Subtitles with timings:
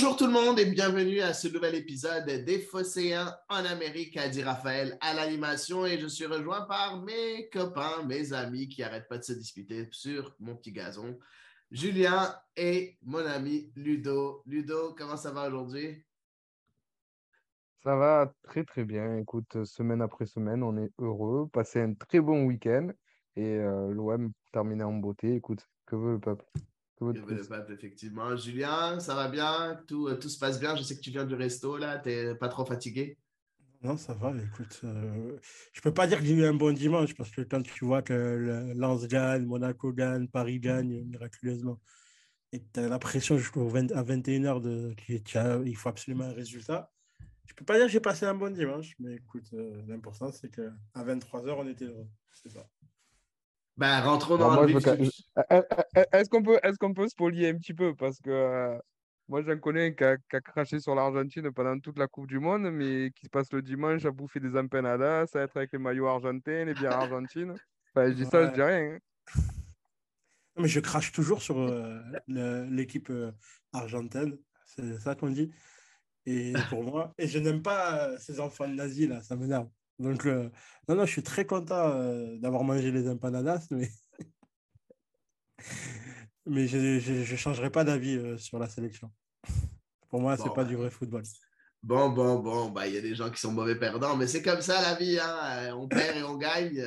[0.00, 4.16] Bonjour tout le monde et bienvenue à ce nouvel épisode des Phocéens en Amérique.
[4.16, 9.08] Adi Raphaël à l'animation et je suis rejoint par mes copains, mes amis qui n'arrêtent
[9.08, 11.18] pas de se disputer sur mon petit gazon.
[11.72, 14.44] Julien et mon ami Ludo.
[14.46, 16.04] Ludo, comment ça va aujourd'hui?
[17.82, 19.16] Ça va très très bien.
[19.16, 21.48] Écoute, semaine après semaine, on est heureux.
[21.52, 22.92] Passer un très bon week-end
[23.34, 25.34] et euh, l'OM terminer en beauté.
[25.34, 26.44] Écoute, que veut le peuple?
[27.70, 28.36] Effectivement.
[28.36, 29.80] Julien, ça va bien?
[29.86, 30.76] Tout, euh, tout se passe bien?
[30.76, 31.98] Je sais que tu viens du resto, là.
[31.98, 33.18] Tu n'es pas trop fatigué?
[33.82, 34.32] Non, ça va.
[34.36, 35.38] Écoute, euh,
[35.72, 38.02] je peux pas dire que j'ai eu un bon dimanche parce que quand tu vois
[38.02, 41.80] que Lens gagne, Monaco gagne, Paris gagne miraculeusement,
[42.52, 46.90] et tu as l'impression jusqu'à 21h de qu'il faut absolument un résultat.
[47.46, 50.50] Je peux pas dire que j'ai passé un bon dimanche, mais écoute, euh, l'important c'est
[50.50, 52.08] qu'à 23h, on était heureux.
[52.32, 52.68] C'est ça.
[53.78, 54.76] Ben, rentrons dans le
[56.12, 57.94] Est-ce qu'on peut, est qu'on peut se polier un petit peu?
[57.94, 58.76] Parce que euh,
[59.28, 62.72] moi, j'en connais un qui a, craché sur l'Argentine pendant toute la Coupe du Monde,
[62.72, 66.08] mais qui se passe le dimanche à bouffer des empanadas, à être avec les maillots
[66.08, 67.54] argentins, les bières argentines.
[67.94, 68.96] Enfin, je dis ça, je dis rien.
[68.96, 69.40] Hein.
[70.56, 72.00] Mais je crache toujours sur euh,
[72.68, 73.30] l'équipe euh,
[73.72, 75.52] argentine, c'est ça qu'on dit.
[76.26, 79.68] Et pour moi, et je n'aime pas ces enfants nazis là, ça m'énerve.
[79.98, 80.48] Donc, euh,
[80.88, 83.90] non, non, je suis très content euh, d'avoir mangé les empanadas, mais,
[86.46, 89.10] mais je ne changerai pas d'avis euh, sur la sélection.
[90.08, 91.22] Pour moi, ce n'est pas du vrai football.
[91.82, 94.42] Bon, bon, bon, bah, il y a des gens qui sont mauvais perdants, mais c'est
[94.42, 95.18] comme ça la vie.
[95.20, 95.74] Hein.
[95.76, 96.84] On perd et on gagne.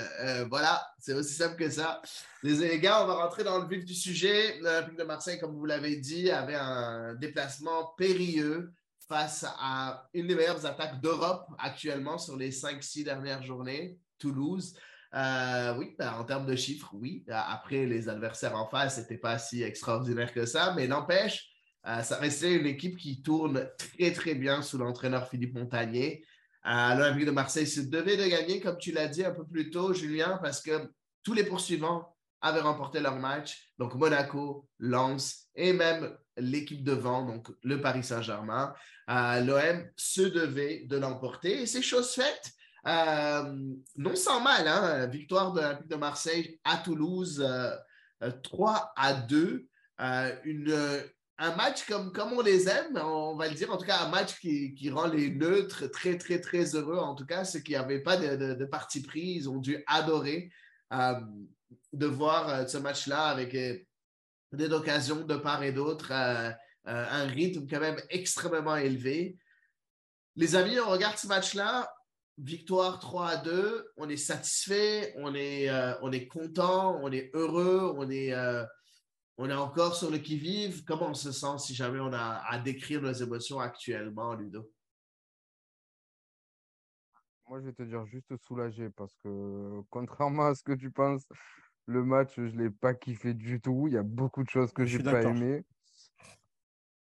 [0.50, 2.02] voilà, c'est aussi simple que ça.
[2.44, 4.60] Les, gars, on va rentrer dans le vif du sujet.
[4.60, 8.74] L'Olympique de Marseille, comme vous l'avez dit, avait un déplacement périlleux
[9.12, 14.74] face à une des meilleures attaques d'Europe actuellement sur les 5-6 dernières journées, Toulouse.
[15.14, 17.26] Euh, oui, ben, en termes de chiffres, oui.
[17.28, 21.52] Après, les adversaires en face n'étaient pas si extraordinaires que ça, mais n'empêche,
[21.86, 26.24] euh, ça restait une équipe qui tourne très, très bien sous l'entraîneur Philippe Montagnier.
[26.66, 29.72] Euh, L'Olympique de Marseille se devait de gagner, comme tu l'as dit un peu plus
[29.72, 30.90] tôt, Julien, parce que
[31.22, 33.74] tous les poursuivants avaient remporté leur match.
[33.78, 38.74] Donc, Monaco, Lens et même l'équipe devant, donc le Paris Saint-Germain.
[39.10, 42.52] Euh, L'OM se devait de l'emporter et c'est chose faite.
[42.88, 47.46] Euh, non sans mal, hein, victoire de l'Olympique de Marseille à Toulouse,
[48.44, 49.68] 3 euh, à 2.
[50.46, 51.04] Une,
[51.38, 54.10] un match comme, comme on les aime, on va le dire, en tout cas un
[54.10, 56.98] match qui, qui rend les neutres très, très, très heureux.
[56.98, 59.84] En tout cas, ceux qui n'avaient pas de, de, de, parti pris, ils ont dû
[59.88, 60.52] adorer
[61.94, 63.56] de voir ce match-là avec
[64.52, 66.50] des occasions de part et d'autre, euh,
[66.88, 69.38] euh, un rythme quand même extrêmement élevé.
[70.36, 71.94] Les amis, on regarde ce match-là,
[72.38, 77.30] victoire 3 à 2, on est satisfait, on est, euh, on est content, on est
[77.34, 78.34] heureux, on est,
[79.38, 80.84] on est encore sur le qui-vive.
[80.84, 84.72] Comment on se sent si jamais on a à décrire nos émotions actuellement, Ludo?
[87.48, 91.28] Moi, je vais te dire juste soulagé parce que contrairement à ce que tu penses,
[91.86, 93.88] le match, je ne l'ai pas kiffé du tout.
[93.88, 95.64] Il y a beaucoup de choses que je n'ai pas aimées.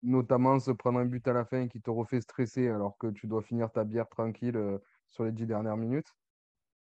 [0.01, 3.27] Notamment se prendre un but à la fin qui te refait stresser alors que tu
[3.27, 4.77] dois finir ta bière tranquille euh,
[5.09, 6.15] sur les dix dernières minutes.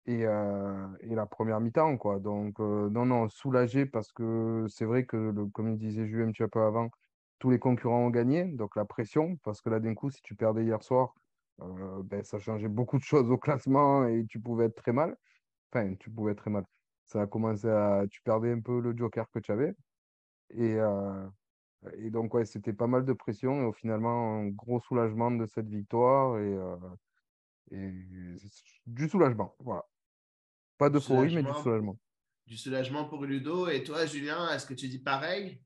[0.05, 2.19] Et, euh, la première mi-temps, quoi.
[2.19, 6.47] Donc, euh, non, non, soulagé parce que c'est vrai que, comme disait Julien un petit
[6.47, 6.89] peu avant,
[7.39, 8.45] tous les concurrents ont gagné.
[8.45, 11.13] Donc, la pression, parce que là, d'un coup, si tu perdais hier soir,
[11.59, 15.15] ben, ça changeait beaucoup de choses au classement et tu pouvais être très mal.
[15.71, 16.65] Enfin, tu pouvais être très mal
[17.11, 18.05] ça a commencé à.
[18.09, 19.73] Tu perdais un peu le joker que tu avais.
[20.51, 21.27] Et, euh,
[21.97, 23.61] et donc, ouais, c'était pas mal de pression.
[23.61, 26.39] Et au finalement, un gros soulagement de cette victoire.
[26.39, 26.77] Et, euh,
[27.71, 27.91] et
[28.85, 29.55] du soulagement.
[29.59, 29.83] Voilà.
[30.77, 31.97] Pas de folie, mais du soulagement.
[32.47, 33.67] Du soulagement pour Ludo.
[33.67, 35.61] Et toi, Julien, est-ce que tu dis pareil?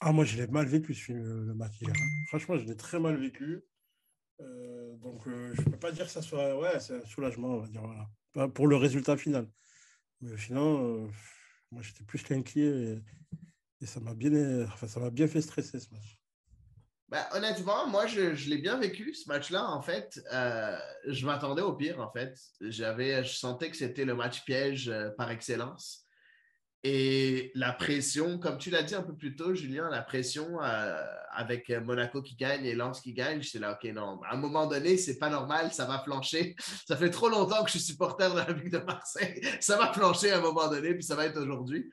[0.00, 1.82] Ah, moi, je l'ai mal vécu, ce film, le match
[2.28, 3.64] Franchement, je l'ai très mal vécu.
[4.40, 6.58] Euh, donc, je ne peux pas dire que ça soit.
[6.58, 7.82] Ouais, c'est un soulagement, on va dire.
[7.82, 8.48] Voilà.
[8.48, 9.48] Pour le résultat final.
[10.20, 11.08] Mais sinon, euh,
[11.70, 13.02] moi, j'étais plus qu'inquiet
[13.80, 16.20] et, ça m'a bien, enfin, ça m'a bien fait stresser ce match.
[17.08, 19.68] Bah, honnêtement, moi, je, je l'ai bien vécu, ce match-là.
[19.68, 22.38] En fait, euh, je m'attendais au pire, en fait.
[22.60, 26.06] J'avais, je sentais que c'était le match piège euh, par excellence.
[26.82, 31.04] Et la pression, comme tu l'as dit un peu plus tôt, Julien, la pression euh,
[31.30, 34.66] avec Monaco qui gagne et Lens qui gagne, c'est là, OK, non, à un moment
[34.66, 36.56] donné, c'est pas normal, ça va flancher.
[36.88, 39.42] Ça fait trop longtemps que je suis supporter de la Ligue de Marseille.
[39.60, 41.90] Ça va flancher à un moment donné, puis ça va être aujourd'hui.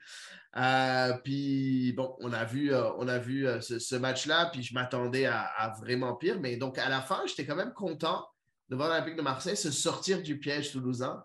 [0.56, 5.26] Euh, puis bon, on a vu, euh, on a vu ce, match-là, puis je m'attendais
[5.26, 6.40] à, à, vraiment pire.
[6.40, 8.26] Mais donc, à la fin, j'étais quand même content
[8.70, 11.22] de voir l'Olympique de Marseille se sortir du piège toulousain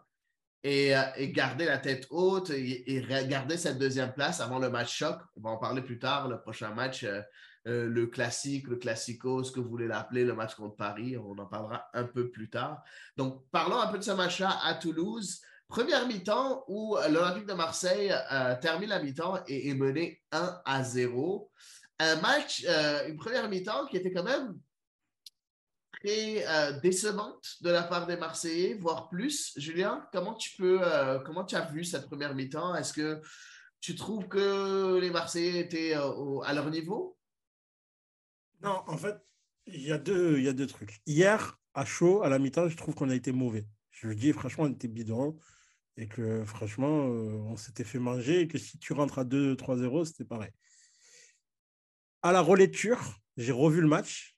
[0.64, 4.70] et, euh, et, garder la tête haute et, et, garder cette deuxième place avant le
[4.70, 5.20] match choc.
[5.36, 7.22] On va en parler plus tard, le prochain match euh,
[7.68, 11.18] euh, le classique, le classico, ce que vous voulez l'appeler, le match contre Paris.
[11.18, 12.84] On en parlera un peu plus tard.
[13.18, 15.42] Donc, parlons un peu de ce match-là à Toulouse.
[15.68, 18.14] Première mi-temps où l'Olympique de Marseille
[18.62, 21.50] termine la mi-temps et est mené 1 à 0.
[22.00, 22.64] Un match,
[23.08, 24.60] une première mi-temps qui était quand même
[26.04, 29.54] très euh, décevante de la part des Marseillais, voire plus.
[29.58, 32.76] Julien, comment tu peux, euh, comment tu as vu cette première mi-temps?
[32.76, 33.22] Est-ce que
[33.80, 37.18] tu trouves que les Marseillais étaient euh, à leur niveau?
[38.62, 39.18] Non, en fait,
[39.66, 41.02] il y a deux, y a deux trucs.
[41.06, 43.66] Hier, à chaud, à la mi-temps, je trouve qu'on a été mauvais.
[43.92, 45.38] Je dis franchement, on était bidon
[45.96, 50.26] et que franchement, on s'était fait manger et que si tu rentres à 2-3-0, c'était
[50.26, 50.50] pareil.
[52.24, 54.33] À la relecture, j'ai revu le match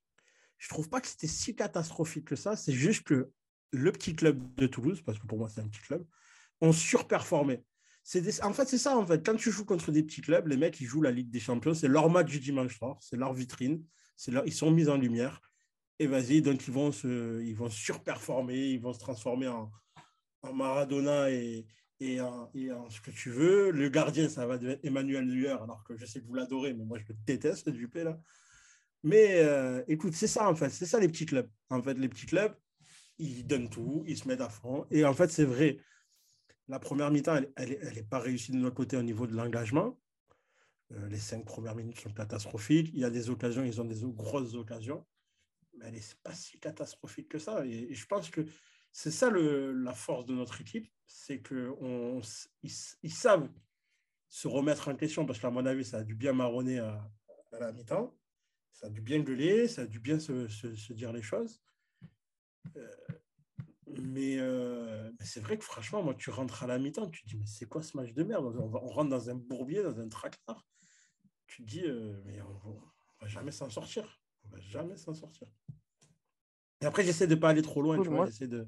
[0.58, 2.56] je trouve pas que c'était si catastrophique que ça.
[2.56, 3.32] C'est juste que
[3.72, 6.06] le petit club de Toulouse, parce que pour moi c'est un petit club,
[6.62, 7.64] ont surperformé.
[8.44, 9.26] En fait, c'est ça, en fait.
[9.26, 11.74] Quand tu joues contre des petits clubs, les mecs, ils jouent la Ligue des Champions.
[11.74, 12.98] C'est leur match du dimanche soir.
[13.02, 13.84] C'est leur vitrine.
[14.28, 14.46] Leur...
[14.46, 15.42] Ils sont mis en lumière.
[15.98, 17.42] Et vas-y, donc ils vont, se...
[17.42, 18.74] ils vont surperformer.
[18.74, 19.72] Ils vont se transformer en,
[20.44, 21.66] en Maradona et...
[22.00, 22.52] Et, en...
[22.54, 23.72] et en ce que tu veux.
[23.72, 26.86] Le gardien, ça va devenir Emmanuel Neuer, alors que je sais que vous l'adorez, mais
[26.86, 28.20] moi, je le déteste, Dupé, là.
[29.06, 31.48] Mais euh, écoute, c'est ça en fait, c'est ça les petits clubs.
[31.70, 32.56] En fait, les petits clubs,
[33.20, 34.88] ils donnent tout, ils se mettent à fond.
[34.90, 35.78] Et en fait, c'est vrai,
[36.68, 39.96] la première mi-temps, elle n'est elle, pas réussie de notre côté au niveau de l'engagement.
[40.92, 42.90] Euh, les cinq premières minutes sont catastrophiques.
[42.94, 45.06] Il y a des occasions, ils ont des grosses occasions,
[45.78, 47.64] mais elle n'est pas si catastrophique que ça.
[47.64, 48.42] Et, je pense que
[48.92, 51.76] c'est ça le, la force de notre équipe, c'est qu'ils
[53.04, 53.50] ils, savent
[54.30, 57.08] se remettre en question, parce qu'à mon avis, ça a dû bien marronner à
[57.60, 58.12] la mi-temps
[58.76, 61.62] ça a dû bien gueuler, ça a dû bien se, dire les choses.
[62.76, 62.88] Euh,
[63.88, 67.38] euh, mais, c'est vrai que franchement, moi, tu rentres à la mi-temps, tu te dis,
[67.38, 68.46] mais c'est quoi ce match de merde?
[68.46, 70.68] On, rentre dans un bourbier, dans un tracteur.
[71.48, 72.80] Tu te dis, euh, mais on ne
[73.22, 74.22] va jamais s'en sortir.
[74.44, 75.48] On va jamais s'en sortir.
[76.82, 78.02] Et après, j'essaie de ne pas aller trop loin.
[78.02, 78.68] Tu vois, j'essaie de...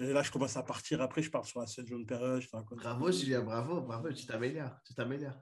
[0.00, 1.00] Là, je commence à partir.
[1.00, 2.42] Après, je pars sur la scène jaune période.
[2.72, 4.12] Bravo, Julien, bravo, bravo.
[4.12, 4.76] Tu t'améliores.
[4.84, 5.40] Tu t'améliores.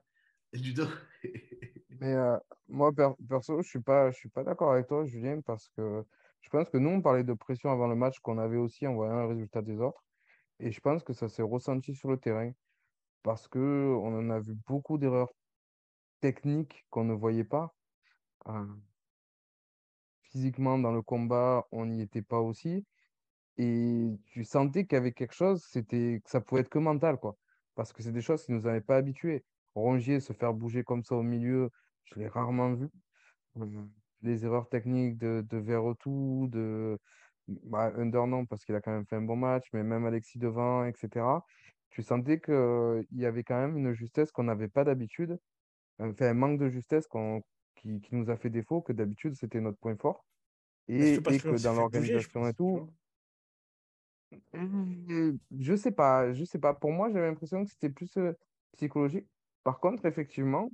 [0.52, 0.86] Ludo.
[2.02, 2.90] Mais euh, moi,
[3.28, 6.04] perso, je suis pas, suis pas d'accord avec toi, Julien, parce que
[6.40, 8.94] je pense que nous, on parlait de pression avant le match qu'on avait aussi en
[8.94, 10.02] voyant le résultat des autres.
[10.58, 12.50] Et je pense que ça s'est ressenti sur le terrain
[13.22, 15.32] parce qu'on en a vu beaucoup d'erreurs
[16.18, 17.72] techniques qu'on ne voyait pas.
[18.48, 18.66] Euh,
[20.22, 22.84] physiquement, dans le combat, on n'y était pas aussi.
[23.58, 27.16] Et tu sentais qu'il y avait quelque chose, c'était que ça pouvait être que mental,
[27.18, 27.36] quoi.
[27.76, 29.44] Parce que c'est des choses qui ne nous avaient pas habitués.
[29.76, 31.70] Rongier, se faire bouger comme ça au milieu,
[32.04, 32.88] je l'ai rarement vu.
[33.56, 33.86] Mmh,
[34.22, 36.98] les erreurs techniques de, de Verretou, de
[37.48, 40.38] bah, Under, non, parce qu'il a quand même fait un bon match, mais même Alexis
[40.38, 41.24] Devant, etc.
[41.90, 45.38] Tu sentais qu'il y avait quand même une justesse qu'on n'avait pas d'habitude,
[45.98, 47.06] enfin, un manque de justesse
[47.76, 50.24] qui, qui, nous a fait défaut, que d'habitude c'était notre point fort.
[50.88, 52.88] Et, que, dans l'organisation et tout.
[54.52, 56.74] Mmh, je sais pas, je sais pas.
[56.74, 58.32] Pour moi, j'avais l'impression que c'était plus euh,
[58.72, 59.26] psychologique.
[59.62, 60.70] Par contre, effectivement,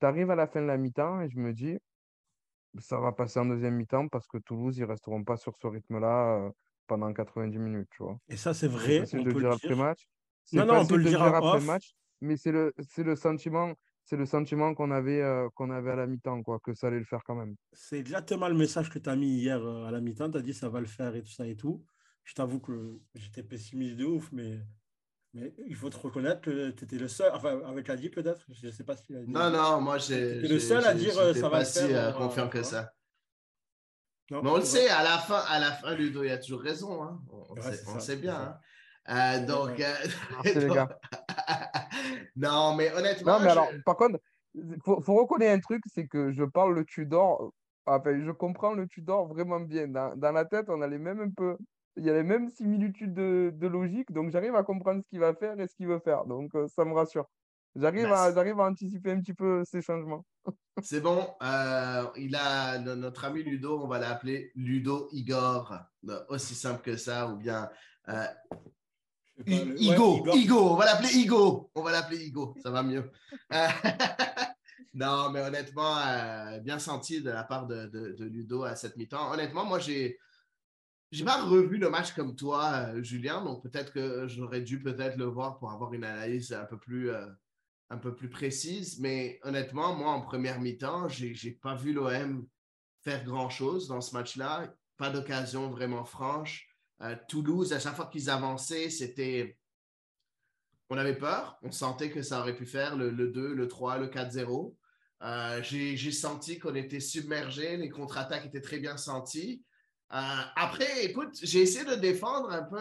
[0.00, 1.78] tu arrives à la fin de la mi-temps et je me dis,
[2.78, 6.36] ça va passer en deuxième mi-temps parce que Toulouse, ils resteront pas sur ce rythme-là
[6.36, 6.50] euh,
[6.86, 8.18] pendant 90 minutes, tu vois.
[8.28, 9.04] Et ça, c'est vrai.
[9.06, 10.08] C'est de le dire après match.
[10.52, 14.16] Non, non, on peut le dire, après match, mais c'est le, c'est le sentiment, c'est
[14.16, 17.04] le sentiment qu'on avait, euh, qu'on avait à la mi-temps, quoi, que ça allait le
[17.04, 17.54] faire quand même.
[17.72, 20.30] C'est exactement le message que tu as mis hier euh, à la mi-temps.
[20.30, 21.84] Tu as dit ça va le faire et tout ça et tout.
[22.24, 24.60] Je t'avoue que j'étais pessimiste de ouf, mais
[25.32, 28.66] mais il faut te reconnaître que tu étais le seul, enfin avec Adi peut-être, je
[28.66, 29.12] ne sais pas si.
[29.28, 30.40] Non, non, moi j'ai.
[30.40, 32.92] le seul à dire euh, ça va pas si euh, confiant que ça.
[34.30, 37.02] mais on le sait, à la fin, à la fin, Ludo, il a toujours raison.
[37.02, 37.20] Hein.
[37.30, 38.58] On, sait, bien.
[39.08, 39.38] Hein.
[39.38, 39.80] Euh, donc,
[42.36, 43.38] non, mais honnêtement.
[43.38, 44.18] Non, mais alors, par contre,
[44.54, 47.52] il faut, faut, reconnaître un truc, c'est que je parle le Tudor.
[47.86, 49.86] Enfin, je comprends le Tudor vraiment bien.
[49.86, 51.56] Dans, dans la tête, on a les mêmes un peu
[51.96, 55.20] il y a les mêmes similitudes de, de logique, donc j'arrive à comprendre ce qu'il
[55.20, 56.24] va faire et ce qu'il veut faire.
[56.24, 57.26] Donc euh, ça me rassure.
[57.76, 60.24] J'arrive à, j'arrive à anticiper un petit peu ces changements.
[60.82, 61.28] C'est bon.
[61.42, 65.78] Euh, il a notre ami Ludo, on va l'appeler Ludo Igor.
[66.28, 67.70] Aussi simple que ça, ou bien
[68.08, 68.24] euh,
[69.46, 71.70] Igo, Igo, on va l'appeler Igo.
[71.74, 73.10] On va l'appeler Igo, ça va mieux.
[74.94, 75.96] non, mais honnêtement,
[76.62, 79.30] bien senti de la part de, de, de Ludo à cette mi-temps.
[79.32, 80.18] Honnêtement, moi, j'ai
[81.10, 85.16] j'ai pas revu le match comme toi, euh, Julien, donc peut-être que j'aurais dû peut-être
[85.16, 87.26] le voir pour avoir une analyse un peu plus, euh,
[87.90, 89.00] un peu plus précise.
[89.00, 92.46] Mais honnêtement, moi, en première mi-temps, j'ai n'ai pas vu l'OM
[93.02, 94.72] faire grand-chose dans ce match-là.
[94.96, 96.68] Pas d'occasion vraiment franche.
[97.02, 99.56] Euh, Toulouse, à chaque fois qu'ils avançaient, c'était...
[100.90, 101.58] On avait peur.
[101.62, 104.74] On sentait que ça aurait pu faire le, le 2, le 3, le 4-0.
[105.22, 109.62] Euh, j'ai senti qu'on était submergé, les contre-attaques étaient très bien senties.
[110.12, 112.80] Euh, après, écoute, j'ai essayé de défendre un peu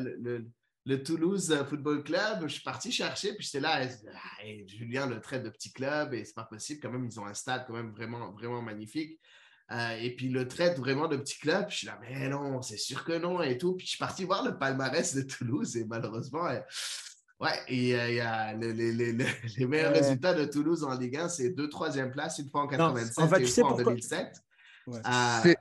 [0.00, 0.46] le,
[0.86, 2.42] le, Toulouse Football Club.
[2.42, 6.24] Je suis parti chercher, puis j'étais là, ah, Julien le trait de petit club, et
[6.24, 6.80] c'est pas possible.
[6.80, 9.20] Quand même, ils ont un stade quand même vraiment, vraiment magnifique.
[9.72, 11.66] Euh, et puis le traite vraiment de petit club.
[11.68, 13.74] je suis là, mais non, c'est sûr que non et tout.
[13.74, 16.58] Puis je suis parti voir le palmarès de Toulouse et malheureusement, euh,
[17.38, 21.50] ouais, et euh, il y a les, meilleurs résultats de Toulouse en Ligue 1, c'est
[21.50, 24.42] deux troisième place, une fois en 87 et une fois en 2007.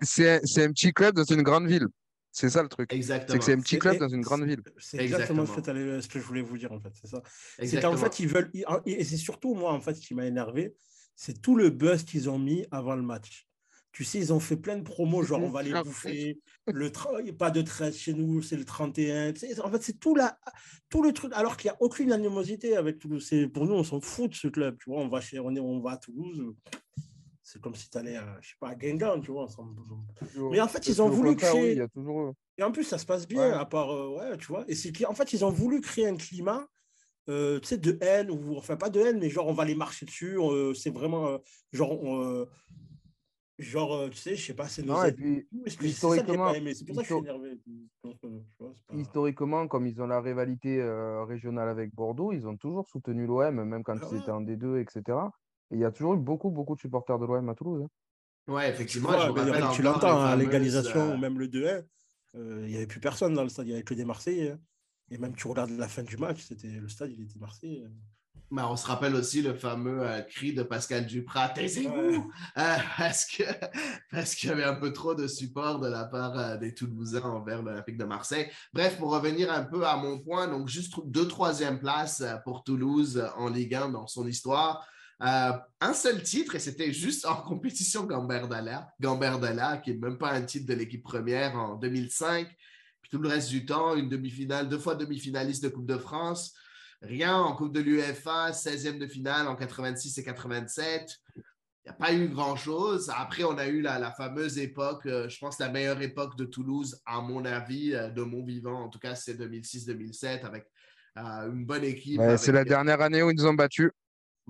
[0.01, 1.87] C'est un petit club dans une grande ville.
[2.31, 2.93] C'est ça le truc.
[2.93, 3.33] Exactement.
[3.33, 4.61] C'est que c'est un petit club dans une grande ville.
[4.77, 6.91] C'est exactement, ce que je voulais vous dire en fait.
[7.01, 7.21] C'est ça.
[7.63, 8.51] C'est qu'en fait, ils veulent.
[8.85, 10.75] Et c'est surtout moi en fait qui m'a énervé.
[11.15, 13.45] C'est tout le buzz qu'ils ont mis avant le match.
[13.91, 16.91] Tu sais, ils ont fait plein de promos, genre on va les bouffer, le
[17.31, 19.33] pas de traite chez nous, c'est le 31.
[19.63, 20.39] en fait, c'est tout, la,
[20.89, 23.29] tout le truc, alors qu'il n'y a aucune animosité avec Toulouse.
[23.53, 24.77] Pour nous, on s'en fout de ce club.
[24.79, 26.53] Tu vois, on va, chez, on, est, on va à Toulouse.
[27.51, 29.47] C'est comme si tu allais à, je sais pas, à Guingamp, tu vois.
[30.51, 31.75] Mais en fait, ils ont voulu créer.
[31.75, 32.33] y a toujours...
[32.57, 33.91] Et en plus, ça se passe bien, à part.
[33.91, 34.65] Euh, ouais, tu vois.
[34.67, 36.67] Et c'est qu'en fait, ils ont voulu créer un climat.
[37.27, 39.75] Euh, tu sais, de haine, ou enfin pas de haine, mais genre on va les
[39.75, 41.37] marcher dessus, euh, c'est vraiment
[41.71, 42.47] genre
[43.59, 45.03] Genre, euh, tu sais, je sais pas, c'est nos.
[45.03, 45.45] et puis,
[45.81, 47.59] historiquement, c'est pour ça que je suis énervé.
[48.93, 53.61] Historiquement, comme ils ont la rivalité euh, régionale avec Bordeaux, ils ont toujours soutenu l'OM,
[53.65, 55.17] même quand ah ils étaient en D2, etc.
[55.71, 57.83] Et il y a toujours eu beaucoup, beaucoup de supporters de l'OM à Toulouse.
[57.83, 58.53] Hein.
[58.53, 59.09] Ouais, effectivement.
[59.73, 61.83] tu l'entends, à hein, l'égalisation euh, ou même le 2-1,
[62.33, 64.51] il n'y avait plus personne dans le stade, il n'y avait que des Marseillais.
[64.51, 64.59] Hein.
[65.11, 67.83] Et même tu regardes la fin du match, c'était le stade, il était Marseillais.
[68.51, 73.25] Mais on se rappelle aussi le fameux euh, cri de Pascal Duprat, taisez-vous, euh, parce
[73.25, 73.45] qu'il
[74.11, 77.61] parce y avait un peu trop de support de la part euh, des Toulousains envers
[77.61, 78.49] l'Olympique de Marseille.
[78.73, 83.23] Bref, pour revenir un peu à mon point, donc juste deux troisième places pour Toulouse
[83.37, 84.83] en Ligue 1 dans son histoire.
[85.19, 90.41] Un seul titre, et c'était juste en compétition Gamberdella, Gamberdella, qui n'est même pas un
[90.41, 92.47] titre de l'équipe première en 2005.
[93.01, 96.53] Puis tout le reste du temps, une demi-finale, deux fois demi-finaliste de Coupe de France.
[97.01, 101.17] Rien en Coupe de l'UEFA, 16e de finale en 86 et 87.
[101.35, 101.41] Il
[101.85, 103.09] n'y a pas eu grand-chose.
[103.15, 107.01] Après, on a eu la, fameuse époque, euh, je pense la meilleure époque de Toulouse,
[107.05, 108.83] à mon avis, euh, de mon vivant.
[108.83, 110.65] En tout cas, c'est 2006-2007 avec
[111.17, 112.21] euh, une bonne équipe.
[112.37, 113.91] c'est la dernière année où ils nous ont battus.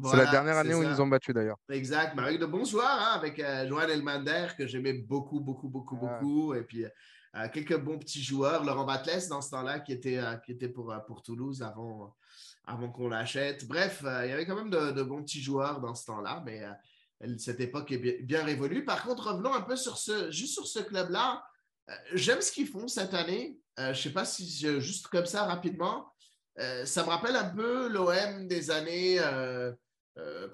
[0.04, 1.58] C'est la dernière année où ils nous ont battus d'ailleurs.
[1.70, 5.98] Exact, mais avec de bons joueurs, hein, avec Johan Elmander que j'aimais beaucoup, beaucoup, beaucoup,
[5.98, 6.54] beaucoup.
[6.54, 6.86] Et puis
[7.54, 8.64] quelques bons petits joueurs.
[8.64, 12.16] Laurent Batles dans ce temps-là qui était, qui était pour, pour Toulouse avant,
[12.70, 13.68] avant qu'on l'achète.
[13.68, 16.64] Bref, euh, il y avait quand même de, bons petits joueurs dans ce temps-là, mais
[16.64, 18.86] euh, cette époque est bien, révolue.
[18.86, 21.44] Par contre, revenons un peu sur ce, juste sur ce club-là.
[21.90, 23.60] Euh, j'aime ce qu'ils font cette année.
[23.78, 24.48] je ne sais pas si
[24.80, 26.14] juste comme ça rapidement.
[26.58, 29.20] ça me rappelle un peu l'OM des années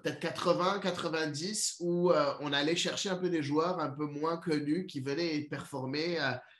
[0.04, 4.86] peut-être 80, 90, où on allait chercher un peu des joueurs un peu moins connus
[4.86, 6.18] qui venaient performer.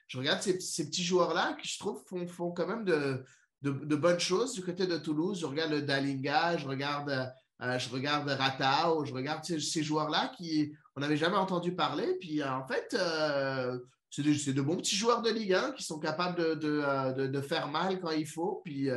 [0.08, 3.24] je regarde ces, petits joueurs-là qui, je trouve, font, font quand même de,
[3.72, 5.40] de, bonnes choses du côté de Toulouse.
[5.40, 7.32] Je regarde le Dalinga, je regarde,
[7.62, 12.16] euh, je regarde Ratao, je regarde ces, joueurs-là qui on n'avait jamais entendu parler.
[12.20, 16.00] Puis euh, en fait, euh, c'est de, bons petits joueurs de Ligue 1 qui sont
[16.00, 18.62] capables de, de, faire mal quand il faut.
[18.64, 18.88] Puis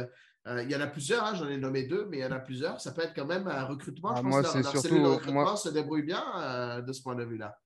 [0.63, 2.39] il y en a plusieurs, hein, j'en ai nommé deux, mais il y en a
[2.39, 2.81] plusieurs.
[2.81, 4.11] Ça peut être quand même un recrutement.
[4.11, 7.59] Ah, je pense que leur, surtout, recrutement se débrouille bien de ce point de vue-là.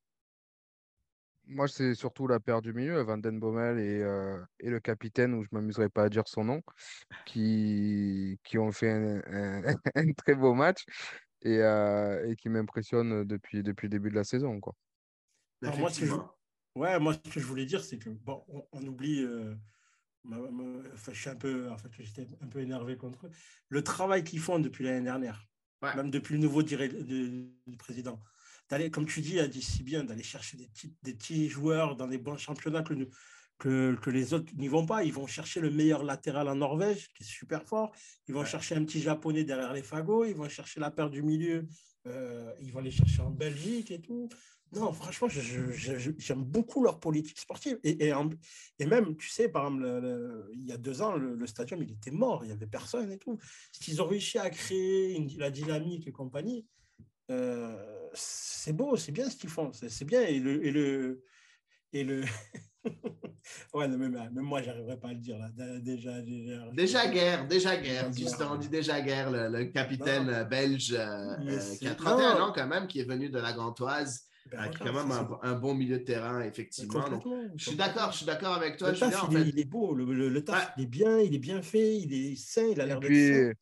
[1.47, 5.35] Moi, c'est surtout la paire du milieu, Van Den Bommel et, euh, et le capitaine,
[5.35, 6.62] où je ne m'amuserai pas à dire son nom,
[7.27, 8.91] qui, qui ont fait
[9.95, 10.85] un, très beau match
[11.43, 14.61] et, euh, et qui m'impressionnent depuis, depuis le début de la saison.
[14.61, 14.75] Quoi.
[15.62, 16.15] moi, ce que je,
[16.77, 19.27] ouais, moi, ce que je voulais dire, c'est que bon, on, oublie.
[20.31, 23.31] Euh, je suis un peu, en fait, j'étais un peu énervé contre eux.
[23.69, 25.47] Le travail qu'ils font depuis l'année dernière,
[25.83, 26.62] même depuis le nouveau
[27.79, 28.23] président
[28.91, 32.07] comme tu dis, a dit si bien, d'aller chercher des petits, des petits joueurs dans
[32.07, 32.95] des bons championnats que,
[33.59, 35.05] que, que, les autres n'y vont pas.
[35.05, 37.93] Ils vont chercher le meilleur latéral en Norvège, qui est super fort.
[38.29, 40.25] Ils vont chercher un petit japonais derrière les fagots.
[40.25, 41.67] Ils vont chercher la paire du milieu.
[42.07, 44.29] Euh, ils vont aller chercher en Belgique et tout.
[44.75, 47.79] Non, franchement, j'aime beaucoup leur politique sportive.
[47.85, 48.14] Et, et,
[48.79, 52.11] et, même, tu sais, par exemple, il y a deux ans, le, stadium, il était
[52.11, 53.38] mort, il n'y avait personne et tout.
[53.87, 56.67] Ils ont réussi à créer une, la dynamique et compagnie.
[57.31, 60.23] Euh, c'est beau, c'est bien ce qu'ils font, c'est bien.
[60.23, 61.25] Et le, et le,
[61.93, 62.25] et le...
[63.75, 65.50] ouais, même, même moi, j'arriverais pas à le dire là.
[65.81, 68.12] Déjà, déjà, déjà guerre, déjà guerre.
[68.12, 72.67] Justin, on dit déjà guerre, le, capitaine belge euh, euh, qui a 31 ans quand
[72.67, 74.26] même, qui est venu de la Gantoise.
[74.51, 77.05] Ben, qui quand même un, bon milieu de terrain, effectivement.
[77.57, 78.91] je suis d'accord, je suis d'accord avec toi.
[78.91, 81.97] Le taf, il, est, beau, le, le, taf, il est bien, il est bien fait,
[81.99, 83.57] il est sain, il a l'air d'être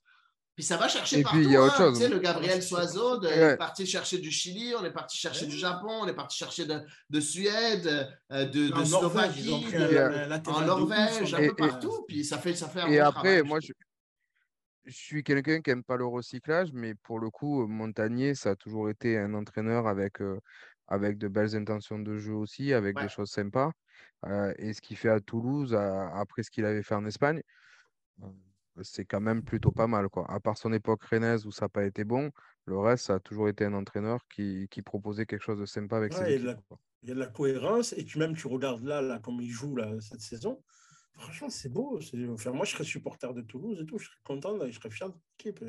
[0.57, 1.39] Puis ça va chercher Et partout.
[1.39, 1.91] puis, il y a autre hein.
[1.91, 1.99] chose.
[1.99, 3.45] Tu sais, le Gabriel Soiseau, de- Ouais.
[3.45, 6.39] on est parti chercher du Chili, on est parti chercher du Japon, on est parti
[6.39, 7.87] chercher de, de Suède,
[8.33, 12.05] euh, de, de En Norvège, ils ont Slovaquie, pris de- en Norvège, un peu partout.
[12.09, 15.71] Puis ça fait, ça fait un Et bon après, travail, moi, je suis quelqu'un qui
[15.71, 19.87] n'aime pas le recyclage, mais pour le coup, Montagnier, ça a toujours été un entraîneur
[19.87, 20.41] avec, euh,
[20.91, 23.05] avec de belles intentions de jeu aussi, avec Ouais.
[23.05, 23.71] des choses sympas.
[24.27, 27.43] Euh, et ce qu'il fait à Toulouse, à- après ce qu'il avait fait en Espagne,
[28.23, 28.27] euh,
[28.83, 30.31] c'est quand même plutôt pas mal, quoi.
[30.31, 32.31] À part son époque rennaise où ça n'a pas été bon,
[32.67, 35.97] le reste, ça a toujours été un entraîneur qui, qui proposait quelque chose de sympa
[35.97, 36.75] avec ses Ouais, et équipes.
[37.03, 39.49] Il y a de la cohérence et tu même tu regardes là, là comme il
[39.51, 40.63] joue là, cette saison.
[41.15, 41.99] Franchement, c'est beau.
[42.31, 43.99] Enfin, moi, je serais supporter de Toulouse et tout.
[43.99, 45.63] Je serais content, là, je serais fier de l'équipe.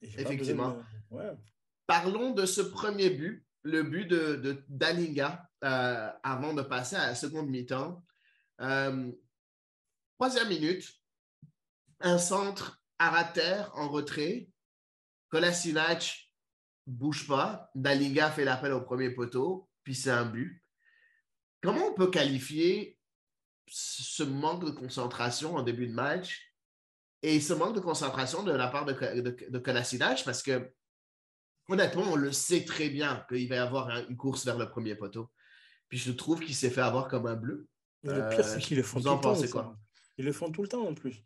[0.00, 0.70] Effectivement.
[1.10, 1.30] de- Ouais.
[1.86, 7.14] Parlons de ce premier but, le but de, Dalinga, euh, avant de passer à la
[7.14, 8.04] seconde mi-temps.
[8.60, 9.10] Euh,
[10.18, 10.88] troisième minute,
[12.00, 14.48] un centre à terre en retrait.
[15.28, 16.30] Kolasinac
[16.86, 17.70] bouge pas.
[17.74, 20.62] Dalinga fait l'appel au premier poteau, puis c'est un but.
[21.62, 22.98] Comment on peut qualifier
[23.68, 26.52] ce manque de concentration en début de match
[27.22, 30.24] et ce manque de concentration de la part de, de, de Kolasinac?
[30.24, 30.72] Parce que
[31.68, 34.68] honnêtement, on le sait très bien qu'il va y avoir un- une course vers le
[34.68, 35.30] premier poteau.
[35.88, 37.68] Puis je trouve qu'il s'est fait avoir comme un bleu.
[38.02, 39.20] Le Euh, pire, c'est qu'ils le font tout le temps.
[39.20, 39.78] pensez quoi?
[40.18, 41.22] Ils le font tout le temps en plus.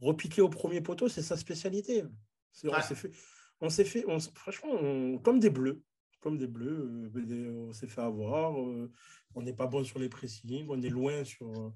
[0.00, 2.02] Repiquer au premier poteau, c'est sa spécialité.
[2.64, 2.70] Ouais.
[2.76, 3.10] On s'est fait,
[3.60, 5.82] on s'est fait on s- franchement, on- comme des bleus.
[6.20, 8.58] Comme des bleus, euh, des- on s'est fait avoir.
[8.60, 8.90] euh,
[9.34, 11.70] on n'est pas bon sur les pressings, on est loin sur, euh,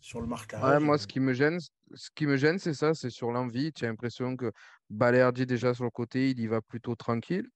[0.00, 0.62] sur le marquage.
[0.62, 1.58] Ouais, moi, ce qui me gêne,
[1.94, 3.72] ce qui me gêne, c'est ça, c'est sur l'envie.
[3.72, 4.52] Tu as l'impression que
[4.90, 7.48] Balerdi, déjà sur le côté, il y va plutôt tranquille.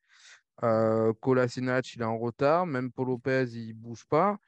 [0.63, 2.66] Euh, Kolasinac, il est en retard.
[2.66, 4.38] Même Paul Lopez, il bouge pas.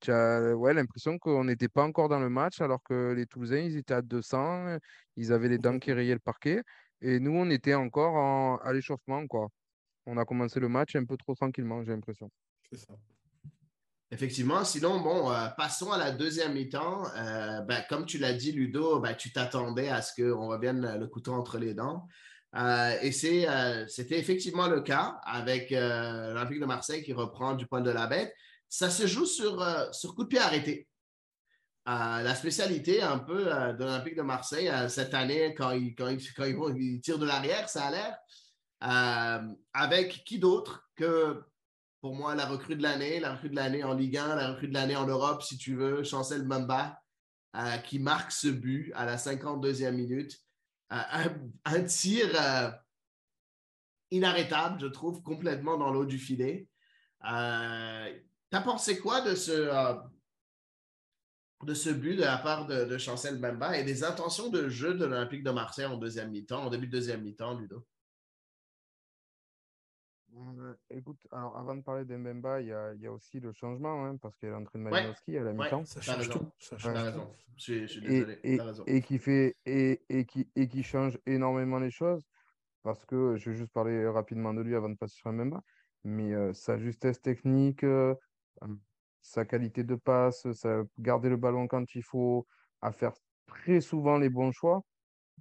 [0.00, 3.58] Tu as ouais, l'impression qu'on n'était pas encore dans le match, alors que les Toulousains,
[3.60, 4.76] ils étaient à 200.
[5.16, 6.62] Ils avaient les dents qui rayaient le parquet.
[7.00, 9.48] Et nous, on était encore en- à l'échauffement, quoi.
[10.06, 12.30] On a commencé le match un peu trop tranquillement, j'ai l'impression.
[12.70, 12.94] C'est ça.
[14.14, 14.64] Effectivement.
[14.64, 17.02] Sinon, bon, euh, passons à la deuxième mi-temps.
[17.16, 21.06] Euh, ben, comme tu l'as dit, Ludo, ben, tu t'attendais à ce qu'on revienne le
[21.08, 22.06] couteau entre les dents.
[22.54, 27.90] Euh, et c'était effectivement le cas avec l'Olympique de Marseille qui reprend du poil de
[27.90, 28.32] la bête.
[28.68, 30.86] Ça se joue sur, sur coup de pied arrêté.
[31.84, 36.54] La spécialité un peu de l'Olympique de Marseille cette année, quand ils, quand, quand ils,
[36.56, 39.58] vont- ils tirent de l'arrière, ça a l'air.
[39.72, 41.42] Avec qui d'autre que
[42.04, 44.68] pour moi, la recrue de l'année, la recrue de l'année en Ligue 1, la recrue
[44.68, 47.00] de l'année en Europe, si tu veux, Chancel Mamba,
[47.56, 50.38] euh, qui marque ce but à la 52e minute.
[50.92, 51.28] Euh,
[51.64, 52.70] un, tir euh,
[54.10, 56.68] inarrêtable, je trouve, complètement dans l'eau du filet.
[57.22, 59.96] T'as pensé quoi de ce,
[61.62, 64.92] de ce but de la part de, de Chancel Mamba et des intentions de jeu
[64.92, 67.86] de l'Olympique de Marseille en deuxième mi-temps, en début de deuxième mi-temps, Ludo?
[70.36, 73.52] Euh, écoute, alors avant de parler d'Embemba, il y a, il y a aussi le
[73.52, 75.64] changement, hein, parce qu'il y a l'entrée de Ouais, Malinowski à la ouais.
[75.64, 75.84] mi-temps.
[75.84, 76.46] Ça change tout.
[76.58, 77.20] Ça change tout.
[77.56, 78.00] Je je
[78.86, 82.24] et, qui fait et, et qui et qui change énormément les choses
[82.82, 85.62] parce que je vais juste parler rapidement de lui avant de passer sur Mbemba
[86.02, 88.14] mais euh, sa justesse technique euh,
[88.62, 88.66] euh,
[89.20, 92.46] sa qualité de passe sa, garder le ballon quand il faut
[92.80, 93.12] à faire
[93.46, 94.82] très souvent les bons choix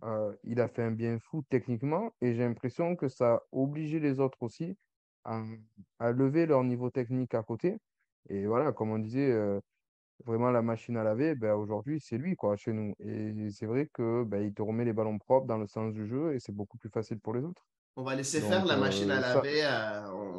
[0.04, 4.00] euh, il a fait un bien fou techniquement et j'ai l'impression que ça a obligé
[4.00, 4.76] les autres aussi
[5.24, 5.44] à,
[6.00, 7.78] à lever leur niveau technique à côté
[8.30, 9.60] et voilà comme on disait euh,
[10.26, 12.94] vraiment la machine à laver, ben, aujourd'hui, c'est lui quoi, chez nous.
[13.00, 16.06] Et c'est vrai que ben, il te remet les ballons propres dans le sens du
[16.08, 17.64] jeu et c'est beaucoup plus facile pour les autres.
[17.96, 19.64] On va laisser Donc, faire la machine à euh, ça- laver.
[20.12, 20.33] on-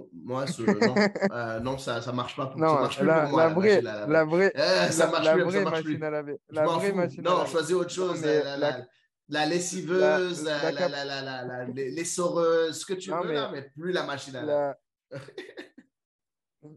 [0.00, 0.62] on- moi, ce-
[0.94, 0.94] non,
[1.32, 3.48] euh, non, ça ne marche pas pour, ça Non, marche plus la, pour moi, la
[3.48, 4.12] la vraie, machine à laver.
[4.12, 4.52] la vraie,
[4.90, 5.70] ça la- marche la plus, ça vraie plus.
[5.92, 6.40] machine à laver.
[6.50, 7.50] La vraie machine à Non, laver.
[7.50, 8.24] choisis autre chose.
[8.24, 8.86] la, la- la-
[9.28, 12.86] la lessiveuse, la- la, la la, cap- la, la, la- la- les, les soreuses, ce
[12.86, 14.74] que tu Non, veux, mais là, mais plus la machine à laver.
[15.12, 15.20] la,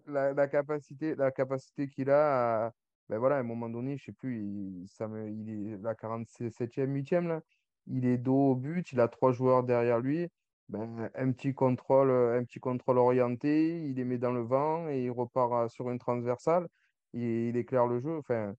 [0.07, 2.71] la, la capacité, la capacité qu'il a, à-
[3.09, 5.93] ben voilà, à un moment donné, je sais plus, il, ça me, il est la
[5.93, 7.41] 47e, 8e, là,
[7.87, 10.29] il est dos au but, il a trois joueurs derrière lui,
[10.69, 15.03] ben, un petit contrôle, un petit contrôle orienté, il les met dans le vent et
[15.05, 16.67] il repart euh, sur une transversale,
[17.13, 18.17] et il éclaire le jeu.
[18.17, 18.55] Enfin,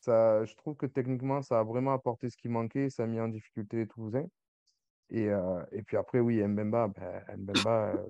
[0.00, 3.20] ça, je trouve que techniquement, ça a vraiment apporté ce qui manquait, ça a mis
[3.20, 4.26] en difficulté les Toulousains.
[5.10, 8.06] Et, euh, et puis après, oui, Mbemba, ben, Mbemba, euh,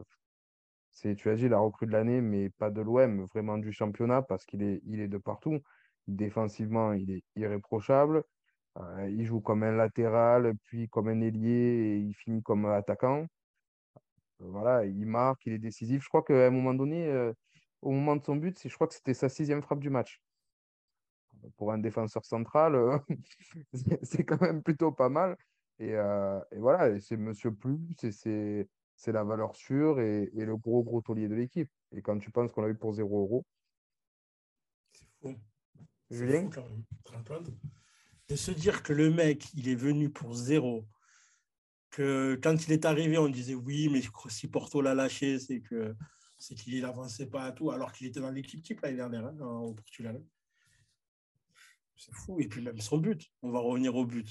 [0.90, 4.22] c'est, tu as dit, la recrue de l'année, mais pas de l'OM, vraiment du championnat,
[4.22, 5.60] parce qu'il est, il est de partout.
[6.08, 8.22] Défensivement, il est irréprochable.
[8.78, 13.26] Euh, il joue comme un latéral, puis comme un ailier, et il finit comme attaquant.
[14.38, 16.02] Voilà, il marque, il est décisif.
[16.02, 17.32] Je crois qu'à un moment donné, euh,
[17.82, 20.20] au moment de son but, je crois que c'était sa sixième frappe du match.
[21.56, 22.98] Pour un défenseur central, euh,
[24.02, 25.36] c'est quand même plutôt pas mal.
[25.78, 30.82] Et, euh, et voilà, c'est Monsieur Plus, c'est la valeur sûre et, et le gros
[30.82, 31.70] gros taulier de l'équipe.
[31.92, 33.46] Et quand tu penses qu'on l'a eu pour 0 euros,
[34.92, 35.38] C'est fou.
[36.10, 36.50] Julien?
[36.50, 37.44] fou quand même.
[38.28, 40.84] De se dire que le mec, il est venu pour zéro.
[41.96, 45.94] Quand il est arrivé, on disait oui, mais si Porto l'a lâché, c'est que
[46.38, 49.38] c'est qu'il n'avançait pas à tout, alors qu'il était dans l'équipe type l'année dernière hein,
[49.40, 50.22] au Portugal.
[51.96, 52.38] C'est fou.
[52.40, 54.28] Et puis même son but, on va revenir au but.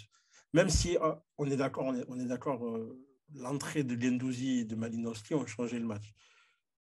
[0.53, 4.75] Même si euh, on est d'accord, on est, d'accord, euh, l'entrée de Gendouzi et de
[4.75, 6.13] Malinowski ont changé le match.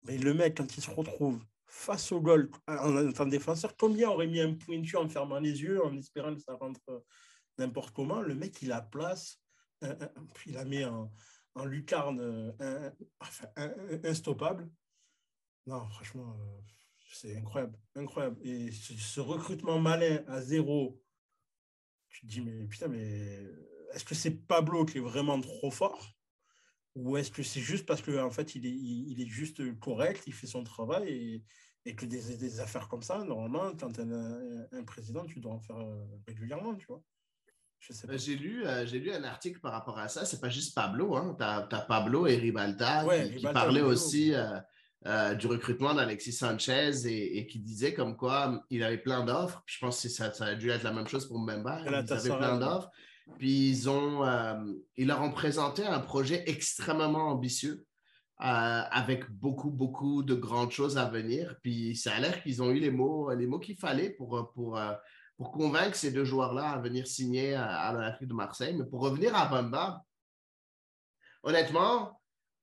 [0.03, 4.27] Mais le mec, quand il se retrouve face au goal en étant défenseur, combien aurait
[4.27, 6.99] mis un pointu en fermant les yeux, en espérant que ça rentre euh,
[7.59, 9.42] n'importe comment Le mec, il a place,
[10.47, 11.12] il a mis en,
[11.55, 12.92] en lucarne un-
[14.05, 14.68] instoppable.
[15.66, 16.61] Non, franchement, euh,
[17.12, 18.37] c'est incroyable, incroyable.
[18.42, 21.01] Et ce, recrutement malin à zéro,
[22.09, 23.38] tu te dis, mais putain, mais
[23.95, 26.16] est-ce que c'est Pablo qui est vraiment trop fort?
[26.95, 30.47] Ou est-ce que c'est juste parce qu'en en fait, il est, juste correct, il fait
[30.47, 31.42] son travail
[31.85, 35.53] et, que des, affaires comme ça, normalement, quand tu as un, un président, tu dois
[35.53, 37.03] en faire euh, régulièrement, tu vois.
[37.47, 37.62] Je sais pas.
[37.64, 37.72] Euh,
[38.14, 40.25] J'ai lu, euh, j'ai lu un article par rapport à ça.
[40.25, 41.16] C'est pas juste Pablo.
[41.16, 41.37] Hein.
[41.38, 44.59] Tu as, Pablo et Ribalta Ouais, qui, parlaient aussi euh,
[45.07, 49.62] euh, du recrutement d'Alexis Sanchez et, et qui disaient comme quoi il avait plein d'offres.
[49.66, 51.81] Puis je pense que ça, ça a dû être la même chose pour Mbemba.
[51.87, 52.90] Ils avaient plein d'offres.
[53.38, 54.55] Puis ils, ont, euh,
[54.97, 57.87] ils leur ont présenté un projet extrêmement ambitieux
[58.40, 61.57] euh, avec beaucoup, beaucoup de grandes choses à venir.
[61.62, 64.79] Puis ça a l'air qu'ils ont eu les mots, les mots qu'il fallait pour, pour,
[64.79, 64.92] euh,
[65.37, 68.77] pour convaincre ces deux joueurs-là à venir signer à, à l'Olympique de Marseille.
[68.77, 70.05] Mais pour revenir à Bamba,
[71.42, 72.21] honnêtement,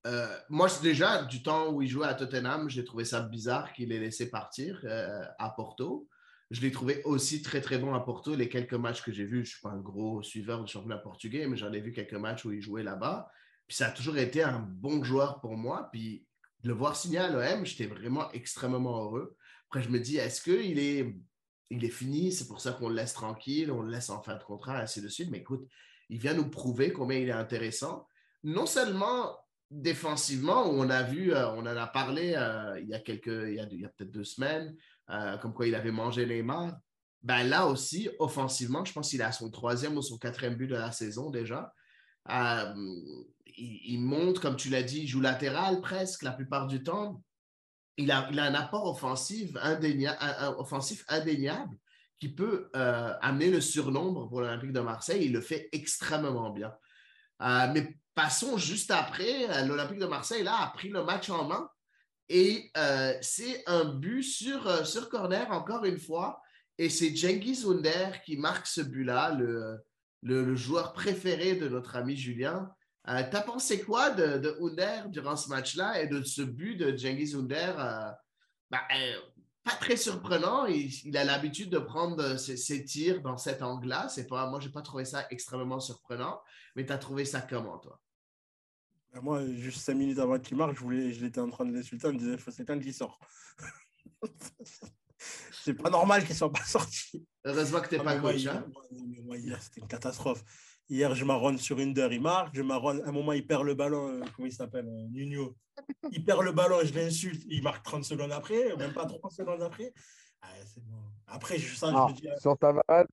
[0.08, 3.92] euh, moi, déjà du temps où il jouait à Tottenham, j'ai trouvé ça bizarre qu'il
[3.92, 6.08] ait laissé partir euh, à Porto.
[6.52, 8.34] Je l'ai trouvé aussi très, très bon à Porto.
[8.34, 10.98] Les quelques matchs que j'ai vus, je ne suis pas un gros suiveur du championnat
[10.98, 13.30] portugais, mais j'en ai vu quelques matchs où il jouait là-bas.
[13.68, 15.90] Puis ça a toujours été un bon joueur pour moi.
[15.92, 16.26] Puis
[16.64, 19.36] de le voir signer à l'OM, j'étais vraiment extrêmement heureux.
[19.68, 21.16] Après, je me dis, est-ce qu'il est,
[21.70, 22.32] il est fini?
[22.32, 25.02] C'est pour ça qu'on le laisse tranquille, on le laisse en fin de contrat, ainsi
[25.02, 25.30] de suite.
[25.32, 25.68] Mais écoute,
[26.10, 28.08] il vient nous prouver combien il est intéressant.
[28.44, 29.38] Non seulement
[29.70, 33.54] défensivement, on a vu, euh, on en a parlé euh, il y a quelques, il
[33.54, 34.76] y a, peut-être deux semaines,
[35.10, 36.76] euh, comme quoi il avait mangé Neymar.
[37.22, 40.76] Ben là aussi, offensivement, je pense qu'il a son troisième ou son quatrième but de
[40.76, 41.74] la saison déjà.
[42.30, 43.26] Il,
[43.58, 47.22] il monte, comme tu l'as dit, il joue latéral presque la plupart du temps.
[48.00, 49.56] Il a, a un apport offensif,
[51.10, 51.76] indéniable
[52.18, 55.26] qui peut euh, amener le surnombre pour l'Olympique de Marseille.
[55.26, 56.74] Il le fait extrêmement bien.
[57.42, 59.66] Euh, mais passons juste après.
[59.66, 61.70] L'Olympique de Marseille, là, a pris le match en main.
[62.28, 66.42] Et euh, c'est un but sur, corner, encore une fois.
[66.78, 69.38] Et c'est Cengiz Under qui marque ce but-là,
[70.22, 72.70] le joueur préféré de notre ami Julien.
[73.10, 76.96] Euh, T'as pensé quoi de, de Under durant ce match-là et de ce but de
[76.96, 78.12] Cengiz Under euh,
[78.70, 79.20] ben, euh,
[79.64, 80.66] Pas très surprenant.
[80.68, 84.08] Il, il a l'habitude de prendre ses, ses tirs dans cet angle-là.
[84.30, 86.40] Pas, moi, je n'ai pas trouvé ça extrêmement surprenant.
[86.76, 88.00] Mais tu as trouvé ça comment, toi?
[89.12, 91.74] Ben, Moi, juste cinq minutes avant qu'il marque, je, voulais, je l'étais en train de
[91.74, 93.20] l'insulter en me disant faut c'est quand qu'il sort.
[95.52, 97.26] c'est pas normal qu'il soit pas sorti.
[97.44, 98.46] Heureusement que tu n'es Ah, pas coach.
[98.46, 98.66] hein.
[99.24, 100.44] moi, hier, c'était une catastrophe.
[100.90, 102.56] Hier, je marronne sur Under, il marque.
[102.56, 104.08] Je marronne, à un moment, il perd le ballon.
[104.08, 105.56] euh, comment il s'appelle euh, Nuno.
[106.12, 107.44] Il perd le ballon, je l'insulte.
[107.48, 109.94] Il marque 30 secondes après, même pas 3 secondes après.
[110.42, 110.48] Ah,
[110.78, 110.98] bon.
[111.28, 113.06] Après, je sens, Ah, je me dis, sur Tavares,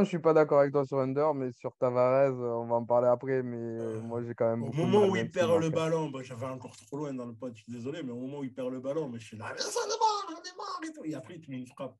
[0.00, 2.84] je suis pas d'accord avec toi sur Under, mais sur Tavares, euh, on va en
[2.84, 3.42] parler après.
[3.42, 4.64] Mais euh, moi, j'ai quand même.
[4.64, 7.54] au moment où il perd le ballon, bah, j'avais encore trop loin dans le pote,
[7.56, 9.52] je suis désolé, mais au moment où il perd le ballon, mais je suis là,
[9.54, 11.04] mais ça démarre, ça démarre et tout.
[11.04, 11.96] Et après, il me frappe.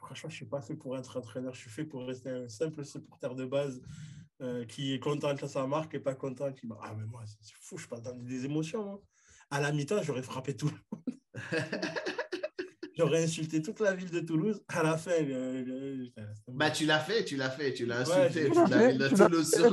[0.00, 2.48] Je- Franchement, je suis pas fait pour être entraîneur, je suis fait pour rester un
[2.48, 3.80] simple supporter de base
[4.40, 6.68] euh, qui est content quand ça marque et pas content qui.
[6.82, 8.84] Ah, mais moi, c'est fou, je suis pas dans des émotions.
[8.84, 9.02] moi.
[9.50, 11.18] À la mi-temps, j'aurais frappé tout le monde.
[12.96, 14.60] J'aurais insulté toute la ville de Toulouse.
[14.66, 17.86] À la fin, le- le- putain, c'était- Bah, tu l'as fait, tu l'as fait, tu
[17.86, 19.64] l'as Ouais, insulté j'ai- toute la ville de Tu l'as Toulouse sur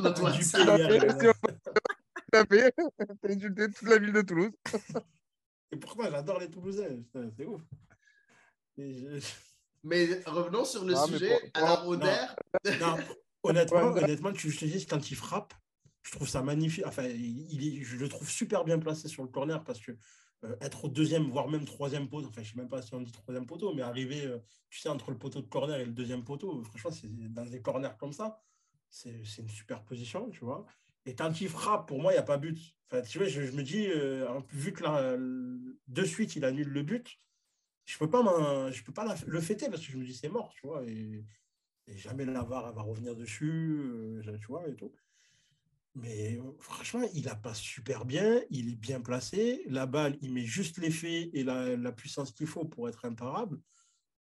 [2.33, 2.75] à fait.
[2.75, 4.51] T'as insulté toute la ville de Toulouse.
[5.71, 7.01] Et pourtant, j'adore les Toulousains?
[7.35, 7.61] C'est ouf.
[8.77, 9.25] Et je-
[9.85, 11.27] Mais revenons sur le sujet.
[11.27, 11.91] pour- Alors, non.
[11.91, 12.17] Oder,
[12.79, 12.97] Non,
[13.43, 15.53] honnêtement, honnêtement, tu, te dis, quand il frappe,
[16.03, 16.83] je trouve ça magnifique.
[16.87, 19.91] Enfin, il, est- je le trouve super bien placé sur le corner parce que
[20.43, 22.93] euh, être au deuxième, voire même troisième poteau, enfin, je ne sais même pas si
[22.93, 25.85] on dit troisième poteau, mais arriver, euh, tu sais, entre le poteau de corner et
[25.85, 28.41] le deuxième poteau, franchement, c'est dans des corners comme ça,
[28.89, 30.65] c'est c'est une super position, tu vois.
[31.05, 32.57] Et quand il frappe, pour moi, il n'y a pas but.
[32.89, 36.67] Enfin, tu vois, je, je me dis, euh, vu que là, de suite, il annule
[36.69, 37.17] le but,
[37.85, 40.51] je peux pas, je peux pas le fêter parce que je me dis c'est mort,
[40.55, 40.83] tu vois.
[40.85, 41.23] Et
[41.87, 44.91] Et jamais la VAR va revenir dessus, euh, tu vois, et tout.
[45.93, 49.63] Mais franchement, il a pas super bien, il est bien placé.
[49.67, 53.61] La balle, il met juste l'effet et la, la puissance qu'il faut pour être imparable.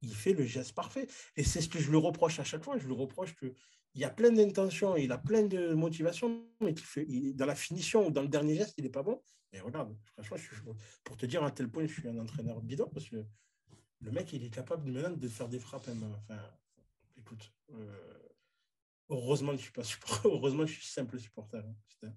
[0.01, 1.07] Il fait le geste parfait.
[1.35, 2.77] Et c'est ce que je le reproche à chaque fois.
[2.77, 3.53] Je le reproche que
[3.95, 7.55] il y a plein d'intentions, il a plein de motivations, mais qui fait, dans la
[7.55, 9.21] finition ou dans le dernier geste, il n'est pas bon.
[9.53, 13.09] Et regarde, franchement, pour te dire à tel point, je suis un entraîneur bidon parce
[13.09, 13.25] que
[14.01, 15.87] le mec, il est capable de faire des frappes.
[15.87, 16.39] Enfin,
[17.17, 18.29] écoute, euh,
[19.09, 21.57] heureusement je suis pas supporter, heureusement je suis simple supporter.
[21.57, 22.13] Hein,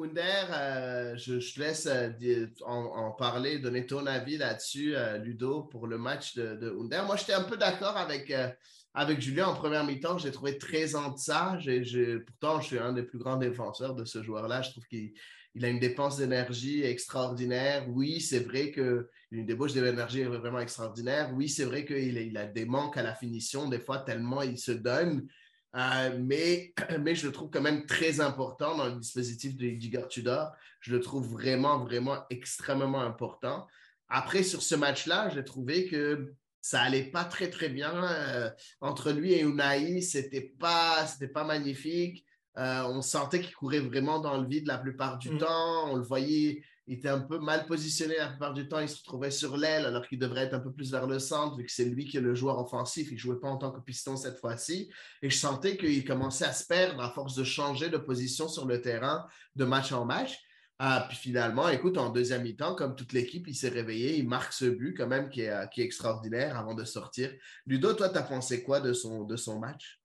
[0.00, 6.36] euh, je, te laisse euh, en, parler, donner ton avis là-dessus, Ludo, pour le match
[6.36, 6.70] de, de.
[6.70, 8.32] Moi, j'étais un peu d'accord avec,
[8.94, 10.18] avec Julien en première mi-temps.
[10.18, 11.58] J'ai trouvé très en deçà.
[12.26, 14.62] pourtant, je suis un des plus grands défenseurs de ce joueur-là.
[14.62, 15.14] Je trouve qu'il
[15.58, 17.84] il a une dépense d'énergie extraordinaire.
[17.88, 21.32] Oui, c'est vrai qu'il a une débauche d'énergie vraiment extraordinaire.
[21.34, 24.56] Oui, c'est vrai qu'il il a des manques à la finition, des fois, tellement il
[24.56, 25.26] se donne.
[25.74, 30.06] Euh, mais, mais je le trouve quand même très important dans le dispositif de Edgar
[30.06, 30.52] Tudor.
[30.80, 33.66] Je le trouve vraiment, vraiment extrêmement important.
[34.08, 38.04] Après, sur ce match-là, j'ai trouvé que ça allait pas très, très bien.
[38.04, 38.48] Euh,
[38.80, 42.24] entre lui et Unai, c'était pas, pas magnifique.
[42.58, 45.38] Euh, on sentait qu'il courait vraiment dans le vide la plupart du mm.
[45.38, 45.90] temps.
[45.90, 48.80] On le voyait, il était un peu mal positionné la plupart du temps.
[48.80, 51.56] Il se retrouvait sur l'aile alors qu'il devrait être un peu plus vers le centre
[51.56, 53.08] vu que c'est lui qui est le joueur offensif.
[53.10, 54.90] Il ne jouait pas en tant que piston cette fois-ci.
[55.22, 58.66] Et je sentais qu'il commençait à se perdre à force de changer de position sur
[58.66, 60.38] le terrain de match en match.
[60.80, 64.52] Ah, puis finalement, écoute, en deuxième mi-temps, comme toute l'équipe, il s'est réveillé, il marque
[64.52, 67.32] ce but quand même qui est, qui est extraordinaire avant de sortir.
[67.66, 70.00] Ludo, toi, tu as pensé quoi de son, de son match?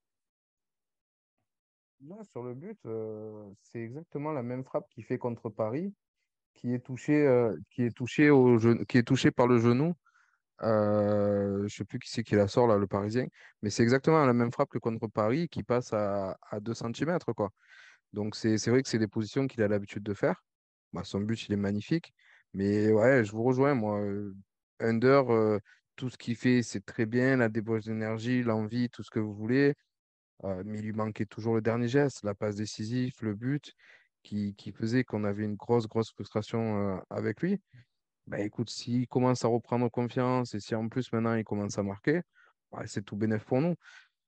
[2.23, 5.93] Sur le but, euh, c'est exactement la même frappe qu'il fait contre Paris,
[6.53, 9.93] qui est touché, euh, qui est par le genou.
[10.61, 13.27] Euh, je ne sais plus qui c'est qui la sort, là, le Parisien,
[13.61, 17.19] mais c'est exactement la même frappe que contre Paris qui passe à, à 2 cm.
[18.13, 20.43] Donc, c'est vrai que c'est des positions qu'il a l'habitude de faire.
[20.93, 22.13] Bah, son but, il est magnifique.
[22.53, 24.01] Mais ouais, je vous rejoins, moi.
[24.79, 25.59] Under,
[25.95, 27.37] tout ce qu'il fait, c'est très bien.
[27.37, 29.75] La débauche d'énergie, l'envie, tout ce que vous voulez.
[30.43, 33.73] Euh, mais il lui manquait toujours le dernier geste, la passe décisive, le but,
[34.23, 37.59] qui, faisait qu'on avait une grosse, grosse frustration euh, avec lui.
[38.27, 41.83] Bah, écoute, s'il commence à reprendre confiance et si en plus maintenant il commence à
[41.83, 42.21] marquer,
[42.85, 43.75] c'est tout bénéf pour nous.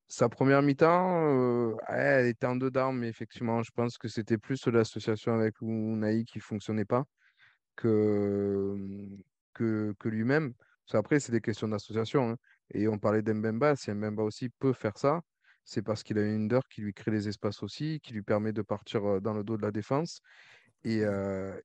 [0.07, 4.67] Sa première mi-temps, euh, elle était en dedans, mais effectivement, je pense que c'était plus
[4.67, 7.05] l'association avec Unai qui ne fonctionnait pas
[7.75, 8.75] que,
[9.53, 10.53] que, lui-même.
[10.93, 12.31] Après, c'est des questions d'association.
[12.31, 12.37] Hein.
[12.71, 15.21] Et on parlait d'Embemba, si Mbemba aussi peut faire ça,
[15.65, 18.53] c'est parce qu'il a une Under qui lui crée les espaces aussi, qui lui permet
[18.53, 20.21] de partir dans le dos de la défense
[20.83, 21.01] et,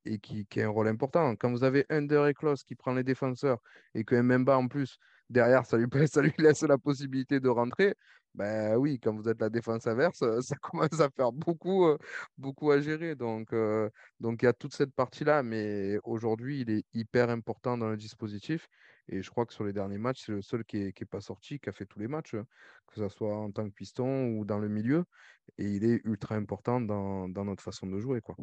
[0.06, 1.36] et qui, qui, a un rôle important.
[1.36, 3.58] Quand vous avez Under et Klaus qui prend les défenseurs
[3.94, 7.94] et que Mbemba en plus, derrière, ça lui, ça lui laisse la possibilité de rentrer,
[8.34, 11.86] ben oui, quand vous êtes la défense inverse, ça commence à faire beaucoup,
[12.38, 13.14] beaucoup à gérer.
[13.14, 13.54] Donc,
[14.20, 17.96] donc il y a toute cette partie-là, mais aujourd'hui, il est hyper important dans le
[17.96, 18.68] dispositif.
[19.08, 21.58] Et je crois que sur les derniers matchs, c'est le seul qui n'est pas sorti,
[21.58, 22.46] qui a fait tous les matchs, hein,
[22.86, 25.04] que ce soit en tant que piston ou dans le milieu.
[25.58, 28.20] Et il est ultra important dans, notre façon de jouer.
[28.20, 28.36] Quoi.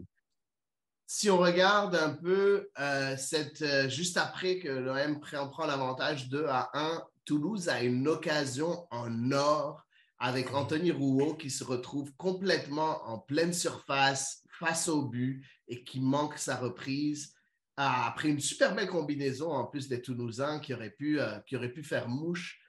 [1.05, 3.15] Si on regarde un peu, euh,
[3.61, 9.31] euh, juste après que l'OM prend l'avantage 2 à 1, Toulouse a une occasion en
[9.31, 9.85] or
[10.19, 15.99] avec Anthony Rouault qui se retrouve complètement en pleine surface face au but et qui
[15.99, 17.36] manque sa reprise
[17.77, 21.83] après une super belle combinaison en plus des Toulousains qui auraient pu, euh, qui pu
[21.83, 22.59] faire mouche.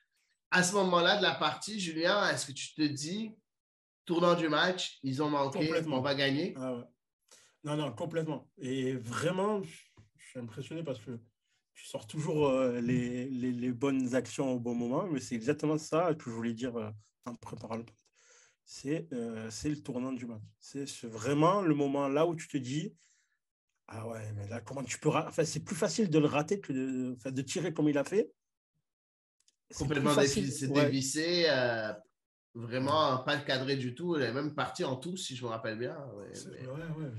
[0.50, 3.34] À ce moment-là de la partie, Julien, est-ce que tu te dis,
[4.04, 6.54] tournant du match, ils ont manqué, on va gagner?
[6.56, 6.86] Ah
[7.64, 8.50] Non, non, complètement.
[8.58, 11.18] Et vraiment, je suis impressionné parce que
[11.74, 16.14] tu sors toujours euh, les, les, bonnes actions au bon moment, mais c'est exactement ça
[16.14, 16.90] que je voulais dire euh,
[17.24, 17.84] en préparant le
[18.70, 19.08] c'est
[19.48, 20.42] c'est le tournant du match.
[20.60, 22.94] C'est vraiment le moment là où tu te dis,
[23.88, 25.08] ah ouais, mais là, comment tu peux.
[25.08, 28.04] Enfin, c'est plus facile de le rater que de, enfin, de tirer comme il a
[28.04, 28.30] fait.
[29.74, 31.92] Complètement dévissé, euh,
[32.54, 34.16] vraiment pas cadré du tout.
[34.16, 35.96] Il est même parti en tout, si je me rappelle bien.
[36.14, 36.28] Ouais,
[36.66, 37.12] ouais,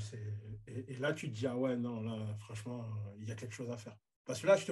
[0.68, 2.86] et, et, là, tu te dis, ah ouais, non, là, franchement,
[3.20, 3.98] il y a quelque chose à faire.
[4.26, 4.72] Parce que là, je te,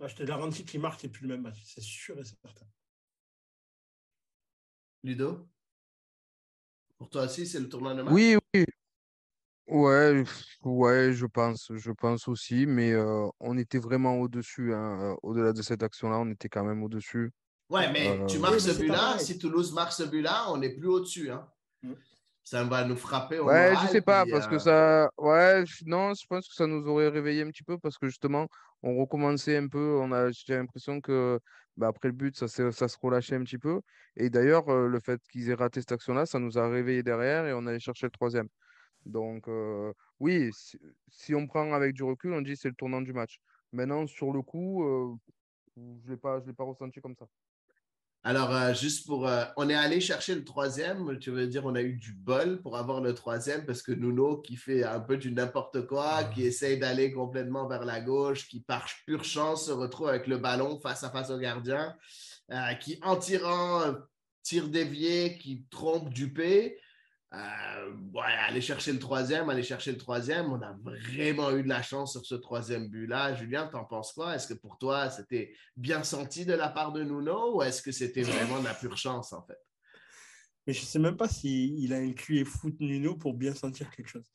[0.00, 1.62] là, je te garantis qu'il marque, c'est plus le même match.
[1.62, 2.66] C'est sûr et certain.
[5.02, 5.46] Ludo?
[6.96, 8.45] Pour toi aussi, c'est le tournoi de match Oui, oui.
[9.68, 10.22] Ouais,
[10.62, 12.94] ouais, je pense, je pense aussi, mais
[13.40, 14.72] on était vraiment au-dessus.
[14.72, 17.32] Hein, au-delà de cette action-là, on était quand même au-dessus.
[17.68, 21.30] Ouais, mais tu marques ce but-là, si Toulouse marque ce but-là, on n'est plus au-dessus.
[21.30, 21.48] Hein.
[21.82, 21.92] Mmh.
[22.44, 25.10] ça va nous frapper au Ouais, je moral, sais pas, puis, parce que euh, ça.
[25.18, 28.06] Ouais, je- non, je pense que ça nous aurait réveillé un petit peu parce que
[28.06, 28.46] justement,
[28.84, 29.98] on recommençait un peu.
[30.00, 31.40] On a, j'ai l'impression que
[31.76, 33.80] bah, après le but, ça, s'est- ça se relâchait un petit peu.
[34.16, 37.46] Et d'ailleurs, euh, le fait qu'ils aient raté cette action-là, ça nous a réveillé derrière
[37.46, 38.46] et on allait chercher le troisième.
[39.06, 43.00] Donc, euh, oui, si, si on prend avec du recul, on dit c'est le tournant
[43.00, 43.40] du match.
[43.72, 45.14] Maintenant, sur le coup, euh,
[45.76, 47.26] je ne l'ai pas, je l'ai pas ressenti comme ça.
[48.24, 49.28] Alors, euh, juste pour.
[49.28, 51.16] euh, on est allé chercher le troisième.
[51.20, 54.38] Tu veux dire, on a eu du bol pour avoir le troisième parce que Nuno,
[54.38, 58.60] qui fait un peu du n'importe quoi, qui essaye d'aller complètement vers la gauche, qui
[58.60, 61.96] par pure chance se retrouve avec le ballon face à face au gardien,
[62.50, 63.94] euh, qui en tirant,
[64.42, 66.80] tire dévié, qui trompe Dupé.
[67.36, 70.46] Euh, ouais, aller chercher le troisième, aller chercher le troisième.
[70.46, 73.34] On a vraiment eu de la chance sur ce troisième but-là.
[73.34, 74.34] Julien, t'en penses quoi?
[74.34, 77.92] Est-ce que pour toi, c'était bien senti de la part de Nuno ou est-ce que
[77.92, 79.58] c'était vraiment de la pure chance, en fait?
[80.66, 84.32] Mais je sais même pas s'il a inclus foot Nuno pour bien sentir quelque chose.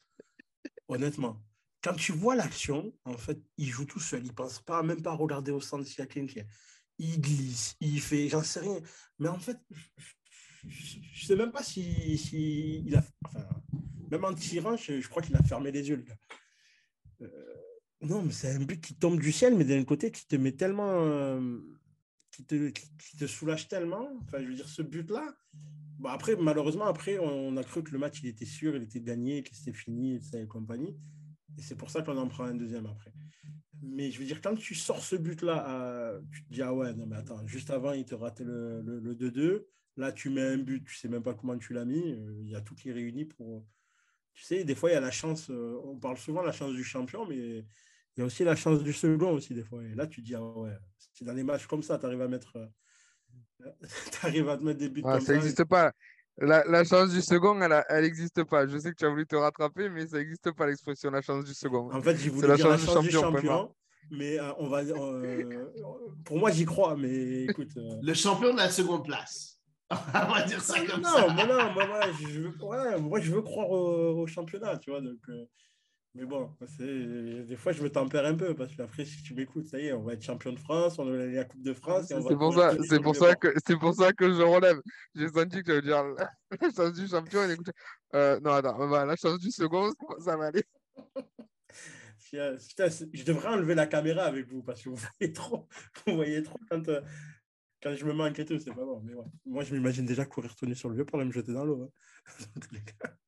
[0.88, 1.42] Honnêtement.
[1.84, 4.24] Quand tu vois l'action, en fait, il joue tout seul.
[4.24, 6.44] Il pense pas, même pas regarder au centre s'il y a quelqu'un.
[7.00, 8.80] Il glisse, il fait, j'en sais rien.
[9.18, 9.58] Mais en fait,
[10.68, 13.04] je sais même pas si, si il a.
[13.26, 13.48] Enfin,
[14.10, 16.04] même en tirant, je, crois qu'il a fermé les yeux.
[17.22, 17.28] Euh,
[18.02, 20.52] non, mais c'est un but qui tombe du ciel, mais d'un côté, qui te met
[20.52, 21.02] tellement.
[21.02, 21.60] euh,
[22.32, 24.10] qui, te, qui, te soulage tellement.
[24.24, 25.36] Enfin, je veux dire, ce but-là.
[26.00, 29.02] Bon, après, malheureusement, après, on a cru que le match, il était sûr, il était
[29.02, 30.98] gagné, que c'était fini, et, compagnie.
[31.58, 33.14] Et c'est pour ça qu'on en prend un deuxième après.
[33.84, 36.94] Mais je veux dire, quand tu sors ce but-là, euh, tu te dis, ah ouais,
[36.94, 39.66] non, mais attends, juste avant, il te le, le 2-2.
[39.98, 42.14] Là, tu mets un but, tu sais même pas comment tu l'as mis.
[42.14, 43.66] Euh, Il y a tout qui est réuni pour.
[44.34, 45.50] Tu sais, des fois, il y a la chance.
[45.50, 47.66] euh, on parle souvent de la chance du champion, mais il
[48.18, 49.84] y a aussi la chance du second aussi, des fois.
[49.84, 50.78] Et là, tu te dis, ah ouais,
[51.14, 52.54] si dans les matchs comme ça, tu arrives à mettre.
[53.60, 55.92] tu arrives à te mettre des buts comme ça n'existe pas.
[56.38, 58.66] La, la chance du second, elle n'existe pas.
[58.66, 61.44] Je sais que tu as voulu te rattraper, mais ça n'existe pas l'expression la chance
[61.46, 61.92] du second.
[61.92, 63.76] En fait, j'ai C'est voulu la dire la chance du chance du champion.
[64.10, 64.80] Mais euh, on va.
[64.80, 65.68] euh,
[66.26, 67.70] pour moi, j'y crois, mais écoute.
[67.78, 69.51] euh, Le champion de la seconde place.
[70.14, 71.28] On va dire ça comme non, ça.
[71.28, 74.90] moi, non, moi, moi, je veux, ouais, moi, je veux croire au, au championnat, tu
[74.90, 75.02] vois.
[75.02, 75.46] Donc, euh,
[76.16, 79.68] mais bon, c'est- des fois, je me tempère un peu parce qu'après, si tu m'écoutes,
[79.68, 81.62] ça y est, on va être champion de France, on va aller à la Coupe
[81.62, 82.12] de France.
[82.12, 84.82] on va C'est pour ça, c'est pour que c'est pour ça que je relève.
[85.16, 86.30] J'ai senti que tu allais dire la,
[86.76, 87.44] chance du champion.
[87.48, 87.72] et écoute,
[88.16, 90.64] euh, non, attends, bah, la chance du second, ça va aller.
[92.32, 95.68] putain, je devrais enlever la caméra avec vous parce que vous voyez trop,
[96.08, 97.02] vous voyez trop quand, euh,
[97.82, 99.02] quand je me manque et tout, c'est pas bon.
[99.04, 99.26] Mais ouais.
[99.46, 101.66] Moi, je m'imagine déjà courir tout nu sur le vieux pour aller me jeter dans
[101.66, 101.84] l'eau.
[101.84, 102.46] hein.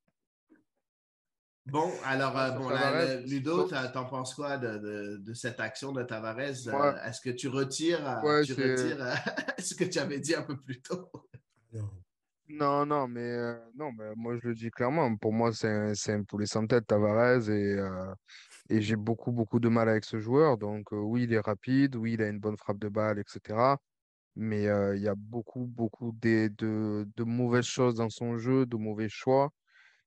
[1.66, 6.04] Bon, alors, euh, bon, là, Ludo, t'en penses quoi de, de- de cette action de
[6.04, 6.68] Tavares?
[6.68, 6.96] Euh.
[7.06, 9.14] Est-ce que tu retires, euh, Ouais, tu retires euh,
[9.60, 11.10] ce que tu avais dit un peu plus tôt?
[11.72, 11.90] Non.
[12.50, 15.16] Non, non, mais euh, non, mais moi je le dis clairement.
[15.16, 18.14] Pour moi, c'est un, c'est un poulet sans tête, Tavares, et, euh,
[18.70, 20.58] et j'ai beaucoup, beaucoup de mal avec ce joueur.
[20.58, 23.78] Donc, euh, oui, il est rapide, oui, il a une bonne frappe de balle, etc.
[24.36, 28.66] Mais euh, il y a beaucoup, beaucoup de, de, de mauvaises choses dans son jeu,
[28.66, 29.52] de mauvais choix.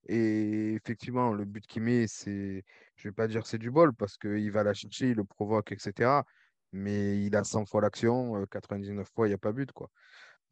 [0.09, 2.65] Et effectivement, le but qu'il met, c'est,
[2.97, 5.73] je vais pas dire c'est du bol parce qu'il va la chercher, il le provoque,
[5.73, 6.25] etc.
[6.73, 9.91] Mais il a 100 fois l'action, euh, 99 fois, il n'y a pas but, quoi.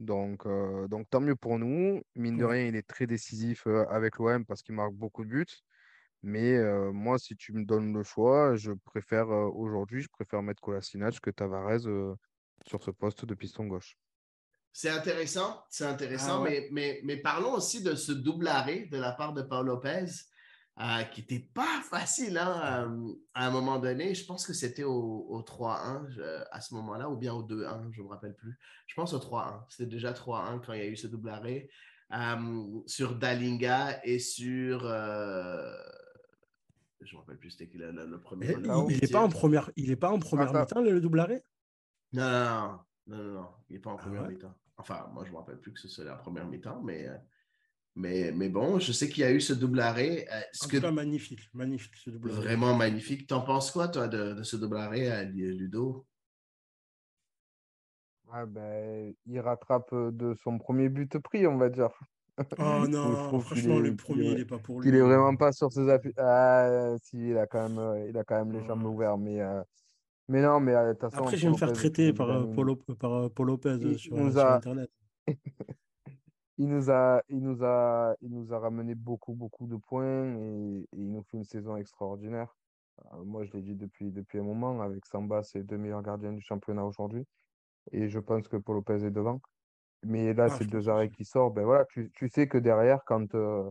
[0.00, 2.02] Donc, euh, donc tant mieux pour nous.
[2.16, 5.46] Mine de rien, il est très décisif avec l'OM parce qu'il marque beaucoup de buts.
[6.24, 10.42] Mais euh, moi, si tu me donnes le choix, je préfère euh, aujourd'hui, je préfère
[10.42, 12.16] mettre Kolasinac que Tavares euh,
[12.66, 13.98] sur ce poste de piston gauche.
[14.72, 16.50] C'est intéressant, c'est intéressant, Ah ouais.
[16.50, 20.07] mais, mais, mais parlons aussi de ce double arrêt de la part de Paul Lopez,
[20.81, 24.14] euh, qui n'était pas facile hein, euh, à un moment donné.
[24.16, 27.88] Je pense que c'était au, au 3-1 je- à ce moment-là, ou bien au 2-1,
[27.92, 28.59] je ne me rappelle plus.
[28.88, 29.64] Je pense au 3-1.
[29.68, 31.68] C'était déjà 3-1 quand il y a eu ce double arrêt
[32.12, 34.85] euh, sur Dalinga et sur.
[34.85, 35.72] euh,
[37.00, 38.48] je ne me rappelle plus c'était qui le, premier.
[38.50, 38.92] Eh.
[38.92, 40.81] Il n'est pas en première, il est pas en première Attends.
[40.81, 41.44] mi-temps, le, le double arrêt?
[42.14, 44.29] Non, non, non, non, non, non, il n'est pas en Ah première ouais?
[44.29, 44.54] mi-temps.
[44.77, 47.17] Enfin, moi, je ne me rappelle plus que ce soit la première mi-temps, mais, euh,
[47.96, 50.27] mais, mais bon, je sais qu'il y a eu ce double arrêt.
[50.33, 52.50] Euh, ce En que tout cas, magnifique, magnifique ce double arrêt.
[52.50, 53.27] vraiment magnifique.
[53.29, 56.06] T'en penses quoi, toi, de, de ce double arrêt à Ludo?
[58.27, 61.90] Ouais, ben, il rattrape euh, de son premier but pris, on va dire.
[62.58, 64.90] Oh non, franchement, est- le premier, il n'est pas pour lui.
[64.90, 66.12] qu'il est vraiment pas sur ses appuis.
[66.19, 68.87] Ah, si, il a quand même, il a quand même les jambes Ouais.
[68.87, 69.19] ouvertes.
[69.21, 69.62] Mais, euh,
[70.29, 72.31] mais non, mais euh, de toute façon, Après, je vais me faire traiter depuis par,
[72.31, 74.90] euh, Paul, par euh, Paul Lopez euh, Il sur, nous sur a- Internet.
[76.58, 80.79] il nous a, il nous a, il nous a ramené beaucoup, beaucoup de points et,
[80.81, 82.54] et il nous fait une saison extraordinaire.
[83.12, 86.33] Euh, moi, je l'ai dit depuis, depuis un moment, avec Samba, c'est deux meilleurs gardiens
[86.33, 87.25] du championnat aujourd'hui.
[87.92, 89.40] Et je pense que Paul Lopez est devant.
[90.04, 91.50] Mais là, Ah, c'est deux arrêts qui sort.
[91.50, 93.68] Ben voilà, tu, tu sais que derrière, quand, euh,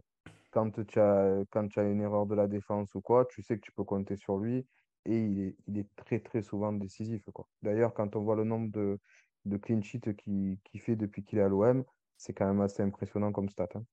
[0.51, 3.61] quand tu as, quand as une erreur de la défense ou quoi, tu sais que
[3.61, 4.65] tu peux compter sur lui
[5.05, 7.23] et il est, il est très, très souvent décisif.
[7.33, 7.47] Quoi.
[7.61, 8.99] D'ailleurs, quand on voit le nombre de,
[9.45, 11.83] de clean sheets qu'il fait depuis qu'il est à l'OM,
[12.17, 13.69] c'est quand même assez impressionnant comme stat.
[13.75, 13.83] Hein.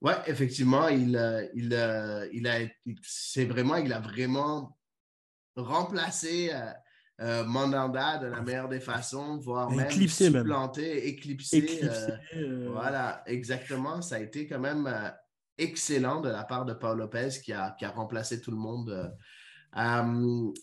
[0.00, 1.18] Ouais, effectivement, il,
[1.54, 1.72] il,
[2.32, 2.60] il a,
[3.02, 4.78] c'est vraiment, il a vraiment
[5.56, 6.72] remplacé euh,
[7.20, 11.80] euh, Mandanda de la meilleure des façons, voire même supplanté, éclipsé.
[12.34, 14.00] Euh, voilà, exactement.
[14.02, 14.88] Ça a été quand même
[15.56, 19.16] excellent de la part de Paul Lopez qui a, qui a remplacé tout le monde.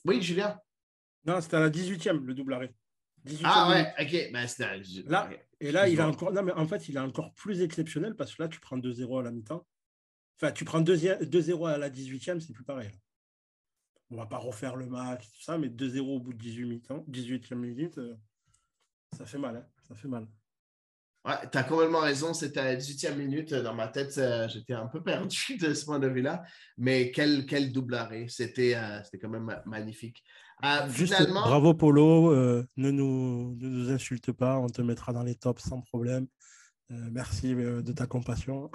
[0.05, 0.59] Oui, Julien?
[1.25, 2.73] Non, c'était à la 18e, le double arrêt.
[3.43, 4.31] Ah ouais, ok.
[4.31, 4.47] Ben,
[5.07, 5.29] là,
[5.59, 6.31] et là, il a encore.
[6.31, 9.19] Non, mais en fait, il est encore plus exceptionnel parce que là, tu prends 2-0
[9.19, 9.65] à la mi-temps.
[10.37, 12.91] Enfin, tu prends 2-0 à la 18e, c'est plus pareil.
[14.11, 17.05] On va pas refaire le match, tout ça, mais 2-0 au bout de 18 mi-temps,
[17.09, 18.15] 18e minute, euh,
[19.17, 19.55] ça fait mal.
[19.57, 20.27] Hein ça fait mal.
[21.25, 22.33] Ouais, tu as complètement raison.
[22.33, 23.53] C'était à la 18e minute.
[23.53, 26.43] Dans ma tête, euh, j'étais un peu perdu de ce point de vue-là.
[26.77, 28.27] Mais quel, quel double arrêt.
[28.29, 30.23] C'était euh, quand même magnifique.
[30.63, 31.41] Euh, finalement...
[31.41, 35.61] bravo Polo, euh, ne, nous, ne nous insulte pas, on te mettra dans les tops
[35.61, 36.27] sans problème.
[36.91, 38.71] Euh, merci de ta compassion.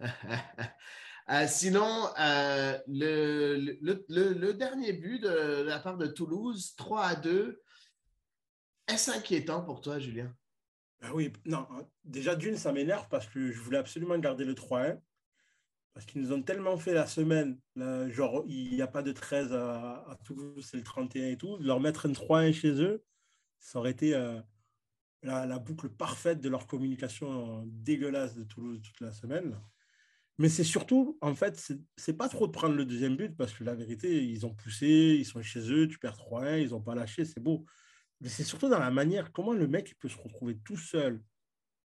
[1.46, 7.62] sinon, le, le, le, dernier but de, la part de Toulouse, 3 à 2,
[8.88, 10.34] est-ce inquiétant pour toi, Julien?
[11.00, 11.66] Ben oui, non,
[12.04, 15.00] déjà d'une, ça m'énerve parce que je voulais absolument garder le 3-1.
[15.94, 19.52] Parce qu'ils nous ont tellement fait la semaine, genre il n'y a pas de 13
[19.52, 23.02] à, Toulouse, c'est le 31 et tout, leur mettre un 3-1 chez eux,
[23.58, 24.40] ça aurait été euh,
[25.24, 29.58] la, boucle parfaite de leur communication dégueulasse de Toulouse toute la semaine.
[30.38, 31.60] Mais c'est surtout, en fait,
[31.96, 35.16] c'est pas trop de prendre le deuxième but parce que la vérité, ils ont poussé,
[35.18, 37.64] ils sont chez eux, tu perds 3-1, ils n'ont pas lâché, c'est beau.
[38.20, 41.22] Mais c'est surtout dans la manière, comment le mec peut se retrouver tout seul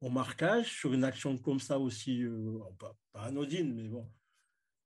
[0.00, 4.10] au marquage sur une action comme ça aussi, euh, pas, anodine, mais bon.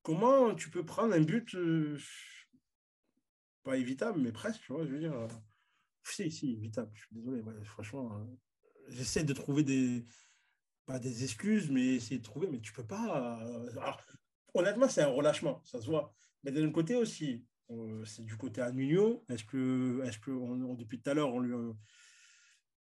[0.03, 1.99] Comment tu peux prendre un but euh,
[3.63, 5.15] pas évitable, mais presque, tu vois, je veux dire.
[5.15, 5.29] Euh,
[6.05, 8.27] si, si, évitable, je suis désolé, franchement,
[8.89, 10.05] j'essaie de trouver des,
[10.85, 13.41] pas des excuses, mais essayer de trouver, mais tu peux pas.
[14.53, 16.13] honnêtement, c'est un relâchement, ça se voit.
[16.43, 17.45] Mais d'un côté aussi,
[18.05, 19.25] c'est du côté à Nuno.
[19.29, 20.31] Est-ce que, est-ce que
[20.77, 21.55] depuis tout à l'heure, on lui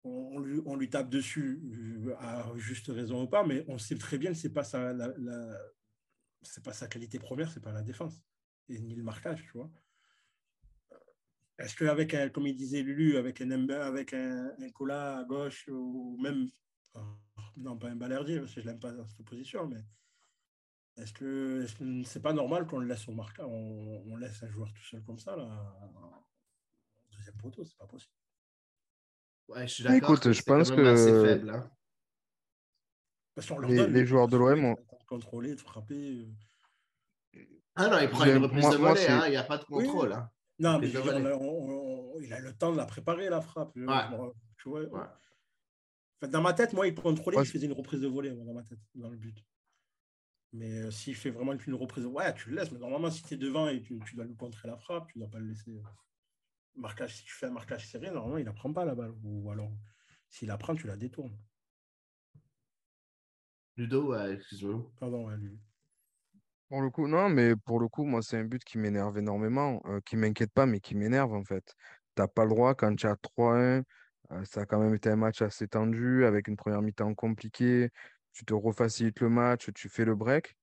[0.04, 1.62] on, lui, on, lui, tape dessus
[2.08, 4.64] euh, à juste raison ou pas, mais on sait très bien que ce n'est pas,
[4.64, 4.94] sa,
[6.64, 8.24] pas sa qualité première, ce n'est pas la défense,
[8.70, 9.70] et ni le marquage, tu vois.
[11.60, 16.18] Est-ce qu'avec, comme il disait Lulu, avec un, avec un, un cola à gauche, ou
[16.20, 16.50] même,
[16.96, 17.00] oh,
[17.58, 19.84] non, pas un balerdier, parce que je l'aime pas dans cette position, mais
[20.98, 24.50] est-ce que ce n'est pas normal qu'on le laisse au marquage, on, on, laisse un
[24.50, 25.48] joueur tout seul comme ça, là,
[27.12, 28.14] deuxième poteau, c'est pas possible.
[29.48, 30.12] Ouais, je suis d'accord.
[30.12, 31.72] Écoute, je pense que faible, hein.
[33.68, 34.78] les, les, joueurs de l'OM ont
[35.08, 36.28] contrôlé, de frapper.
[37.36, 37.39] Euh.
[37.76, 39.66] Ah non, il prend une reprise moi, de volée, hein, il n'y a pas de
[39.66, 40.14] contrôle.
[40.14, 40.30] Hein.
[40.60, 43.76] Non, mais il a le temps de la préparer, la frappe.
[43.76, 44.88] Ouais.
[46.30, 48.80] dans ma tête, moi, il contrôlait, il faisait une reprise de volée dans ma tête,
[48.96, 49.44] dans le but.
[50.54, 52.72] Mais euh, s'il fait vraiment une reprise, ouais, tu le laisses.
[52.72, 55.18] Mais normalement, si tu es devant et tu, tu dois lui contrer la frappe, tu
[55.18, 55.72] ne dois pas le laisser.
[55.72, 55.82] Euh
[56.76, 59.14] marquage, si tu fais un marquage serré, normalement, il n'apprend pas la balle.
[59.24, 59.72] Ou alors,
[60.30, 61.38] s'il la prend, tu la détournes.
[63.78, 64.91] Ludo, excuse-moi.
[64.99, 65.60] Pardon, lui.
[66.70, 69.82] Pour le coup, non, mais pour le coup, moi, c'est un but qui m'énerve énormément,
[69.86, 71.76] euh, qui m'inquiète pas, mais qui m'énerve en fait.
[72.16, 73.84] Tu n'as pas le droit quand tu as 3-1.
[74.32, 77.89] Euh, ça a quand même été un match assez tendu, avec une première mi-temps compliquée.
[78.34, 80.56] Tu te refacilites le match, tu fais le break.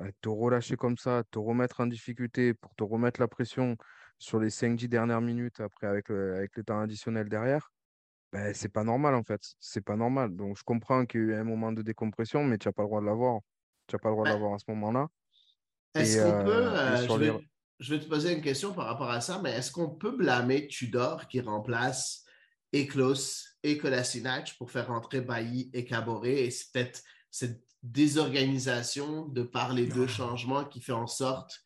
[0.00, 3.76] Euh, te relâcher comme ça, te remettre en difficulté pour te remettre la pression
[4.18, 7.70] sur les 5-10 dernières minutes, après avec le, avec le temps additionnel derrière,
[8.32, 9.40] ben, c'est pas normal en fait.
[9.60, 10.34] C'est pas normal.
[10.34, 12.82] Donc je comprends qu'il y a eu un moment de décompression, mais tu n'as pas
[12.82, 13.40] le droit de l'avoir.
[13.86, 15.06] Tu n'as pas le droit de l'avoir à ce moment-là.
[15.94, 16.50] Est-ce qu'on peut.
[16.50, 17.48] Euh, je, vais,
[17.78, 20.66] je, vais, te poser une question par rapport à ça, mais est-ce qu'on peut blâmer
[20.66, 22.24] Tudor qui remplace
[22.72, 26.44] Eklos et Kolasinac pour faire rentrer Bailly et Caboret?
[26.44, 31.60] Et c'est peut-être cette désorganisation de par les deux changements qui fait en sorte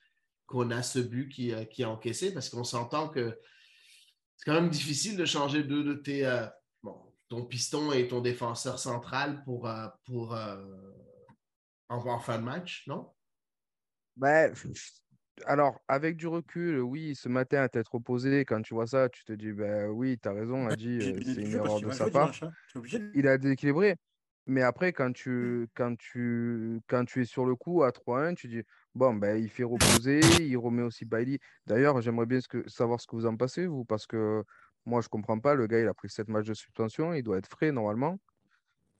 [0.47, 3.39] qu'on a ce but qui, euh, qui est encaissé parce qu'on s'entend que
[4.37, 6.25] c'est quand même difficile de changer deux de tes.
[6.27, 6.47] Euh,
[7.29, 10.35] ton piston et ton défenseur central pour, euh, pour
[11.91, 13.13] en, fin de match, non?
[14.17, 14.55] Ben,
[15.47, 19.25] alors, avec du recul, oui, ce matin à t'être opposé, quand tu vois ça, tu
[19.25, 22.39] te dis, ben oui, tu as raison, a dit, c'est une erreur de sa part.
[23.15, 23.97] Il a déséquilibré.
[24.47, 28.49] Mais après, quand tu, quand, tu, quand tu es sur le coup à 3-1, tu
[28.49, 28.63] dis
[28.95, 31.39] bon, ben, il fait reposer, il remet aussi Bailey.
[31.67, 34.45] D'ailleurs, j'aimerais bien ce que, savoir ce que vous en pensez, vous, parce que
[34.87, 35.55] moi, je ne comprends pas.
[35.55, 38.19] Le gars, il a pris 7 matchs de suspension, il doit être frais normalement.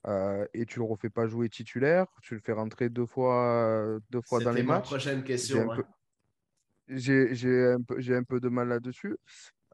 [0.07, 4.21] euh, et tu le refais pas jouer titulaire, tu le fais rentrer deux fois, deux
[4.21, 4.85] fois dans les ma matchs.
[4.87, 5.69] prochaine question.
[6.89, 9.15] J'ai un, peu, un peu de mal là-dessus.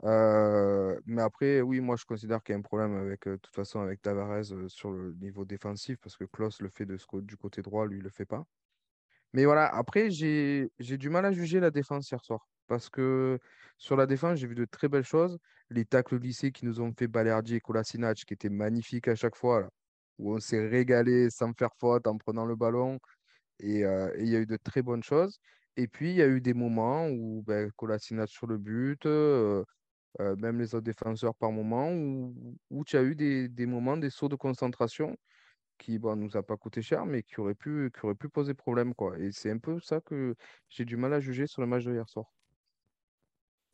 [0.03, 3.55] Euh, mais après, oui, moi je considère qu'il y a un problème avec, de toute
[3.55, 7.37] façon, avec Tavares sur le niveau défensif parce que Klaus le fait de ce, du
[7.37, 8.43] côté droit, lui, il le fait pas.
[9.33, 12.47] Mais voilà, après, j'ai du mal à juger la défense hier soir.
[12.67, 13.39] Parce que
[13.77, 15.37] sur la défense, j'ai vu de très belles choses.
[15.69, 19.35] Les tacles lycée qui nous ont fait Balerdi et Kolasinac, qui étaient magnifiques à chaque
[19.35, 19.69] fois,
[20.17, 22.99] où on s'est régalé sans faire faute en prenant le ballon.
[23.59, 25.39] Et il y a eu de très bonnes choses.
[25.77, 30.59] Et puis, il y a eu des moments où ben, Kolasinac sur le but, même
[30.59, 35.17] les autres défenseurs par moment, où, tu as eu des, moments, des sauts de concentration
[35.77, 37.91] qui bon, nous a pas coûté cher, mais qui aurait pu
[38.31, 38.93] poser problème.
[38.95, 39.19] Quoi.
[39.19, 40.35] Et c'est un peu ça que
[40.69, 42.25] j'ai du mal à juger sur le match de hier soir.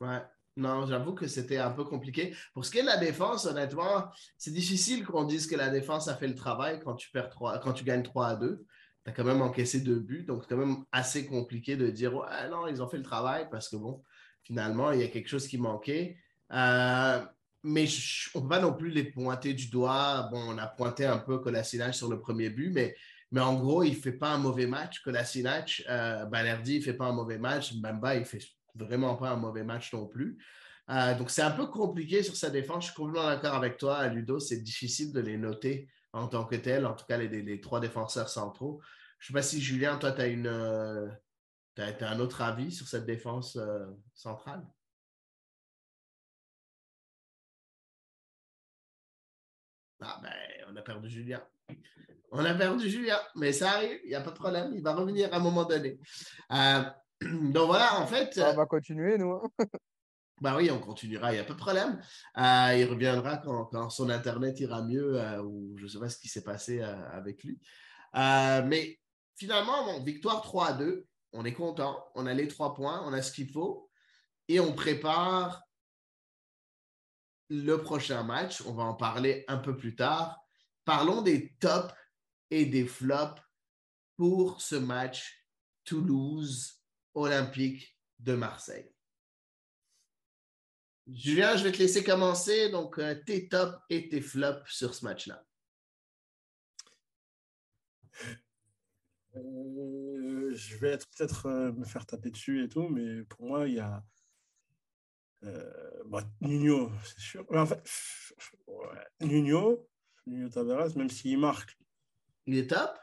[0.00, 0.20] Ouais.
[0.56, 2.36] Non, j'avoue que c'était un peu compliqué.
[2.52, 6.08] Pour ce qui est de la défense, honnêtement, c'est difficile qu'on dise que la défense
[6.08, 8.66] a fait le travail quand tu, perds 3, quand tu gagnes 3 à 2.
[9.04, 12.14] Tu as quand même encaissé deux buts, donc c'est quand même assez compliqué de dire
[12.14, 14.02] ouais, non, ils ont fait le travail parce que bon,
[14.42, 16.16] finalement, il y a quelque chose qui manquait.
[16.52, 17.24] Euh,
[17.64, 17.86] mais
[18.34, 20.28] on ne peut pas non plus les pointer du doigt.
[20.32, 22.96] Bon, on a pointé un peu Kolasinac sur le premier but, mais,
[23.30, 25.00] mais en gros, il ne fait pas un mauvais match.
[25.02, 27.74] Kolasinac, euh, Balerdi, il ne fait pas un mauvais match.
[27.74, 28.44] Mbamba, il ne fait
[28.74, 30.38] vraiment pas un mauvais match non plus.
[30.90, 32.84] Euh, donc, c'est un peu compliqué sur sa défense.
[32.84, 34.40] Je suis complètement d'accord avec toi, Ludo.
[34.40, 37.80] C'est difficile de les noter en tant que tel, en tout cas les, les, trois
[37.80, 38.80] défenseurs centraux.
[39.18, 41.08] Je ne sais pas si, Julien, toi, tu as, une, euh,
[41.78, 44.66] as, un autre avis sur cette défense euh, centrale?
[50.00, 50.32] Ah ben,
[50.68, 51.42] on a perdu Julien.
[52.32, 54.94] On a perdu Julien, mais ça arrive, il n'y a pas de problème, il va
[54.94, 55.98] revenir à un moment donné.
[56.50, 56.82] Euh,
[57.20, 58.38] donc voilà, en fait.
[58.38, 59.40] On va continuer, nous.
[60.42, 62.02] Bah oui, on continuera, il n'y a pas de problème.
[62.36, 66.18] Euh, il reviendra quand, son Internet ira mieux, euh, ou je ne sais pas ce
[66.18, 67.60] qui s'est passé avec lui.
[68.12, 68.98] mais
[69.36, 73.22] finalement, victoire 3 à 2, on est content, on a les trois points, on a
[73.22, 73.88] ce qu'il faut,
[74.48, 75.62] et on prépare
[77.48, 78.62] le prochain match.
[78.66, 80.40] On va en parler un peu plus tard.
[80.84, 81.94] Parlons des tops
[82.50, 83.40] et des flops
[84.16, 85.46] pour ce match
[85.84, 86.82] Toulouse
[87.14, 88.91] Olympique de Marseille.
[91.06, 92.70] Julien, je vais te laisser commencer.
[92.70, 95.44] Donc, euh, tes tops et tes flops sur ce match-là.
[99.36, 103.74] Euh, je vais peut-être euh, me faire taper dessus et tout, mais pour moi, il
[103.74, 104.04] y a
[105.44, 107.46] euh, bah, Nuno, c'est sûr.
[107.50, 107.82] en fait,
[109.20, 109.88] Nuno,
[110.26, 111.76] Nuno Tavares, même s'il marque.
[112.46, 112.98] Il est top?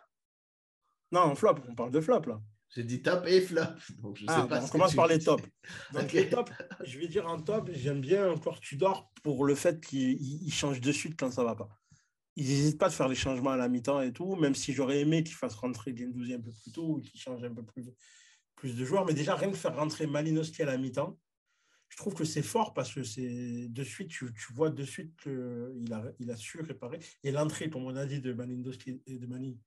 [1.12, 2.42] Non, flop, on parle de flop là.
[2.76, 3.62] J'ai dit top et flop.
[4.28, 5.44] Ah, on commence par les tops.
[5.94, 6.52] Donc, les tops,
[6.84, 10.92] je vais dire en top, j'aime bien encore Tudor pour le fait qu'il change de
[10.92, 11.70] suite quand ça va pas.
[12.36, 15.00] Il n'hésite pas à faire les changements à la mi-temps et tout, même si j'aurais
[15.00, 17.90] aimé qu'il fasse rentrer Gendouzi un peu plus tôt ou qu'il change un peu plus,
[18.56, 19.06] plus de joueurs.
[19.06, 21.20] Mais déjà, rien que faire rentrer Malinowski à la mi-temps,
[21.90, 25.92] je trouve que c'est fort parce que c'est de suite, tu, vois de suite qu'il
[25.92, 27.00] a, il a su réparer.
[27.24, 29.60] Et l'entrée, comme on a dit, de Malinowski et de Mani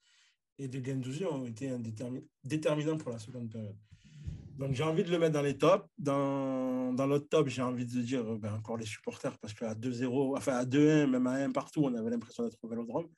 [0.62, 1.70] et de Gendouzi ont été
[2.44, 3.76] déterminants pour la seconde période.
[4.58, 5.84] Donc j'ai envie de le mettre dans les tops.
[5.98, 10.36] Dans, dans l'autre top, j'ai envie de dire ben, encore les supporters parce qu'à 2-0,
[10.36, 13.08] enfin à 2-1, même à 1 partout, on avait l'impression d'être au vélodrome.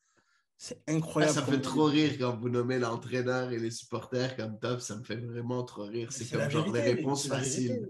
[0.57, 1.35] C'est incroyable.
[1.35, 4.81] ça me fait trop rire quand vous nommez l'entraîneur et les supporters comme top.
[4.81, 6.13] Ça me fait vraiment trop rire.
[6.13, 7.89] C'est comme genre des réponses faciles.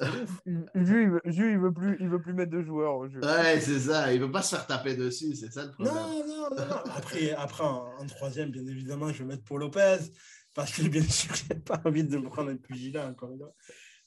[0.00, 3.20] Jus, il veut, plus, il veut plus mettre de joueurs au jeu.
[3.20, 4.12] Ouais, c'est ça.
[4.12, 5.34] Il veut pas se faire taper dessus.
[5.34, 5.94] C'est ça le problème.
[5.94, 6.76] Non, non, non.
[6.96, 9.98] Après, après en, troisième, bien évidemment, je vais mettre Paul Lopez
[10.54, 13.30] parce que bien sûr, j'ai pas envie de me prendre un pugilat encore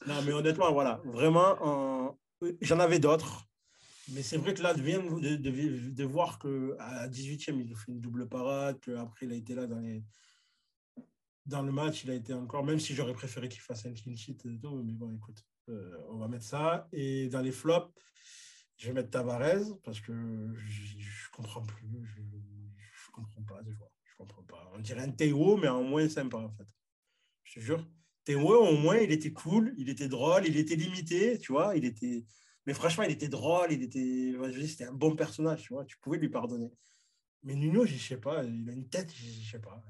[0.06, 1.00] Non, mais honnêtement, voilà.
[1.04, 2.18] Vraiment,
[2.60, 3.46] j'en avais d'autres.
[4.12, 8.00] Mais c'est vrai que là, de, de, de, de voir qu'à 18e, il fait une
[8.00, 10.04] double parade, qu'après, il a été là dans les,
[11.44, 14.14] dans le match, il a été encore, même si j'aurais préféré qu'il fasse un clean
[14.14, 16.88] sheet et tout, mais bon, écoute, euh, on va mettre ça.
[16.92, 17.92] Et dans les flops,
[18.76, 21.86] je vais mettre Tavares parce que je, ne comprends plus.
[22.04, 23.60] Je, je comprends pas
[24.04, 24.70] Je comprends pas.
[24.74, 26.66] On dirait un Théo, mais en moins sympa, en fait.
[27.44, 27.86] Je te jure.
[28.24, 31.76] Théo, au moins, il était cool, il était drôle, il était limité, tu vois.
[31.76, 32.24] Il était.
[32.66, 34.34] Mais franchement, il était drôle, il était.
[34.66, 35.84] C'était un bon personnage, tu vois.
[35.84, 36.72] Tu pouvais lui pardonner.
[37.44, 39.80] Mais Nuno, je sais pas, il a une tête, je sais pas.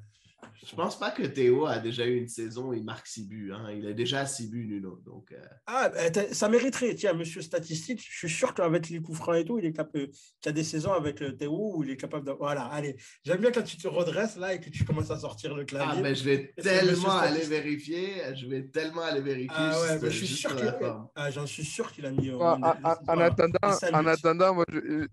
[0.64, 3.52] Je pense pas que Théo a déjà eu une saison où il marque 6 buts.
[3.52, 3.70] Hein.
[3.76, 5.00] Il a déjà 6 buts, Nuno.
[5.04, 5.40] Donc, euh.
[5.66, 6.94] Ah, ben, ça mériterait.
[6.94, 10.08] Tiens, monsieur statistique, je suis sûr qu'avec les coups francs et tout, il est capable.
[10.44, 12.32] y a des saisons avec euh, Théo où il est capable de.
[12.32, 12.96] Voilà, allez.
[13.24, 15.94] J'aime bien quand tu te redresses là et que tu commences à sortir le clavier.
[15.98, 18.34] Ah, ben, je vais tellement aller vérifier.
[18.34, 19.50] Je vais tellement aller vérifier.
[19.56, 20.74] Ah, ouais, je suis sûr qu'il
[21.14, 22.30] ah, J'en suis sûr qu'il a mis.
[22.30, 23.58] en, attendant,
[23.92, 25.06] en attendant, moi, je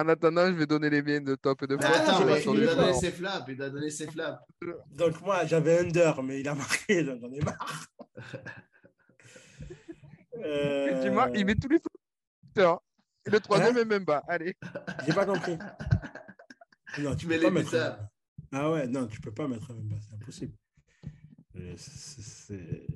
[0.00, 1.86] En attendant, je vais donner les miennes de top et de flop.
[1.92, 3.00] attends, mais il donner flops.
[3.00, 3.44] ses flaps.
[3.48, 4.38] Il doit donner ses flaps.
[4.92, 7.86] Donc moi, j'avais under, mais il a marqué, donc j'en ai marre.
[10.40, 12.80] Euh, il met tous les flops.
[13.26, 14.22] Et le troisième est même bas.
[14.28, 14.54] Allez.
[15.04, 15.58] J'ai pas compris.
[17.00, 18.08] Non, Tu tu mets les mettre un-
[18.52, 20.54] Ah ouais, non, tu peux pas mettre un même bas, c'est impossible.
[21.56, 22.86] Euh, c'est-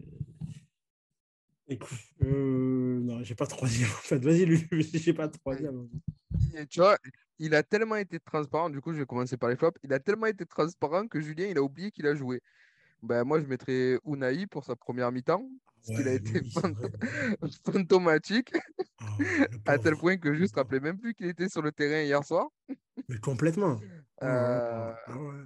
[1.68, 4.18] Écoute, euh, non, j'ai pas de troisième en fait.
[4.18, 5.88] Vas-y, lui, j'ai pas de troisième.
[6.70, 6.98] Tu vois,
[7.38, 8.70] il a tellement été transparent.
[8.70, 9.78] Du coup, je vais commencer par les flops.
[9.82, 12.40] Il a tellement été transparent que Julien, il a oublié qu'il a joué.
[13.02, 15.48] Ben, moi, je mettrais Unai pour sa première mi-temps.
[15.76, 16.74] Parce qu'il a été oui, fant-
[17.66, 18.52] fantomatique,
[18.98, 19.18] Ah
[19.66, 22.24] à tel point que je ne rappelais même plus qu'il était sur le terrain hier
[22.24, 22.48] soir.
[23.08, 23.80] Mais complètement.
[24.20, 25.44] Ah Euh, ah ouais.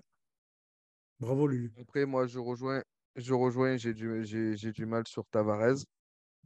[1.20, 1.72] Bravo, Lulu.
[1.78, 2.82] Après, moi, je rejoins,
[3.16, 4.24] je rejoins, j'ai du,
[4.56, 5.76] du mal sur Tavares.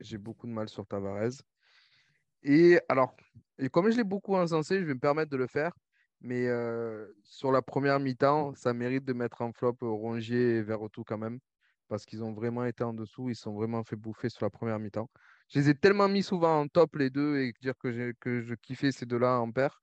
[0.00, 1.32] J'ai beaucoup de mal sur Tavares.
[2.42, 3.16] Et alors,
[3.58, 5.72] et comme je l'ai beaucoup encensé, je vais me permettre de le faire.
[6.20, 10.62] Mais euh, sur la première mi-temps, ça mérite de mettre en flop euh, Rongier et
[10.62, 11.38] Verretou quand même.
[11.88, 13.30] Parce qu'ils ont vraiment été en dessous.
[13.30, 15.10] Ils sont vraiment fait bouffer sur la première mi-temps.
[15.48, 18.54] Je les ai tellement mis souvent en top les deux et dire que, que je
[18.54, 19.80] kiffais ces deux-là en paire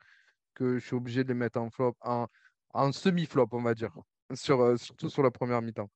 [0.56, 2.28] que je suis obligé de les mettre en flop, en,
[2.74, 3.94] en semi-flop, on va dire.
[4.50, 5.90] Euh, surtout sur la première mi-temps.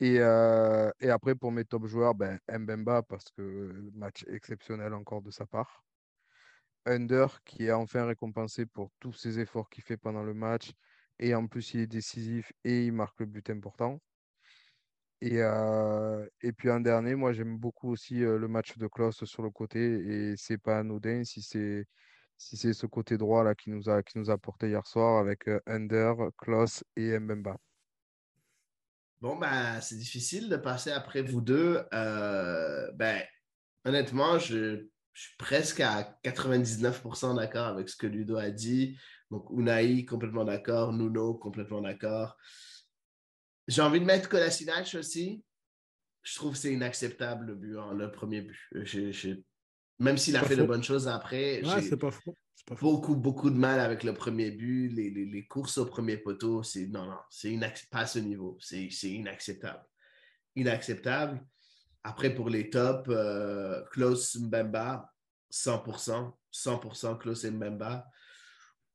[0.00, 5.22] Et, euh, et après, pour mes top joueurs, ben, Mbemba, parce que match exceptionnel encore
[5.22, 5.84] de sa part.
[6.86, 10.72] Under, qui est enfin récompensé pour tous ses efforts qu'il fait pendant le match.
[11.18, 14.00] Et en plus, il est décisif et il marque le but important.
[15.20, 16.26] Et, euh,
[16.56, 19.78] puis en dernier, moi, j'aime beaucoup aussi euh, le match de Klaus sur le côté.
[20.32, 21.86] Et c'est pas anodin si c'est
[22.38, 25.18] si c'est ce côté droit là qui nous a, qui nous a porté hier soir
[25.18, 27.58] avec Under, Klaus et Mbemba.
[29.20, 31.82] Bon, ben, c'est difficile de passer après vous deux.
[31.92, 33.22] Euh, ben,
[33.84, 38.98] honnêtement, je, je suis presque à 99% d'accord avec ce que Ludo a dit.
[39.30, 40.92] Donc, Unai, complètement d'accord.
[40.92, 42.36] Nuno, complètement d'accord.
[43.68, 45.44] J'ai envie de mettre Kolasinac aussi.
[46.22, 48.58] Je trouve que c'est inacceptable le but, hein, le premier but.
[49.98, 50.66] Même s'il a fait de faux.
[50.66, 51.90] bonnes choses après, Ouais, j'ai-
[52.80, 54.88] beaucoup, beaucoup de mal avec le premier but.
[54.90, 57.58] Les, les- courses au premier poteau, c'est non, non, c'est
[57.90, 58.56] pas ce niveau.
[58.60, 59.82] C'est c'est inacceptable.
[60.56, 61.44] Inacceptable.
[62.02, 65.10] Après, pour les tops, euh, Klaus Mbemba,
[65.52, 66.32] 100%.
[66.52, 68.06] 100% Klaus Mbemba.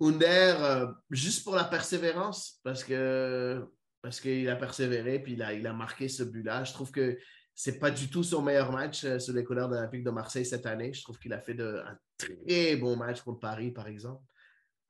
[0.02, 3.64] Under, euh, juste pour la persévérance, parce que
[4.02, 6.64] parce qu'il a persévéré, puis il a, il a marqué ce but-là.
[6.64, 7.18] Je trouve que
[7.56, 10.66] c'est pas du tout son meilleur match euh, sur les couleurs de de Marseille cette
[10.66, 10.94] année.
[10.94, 14.22] Je trouve qu'il a fait un très bon match contre Paris, par exemple.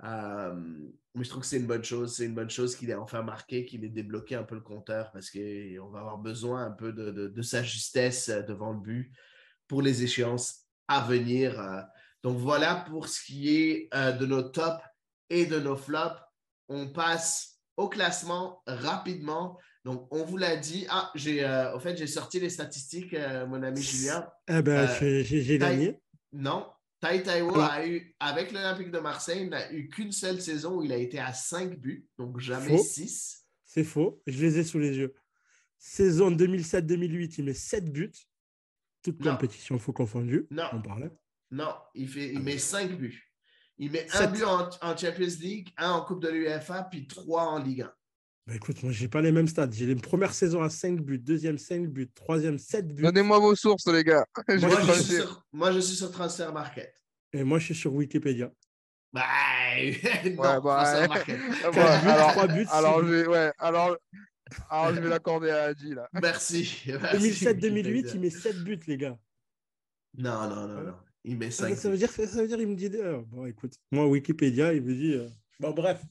[0.04, 0.54] Euh,
[1.14, 2.16] mais je trouve que c'est une bonne chose.
[2.16, 5.12] C'est une bonne chose qu'il ait enfin marqué, qu'il ait débloqué un peu le compteur
[5.12, 8.80] parce qu'on va avoir besoin un peu de, de- de sa justesse euh, devant le
[8.80, 9.12] but
[9.68, 11.60] pour les échéances à venir.
[12.24, 14.84] Donc voilà pour ce qui est de nos tops
[15.30, 16.20] et de nos flops.
[16.68, 19.58] On passe au classement rapidement.
[19.86, 20.86] Donc, on vous l'a dit.
[20.90, 24.28] Ah, j'ai, euh, au fait, j'ai sorti les statistiques, euh, mon ami Julien.
[24.50, 26.00] Eh ben, Euh, j'ai- gagné.
[26.34, 26.68] Non,
[27.00, 30.84] Tai Taiwo a eu, avec l'Olympique de Marseille, il n'a eu qu'une seule saison où
[30.84, 32.84] il a été à 5 buts, donc jamais Faux.
[32.84, 33.46] 6.
[33.64, 34.22] C'est faux.
[34.26, 35.14] Je les ai sous les yeux.
[35.78, 38.12] Saison 2007-2008, il met 7 buts.
[39.04, 39.34] Toutes Non.
[39.34, 40.48] compétitions faut confondues.
[40.50, 40.64] Non.
[40.74, 41.12] On parlait.
[41.52, 42.60] Non, il, fait, il Ah met ben.
[42.60, 43.22] 5 buts.
[43.78, 44.32] Il met un Sept.
[44.32, 47.94] but en, en Champions League, un en Coupe de l'UEFA, puis trois en Ligue 1.
[48.48, 49.70] Bah, écoute, moi, j'ai pas les mêmes stats.
[49.72, 53.02] J'ai les premières saisons à 5 buts, deuxième 5 buts, troisième 7 buts.
[53.02, 54.26] Donnez-moi vos sources, les gars.
[54.48, 56.94] Moi, je suis sur, moi, je suis sur Transfer Market.
[57.34, 58.52] Et moi, je suis sur Wikipédia.
[59.12, 59.24] Bah,
[60.26, 60.62] non, Ouais, bah, ouais.
[60.64, 61.08] Ah,
[61.74, 63.30] bah, buts, alors, trois buts, alors, je buts.
[63.30, 63.98] ouais, alors,
[64.70, 66.08] alors, je vais l'accorder à Adi, là.
[66.14, 66.84] Merci.
[66.86, 68.12] merci, 2007-2008, Wikipédia.
[68.14, 69.18] il met 7 buts, les gars.
[70.18, 70.96] Non, non, non, non.
[71.24, 72.92] Il met Ah, 5 ça, veut dire, ça veut dire il me dit.
[72.94, 75.14] euh, bon, écoute, moi, Wikipédia, il me dit.
[75.16, 75.28] euh,
[75.60, 76.04] Bon, bref.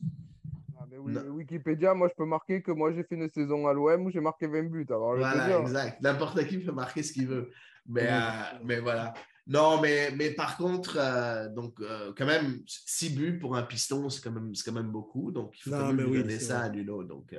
[1.03, 1.29] Mais oui.
[1.31, 4.21] Wikipédia, moi, je peux marquer que moi, j'ai fait une saison à l'OM où j'ai
[4.21, 4.87] marqué 20 buts.
[4.89, 6.01] Alors, Voilà, dire, exact.
[6.03, 7.51] N'importe qui peut marquer ce qu'il veut.
[7.87, 9.13] Mais, euh, mais voilà.
[9.47, 14.09] Non, mais, mais par contre, euh, donc, euh, quand même, 6 buts pour un piston,
[14.09, 15.31] c'est quand même, quand même beaucoup.
[15.33, 16.67] Donc, il faut Non, quand même lui oui, donner ça vrai.
[16.67, 17.05] à Nuno.
[17.05, 17.35] Donc,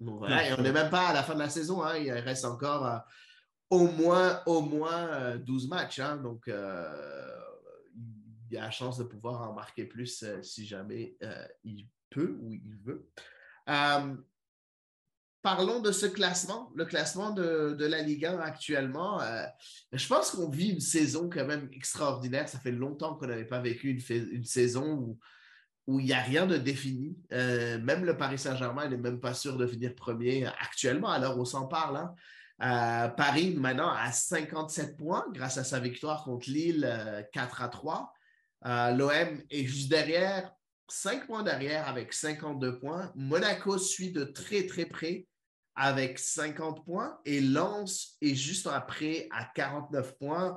[0.00, 0.48] donc voilà.
[0.48, 1.82] Et on n'est même pas à la fin de la saison.
[1.82, 1.96] hein.
[1.96, 3.02] Il reste encore
[3.70, 6.00] au moins, au moins euh, 12 matchs.
[6.00, 6.16] hein.
[6.16, 6.44] Donc,
[8.50, 11.88] il y a la chance de pouvoir en marquer plus euh, si jamais euh, il
[12.16, 13.08] peut il veut.
[13.68, 14.16] Euh,
[15.46, 19.20] parlons de ce classement, le classement de, la Ligue 1 actuellement.
[19.20, 19.44] Euh,
[19.92, 22.48] je pense qu'on vit une saison quand même extraordinaire.
[22.48, 25.16] Ça fait longtemps qu'on n'avait pas vécu une, saison
[25.86, 27.16] où il n'y a rien de défini.
[27.32, 31.40] Euh, même le Paris Saint-Germain n'est même pas sûr de finir premier actuellement, à où
[31.42, 31.96] on s'en parle.
[32.58, 33.08] hein.
[33.16, 38.12] Paris, maintenant, a 57 points grâce à sa victoire contre Lille euh, 4 à 3.
[38.64, 40.52] L'OM est juste derrière,
[40.88, 43.12] 5 points derrière avec 52 points.
[43.14, 45.26] Monaco suit de très très près
[45.76, 50.56] avec 50 points et Lens est juste après à 49 points.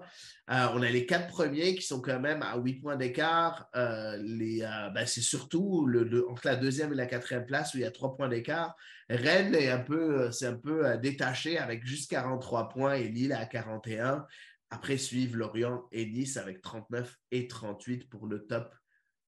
[0.49, 3.67] Euh, on a les quatre premiers qui sont quand même à 8 points d'écart.
[3.75, 5.85] Euh, euh, ben, c'est surtout
[6.29, 8.75] entre la deuxième et la quatrième place où il y a 3 points d'écart.
[9.09, 14.25] Rennes est un peu, un peu détaché avec juste 43 points et Lille à 41.
[14.69, 18.73] Après suivent Lorient et Nice avec 39 et 38 pour le top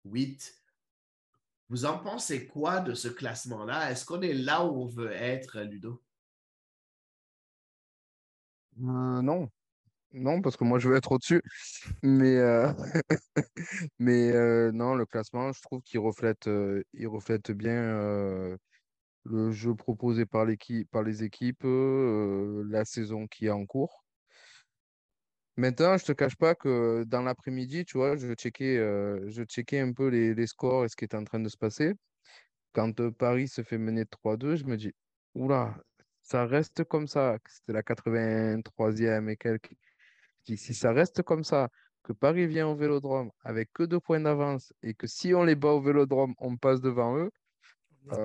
[0.04, 0.57] 8.
[1.70, 3.92] Vous en pensez quoi de ce classement-là?
[3.92, 6.02] Est-ce qu'on est là où on veut être, Ludo?
[8.80, 9.50] Euh, non.
[10.14, 11.42] Non, parce que moi, je veux être au-dessus.
[12.04, 12.72] Mais, euh,
[14.00, 16.48] mais euh, non, le classement, je trouve qu'il reflète,
[17.52, 18.58] bien
[19.30, 24.07] le jeu proposé par les équipes, la saison qui est en cours.
[25.58, 29.80] Maintenant, je te cache pas que dans l'après-midi, tu vois, je checkais, euh, je checkais
[29.80, 31.94] un peu les, scores et ce qui est en train de se passer.
[32.74, 34.94] Quand euh, Paris se fait mener 3-2, je me dis,
[35.36, 35.76] oula,
[36.24, 37.38] ça reste comme ça.
[37.48, 39.72] C'était la 83e et quelques.
[40.48, 41.70] Je dis, si ça reste comme ça,
[42.04, 45.56] que Paris vient au vélodrome avec que deux points d'avance et que si on les
[45.56, 47.32] bat au vélodrome, on passe devant eux,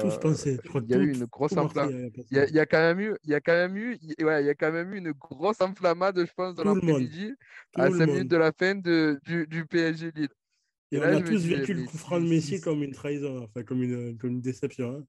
[0.01, 0.59] tous pensé.
[0.75, 2.13] Il y a eu une grosse enflammade.
[2.31, 4.51] Il y, a, quand même eu, il y a quand même eu, ouais, il y
[4.51, 7.35] a quand même eu une grosse enflammade, je pense, dans l'après-midi,
[7.75, 10.29] à 5 minutes de la fin de, du, du PSG Lille.
[10.93, 13.83] Et, on a tous vécu le coup franc de Messi comme une trahison, enfin comme
[13.83, 14.99] une, comme une déception.
[14.99, 15.05] Hein.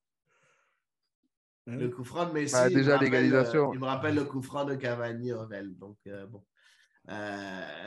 [1.68, 1.78] Hein?
[1.78, 3.70] Le coup franc de Messi, bah, déjà l'égalisation.
[3.70, 5.78] Euh, il me rappelle le coup franc de Cavani Ovel.
[5.78, 6.44] Donc euh, bon.
[7.10, 7.86] Euh,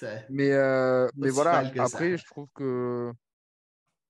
[0.30, 3.12] mais euh, mais voilà, après, je trouve que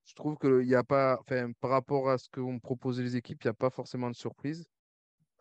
[0.04, 3.16] je trouve qu'il n'y a pas, enfin, par rapport à ce que vont proposer les
[3.16, 4.66] équipes, il n'y a pas forcément de surprise.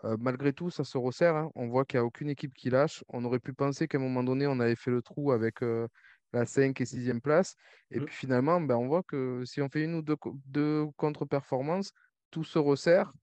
[0.06, 1.36] Euh, malgré tout, ça se resserre.
[1.36, 1.52] Hein.
[1.56, 3.04] On voit qu'il n'y a aucune équipe qui lâche.
[3.10, 5.88] On aurait pu penser qu'à un moment donné, on avait fait le trou avec euh,
[6.34, 7.56] la 5 et 6e place.
[7.92, 8.06] Et mmh.
[8.06, 11.92] puis finalement, ben, on voit que si on fait une ou deux, contre-performances,
[12.32, 13.14] tout se resserre.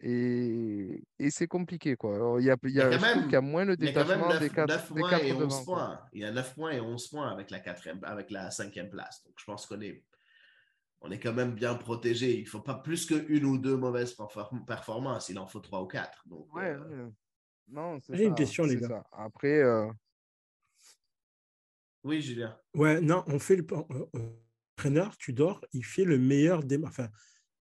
[0.00, 1.94] Et, c'est compliqué.
[1.96, 2.36] Quoi.
[2.40, 5.64] il y a, y a, y a moins le détachement des 4, points et 11
[5.64, 6.00] points.
[6.12, 9.22] Il y a 9 points et 11 points avec la, 4 avec la 5e place.
[9.24, 10.02] Donc je pense qu'on est
[11.04, 12.38] on est quand même bien protégé.
[12.38, 14.16] Il ne faut pas plus qu'une ou deux mauvaises
[14.66, 15.28] performances.
[15.28, 16.26] Il en faut trois ou quatre.
[16.26, 17.10] Donc, ouais, euh,
[17.68, 19.04] Non, J'ai une question, les gars.
[19.12, 19.62] Après.
[19.62, 19.86] Euh,
[22.04, 22.58] oui, Julien.
[22.74, 23.66] Ouais, non, on fait le.
[24.76, 27.08] Traîneur, euh, tu dors, il fait le meilleur démarrage, enfin,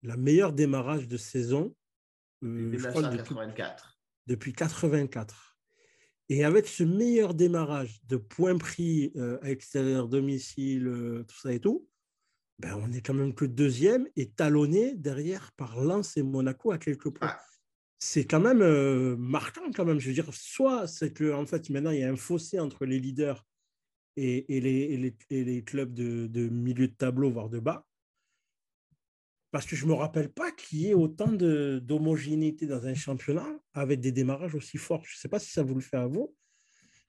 [0.03, 1.75] la meilleure démarrage de saison.
[2.41, 3.99] depuis 1984.
[4.27, 5.57] depuis 84.
[6.29, 9.11] Et avec ce meilleur démarrage de points pris
[9.41, 11.90] à extérieur, domicile, tout ça et tout,
[12.61, 16.77] ben, on est quand même que deuxième et talonné derrière par Lens et Monaco à
[16.77, 17.35] quelques points.
[17.97, 19.99] C'est quand même euh, marquant quand même.
[19.99, 22.85] Je veux dire, soit c'est que en fait maintenant il y a un fossé entre
[22.85, 23.43] les leaders
[24.15, 27.87] et, les, les, clubs de, milieu de tableau, voire de bas.
[29.49, 33.47] Parce que je ne me rappelle pas qu'il y ait autant d'homogénéité dans un championnat
[33.73, 35.03] avec des démarrages aussi forts.
[35.05, 36.35] Je ne sais pas si ça vous le fait à vous,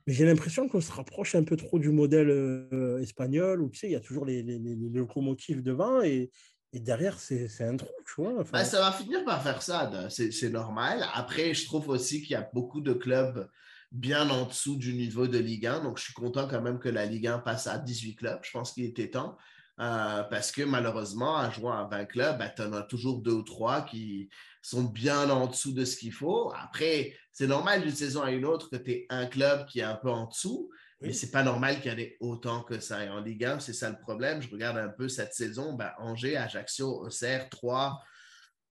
[0.07, 3.79] mais j'ai l'impression qu'on se rapproche un peu trop du modèle euh, espagnol où tu
[3.79, 6.31] sais, il y a toujours les, les, les locomotives devant et,
[6.75, 8.45] et derrière, c'est un trou, tu vois.
[8.51, 11.05] Ben, ça va finir par faire ça, c'est normal.
[11.13, 13.47] Après, je trouve aussi qu'il y a beaucoup de clubs
[13.91, 15.81] bien en dessous du niveau de Ligue 1.
[15.81, 18.41] Donc, je suis content quand même que la Ligue 1 passe à 18 clubs.
[18.43, 19.37] Je pense qu'il était temps.
[19.83, 23.33] Euh, parce que malheureusement, en jouant à 20 clubs, ben, tu en as toujours deux
[23.33, 24.29] ou trois qui
[24.63, 26.53] sont bien en dessous de ce qu'il faut.
[26.55, 29.85] Après, c'est normal d'une saison à une autre que tu aies un club qui est
[29.85, 30.71] un peu en dessous,
[31.01, 33.05] mais c'est pas normal qu'il y en ait autant que ça.
[33.05, 34.41] Et en Ligue 1, c'est ça le problème.
[34.41, 35.73] Je regarde un peu cette saison.
[35.73, 38.01] Ben, Angers, Ajaccio, Auxerre, 3,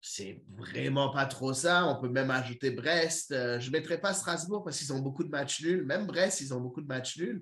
[0.01, 1.86] c'est vraiment pas trop ça.
[1.86, 3.32] On peut même ajouter Brest.
[3.32, 5.86] Euh, je ne mettrai pas Strasbourg parce qu'ils ont beaucoup de matchs nuls.
[5.86, 7.41] Même Brest, ils ont beaucoup de matchs nuls.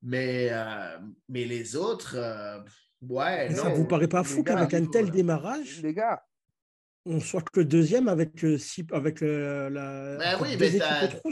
[0.00, 0.98] Mais, euh,
[1.28, 2.16] mais les autres,
[3.08, 6.22] Ouais, ça vous paraît pas fou qu'avec un tel démarrage, les gars,
[7.04, 8.58] on soit que deuxième avec, euh,
[8.92, 10.16] avec euh, la.
[10.18, 10.70] Ben oui, mais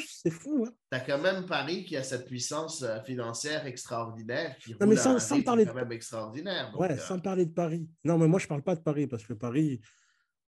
[0.04, 0.66] c'est fou.
[0.66, 0.72] Hein.
[0.90, 4.56] Tu as quand même Paris qui a cette puissance euh, financière extraordinaire.
[4.58, 5.72] Qui non, mais sans, parler de.
[5.72, 6.72] même extraordinaire.
[6.76, 7.88] ouais, sans parler de Paris.
[8.04, 9.80] Non, mais moi, je parle pas de Paris parce que Paris,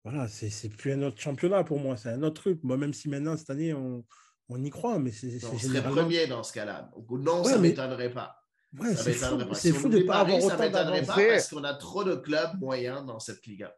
[0.05, 2.59] voilà, c'est plus un autre championnat pour moi, c'est un autre truc.
[2.65, 4.05] Moi, même si maintenant, cette année, on,
[4.49, 5.39] on y croit, mais c'est.
[5.45, 6.91] On serait premier dans ce cas-là.
[7.11, 8.42] Non, ça ne m'étonnerait pas.
[8.79, 11.07] Ouais, c'est fou, fou de ne pas avoir autant d'avance.
[11.07, 13.75] Parce qu'on a trop de clubs moyens dans cette Liga.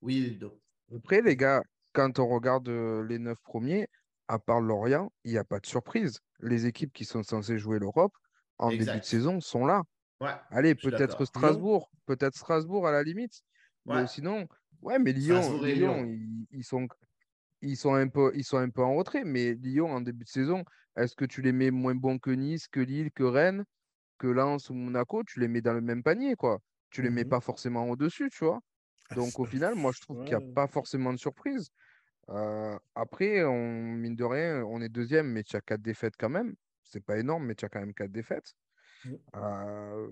[0.00, 0.60] Oui, Ludo.
[0.96, 1.62] Après, les gars,
[1.92, 3.88] quand on regarde euh, les neuf premiers,
[4.28, 6.20] à part Lorient, il n'y a pas de surprise.
[6.40, 8.12] Les équipes qui sont censées jouer l'Europe
[8.58, 9.82] en début de saison sont là.
[10.20, 13.42] Ouais, Allez, peut-être Strasbourg, peut-être Strasbourg à la limite.
[13.84, 14.46] Mais sinon,
[14.80, 16.06] ouais, mais Lyon, Lyon,
[16.50, 16.86] ils, sont,
[17.60, 19.24] ils, sont un peu, ils sont un peu en retrait.
[19.24, 20.64] Mais Lyon, en début de saison,
[20.96, 23.64] est-ce que tu les mets moins bons que Nice, que Lille, que Rennes?
[24.22, 26.60] Que Lens ou Monaco, tu les mets dans le même panier, quoi.
[26.90, 27.28] Tu les mets Mhm.
[27.30, 28.60] pas forcément au-dessus, tu vois.
[29.10, 31.70] Ah, Donc au final, moi je trouve qu'il n'y a pas forcément de surprise.
[32.30, 36.30] Euh, après, on, mine de rien, on est deuxième, mais tu as quatre défaites quand
[36.30, 36.54] même.
[36.84, 38.54] C'est pas énorme, mais tu as quand même quatre défaites.
[39.04, 39.22] Mhm.
[39.36, 40.08] Euh,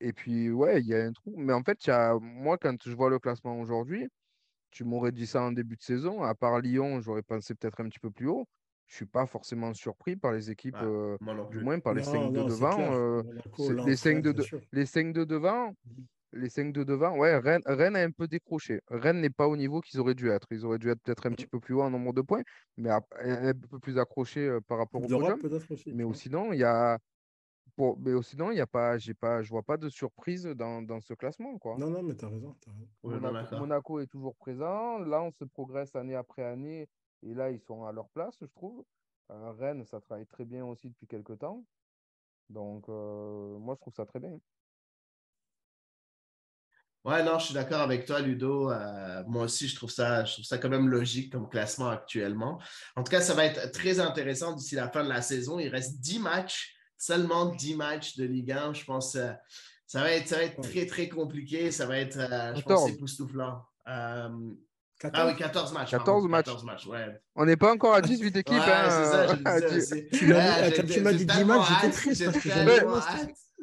[0.00, 1.34] et puis, ouais, il y a un trou.
[1.38, 2.16] Mais en fait, il y a...
[2.20, 4.08] moi, quand je vois le classement aujourd'hui,
[4.72, 6.22] tu m'aurais dit ça en début de saison.
[6.24, 8.48] À part Lyon, j'aurais pensé peut-être un petit peu plus haut.
[8.86, 12.10] Je suis pas forcément surpris par les équipes, euh, non du moins par les Non,
[12.12, 12.78] 5 de non, devant.
[12.94, 15.72] euh, Lens, les 5 Rennes, de, de- les 5 de devant,
[16.32, 18.80] les 5 de devant, ouais, Rennes, Rennes a un peu décroché.
[18.88, 20.48] Rennes n'est pas au niveau qu'ils auraient dû être.
[20.50, 21.36] Ils auraient dû être peut-être un Mhm.
[21.36, 22.42] petit peu plus haut en nombre de points,
[22.76, 25.90] mais un un peu plus accroché par rapport au aussi.
[25.92, 26.14] Mais tu vois.
[26.14, 26.98] sinon, il y a,
[27.76, 30.82] pour- mais sinon, il y a pas, j'ai pas, je vois pas de surprise dans,
[30.82, 31.76] dans ce classement, quoi.
[31.78, 32.54] Non, non, mais t'as raison.
[32.60, 32.88] t'as raison.
[33.20, 33.56] Non, Monaco.
[33.56, 34.98] Monaco est toujours présent.
[34.98, 36.86] Là, on se progresse année après année.
[37.24, 38.84] Et là, ils sont à leur place, je trouve.
[39.30, 41.64] Euh, Rennes, ça travaille très bien aussi depuis quelques temps.
[42.50, 44.38] Donc, euh, moi, je trouve ça très bien.
[47.04, 48.70] Ouais, non, je suis d'accord avec toi, Ludo.
[48.70, 52.60] Euh, moi aussi, je trouve ça, je trouve ça quand même logique comme classement actuellement.
[52.96, 55.58] En tout cas, ça va être très intéressant d'ici la fin de la saison.
[55.58, 58.72] Il reste 10 matchs, seulement 10 matchs de Ligue 1.
[58.72, 59.32] Je pense euh,
[59.86, 61.70] ça va être, ça va être très, très compliqué.
[61.70, 62.18] Ça va être,
[62.56, 62.90] je pense, 14.
[62.90, 63.66] époustouflant.
[65.02, 65.90] Euh, 14 ah oui, 14 matchs.
[65.90, 66.44] 14 pardon, matchs.
[66.46, 67.20] 14 matchs, ouais.
[67.34, 68.54] On n'est pas encore à 18 équipes.
[68.54, 70.16] Ouais, hein, c'est ça, je.
[70.16, 72.18] Tu m'as Ouais, dit- j'ai- quand tu m'as j'ai dit 10 tellement matchs, j'étais triste
[72.18, 72.60] j'ai parce que j'ai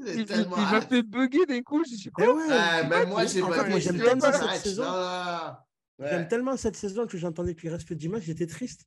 [0.04, 1.84] Il, il- il m'a fait bugger d'un coup.
[1.86, 4.84] Je Eh quoi ouais, Ouais, moi, j'ai pas fait, j'aime tellement 10 cette saison.
[6.00, 8.86] J'aime tellement cette saison que j'entendais qu'il restait 10 matchs, j'étais triste.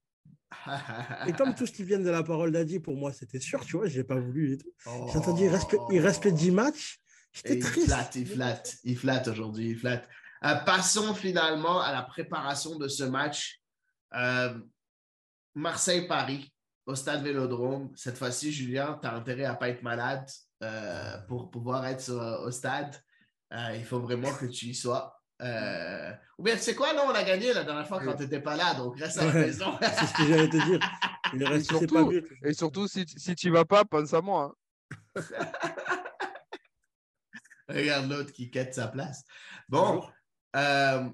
[1.26, 3.76] Et comme tout ce qui vient de la parole d'Adi, pour moi, c'était sûr, tu
[3.76, 4.70] vois, je n'ai pas voulu et tout.
[5.12, 7.00] J'ai entendu, il reste, il reste 10 matchs,
[7.32, 7.86] j'étais il triste.
[7.86, 10.08] flatte, il flatte, il flatte aujourd'hui, il flatte.
[10.44, 13.60] Euh, passons finalement à la préparation de ce match.
[14.14, 14.58] Euh,
[15.54, 16.52] Marseille-Paris,
[16.86, 17.92] au stade Vélodrome.
[17.96, 20.28] Cette fois-ci, Julien, tu as intérêt à ne pas être malade
[20.62, 22.94] euh, pour pouvoir être sur- au stade.
[23.52, 25.18] Euh, il faut vraiment que tu y sois.
[25.42, 28.40] Euh, ou bien, c'est quoi, non, on a gagné la dernière fois quand tu n'étais
[28.40, 29.46] pas là, donc reste à la Ouais.
[29.46, 29.76] maison.
[29.80, 30.80] C'est ce que j'allais te dire.
[31.32, 32.48] C'est surtout- pas.
[32.48, 34.54] Et surtout, si, si tu vas pas, pense à moi.
[34.92, 34.94] hein.
[37.68, 39.24] Regarde l'autre qui quête sa place.
[39.68, 40.06] Bon.
[40.54, 41.08] Euh,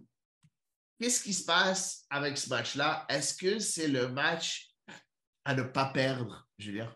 [0.99, 3.07] qu'est-ce qui se passe avec ce match-là?
[3.09, 4.71] Est-ce que c'est le match
[5.45, 6.95] à ne pas perdre, Julien?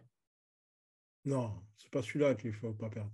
[1.25, 3.13] Non, c'est pas celui-là qu'il faut pas perdre.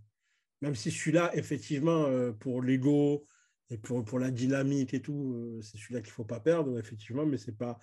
[0.61, 3.25] Même si celui-là, effectivement, euh, pour l'ego
[3.71, 7.25] et pour, pour la dynamique et tout, euh, c'est celui-là qu'il faut pas perdre, effectivement,
[7.25, 7.79] mais c'est pas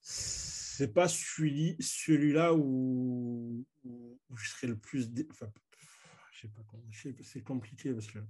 [0.00, 3.66] c'est pas celui, celui-là où,
[4.34, 5.50] je serais le plus enfin,
[6.32, 8.20] je sais pas comment c'est compliqué parce que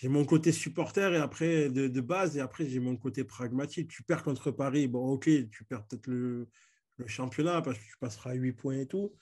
[0.00, 3.90] j'ai mon côté supporter et après de, de base et après j'ai mon côté pragmatique.
[3.90, 6.48] Tu perds contre Paris, bon ok, tu perds peut-être le,
[6.96, 9.14] le championnat parce que tu passeras à 8 points et tout.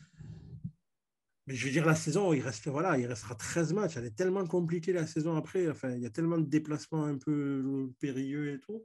[1.48, 3.96] Mais je veux dire, la saison, il, reste, voilà, il restera 13 matchs.
[3.96, 5.68] Elle est tellement compliquée la saison après.
[5.68, 8.84] Enfin, il y a tellement de déplacements un peu périlleux et tout.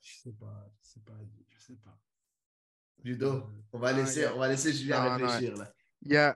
[0.00, 1.18] Je sais pas, je sais pas,
[1.50, 1.98] je sais pas.
[3.04, 5.56] Ludo, on va Ah, laisser, on va laisser Julien Non, non, réfléchir.
[5.56, 5.72] là.
[6.02, 6.34] Il y a,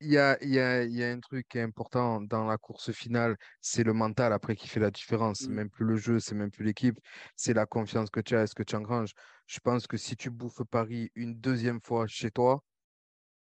[0.00, 2.92] il y a, y a, y a un truc qui est important dans la course
[2.92, 5.42] finale, c'est le mental après qui fait la différence.
[5.44, 5.54] C'est Mm.
[5.54, 6.98] même plus le jeu, c'est même plus l'équipe,
[7.36, 9.12] c'est la confiance que tu as, est-ce que tu engranges.
[9.46, 12.60] Je pense que si tu bouffes Paris une deuxième fois chez toi,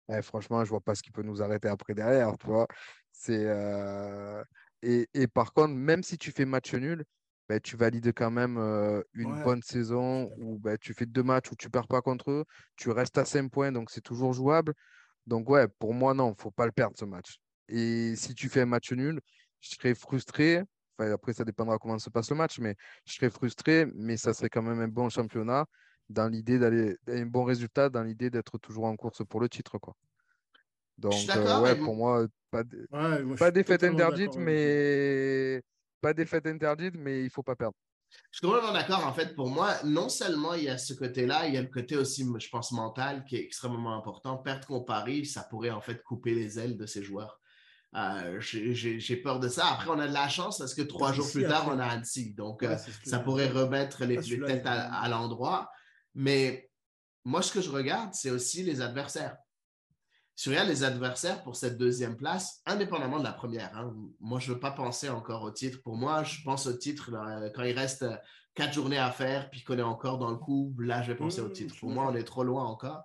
[0.09, 2.67] eh, franchement, je vois pas ce qui peut nous arrêter après derrière, tu vois.
[3.11, 4.43] C'est, euh,
[4.81, 7.03] et, et par contre, même si tu fais match nul,
[7.49, 11.23] ben, tu valides quand même euh, une Ouais, bonne saison où ben, tu fais deux
[11.23, 12.45] matchs où tu perds pas contre eux,
[12.77, 14.73] tu restes à 5 points, donc c'est toujours jouable.
[15.27, 17.37] Donc ouais, pour moi, non, faut pas le perdre ce match.
[17.67, 19.19] Et si tu fais un match nul,
[19.61, 20.63] je serais frustré.
[20.97, 24.33] Enfin, après, ça dépendra comment se passe le match, mais je serais frustré, mais ça
[24.33, 25.65] serait quand même un bon championnat
[26.09, 29.77] dans l'idée d'aller, un bon résultat, dans l'idée d'être toujours en course pour le titre,
[29.79, 29.93] quoi.
[30.97, 35.61] Donc, euh, ouais, pour moi, pas, de- Ouais, moi, pas défaite interdite, mais
[36.01, 37.75] pas défaite interdite, mais il faut pas perdre.
[38.31, 39.05] Je suis complètement d'accord.
[39.05, 41.67] En fait, pour moi, non seulement il y a ce côté-là, il y a le
[41.67, 44.37] côté aussi, je pense, mental qui est extrêmement important.
[44.37, 47.39] Perdre contre Paris, ça pourrait en fait couper les ailes de ces joueurs.
[47.93, 49.67] Euh, j'ai- peur de ça.
[49.67, 51.85] Après, on a de la chance parce que trois jours Annecy plus tard, on a
[51.85, 52.33] Annecy.
[52.33, 55.69] Donc, Ouais, euh, ça pourrait remettre les, les têtes à l'endroit.
[56.15, 56.69] Mais
[57.25, 59.35] moi, ce que je regarde, c'est aussi les adversaires.
[60.41, 64.49] Tu regardes les adversaires pour cette deuxième place, indépendamment de la première, hein, moi, je
[64.49, 65.79] ne veux pas penser encore au titre.
[65.83, 68.15] Pour moi, je pense au titre là, quand il reste euh,
[68.55, 70.73] quatre journées à faire, puis qu'on est encore dans le coup.
[70.79, 71.75] Là, je vais penser au Mmh, titre.
[71.79, 72.21] Pour moi, on d'accord.
[72.21, 73.03] est trop loin encore.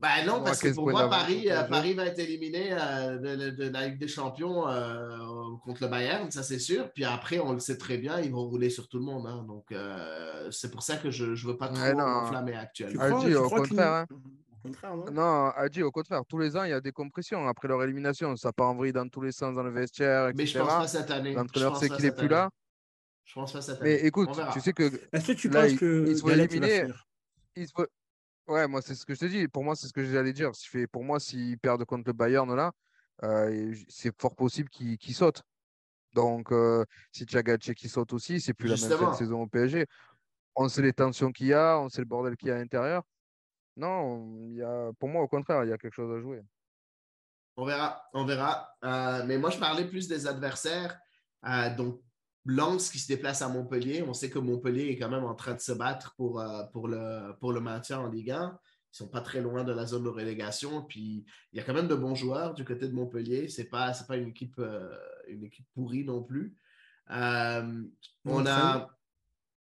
[0.00, 1.64] Ben non, On parce que 15 pour moi, Paris, euh.
[1.64, 5.18] Paris va être éliminé euh, de, de- de la Ligue des Champions euh,
[5.62, 6.90] contre le Bayern, ça c'est sûr.
[6.94, 9.26] Puis après, on le sait très bien, ils vont rouler sur tout le monde.
[9.26, 9.44] hein.
[9.46, 13.02] Donc, euh, c'est pour ça que je ne veux pas trop m'enflammer Tu actuellement.
[13.02, 14.06] Ah, je crois, tu au crois contraire, hein.
[14.62, 15.04] Contraire, non?
[15.12, 17.46] Non, Adi, au contraire, tous les ans, il y a des compressions.
[17.48, 20.36] Après leur élimination, ça part en vrille dans tous les sens dans le vestiaire, etc.
[20.38, 21.32] Mais je pense pas cette année.
[21.34, 22.50] L'entraîneur sait pense qu'il n'est plus là.
[23.24, 23.90] Je pense pas cette année.
[24.00, 26.52] Mais écoute, tu sais que Est-ce que tu Là, penses que il se voit Galette,
[26.54, 26.82] il va éliminer.
[26.86, 27.06] finir?
[27.56, 27.86] il se faut-
[28.48, 29.46] Ouais, moi, c'est ce que je te dis.
[29.46, 30.50] Pour moi, c'est ce que j'allais dire.
[30.90, 32.72] Pour moi, s'ils perdent contre le Bayern, là,
[33.22, 35.42] euh, c'est fort possible qu'ils qu'ils sautent.
[36.14, 39.10] Donc, euh, si Tchagaché qui saute aussi, c'est plus la même fin Justement.
[39.12, 39.86] de saison au PSG.
[40.56, 42.58] On sait les tensions qu'il y a, on sait le bordel qu'il y a à
[42.58, 43.04] l'intérieur.
[43.76, 46.42] Non, il y a, pour moi, au contraire, il y a quelque chose à jouer.
[47.56, 48.68] On verra, on verra.
[48.84, 50.98] Euh, mais moi, je parlais plus des adversaires.
[51.46, 52.00] Euh, donc,
[52.46, 54.02] Lens qui se déplace à Montpellier.
[54.02, 56.88] On sait que Montpellier est quand même en train de se battre pour, euh, pour,
[56.88, 58.58] le, pour le maintien en Ligue 1.
[58.92, 60.82] Ils sont pas très loin de la zone de relégation.
[60.82, 63.48] Puis, il y a quand même de bons joueurs du côté de Montpellier.
[63.48, 64.96] Ce n'est pas, c'est pas une, équipe, euh,
[65.28, 66.56] une équipe pourrie non plus.
[67.10, 67.82] Euh,
[68.24, 68.88] on a.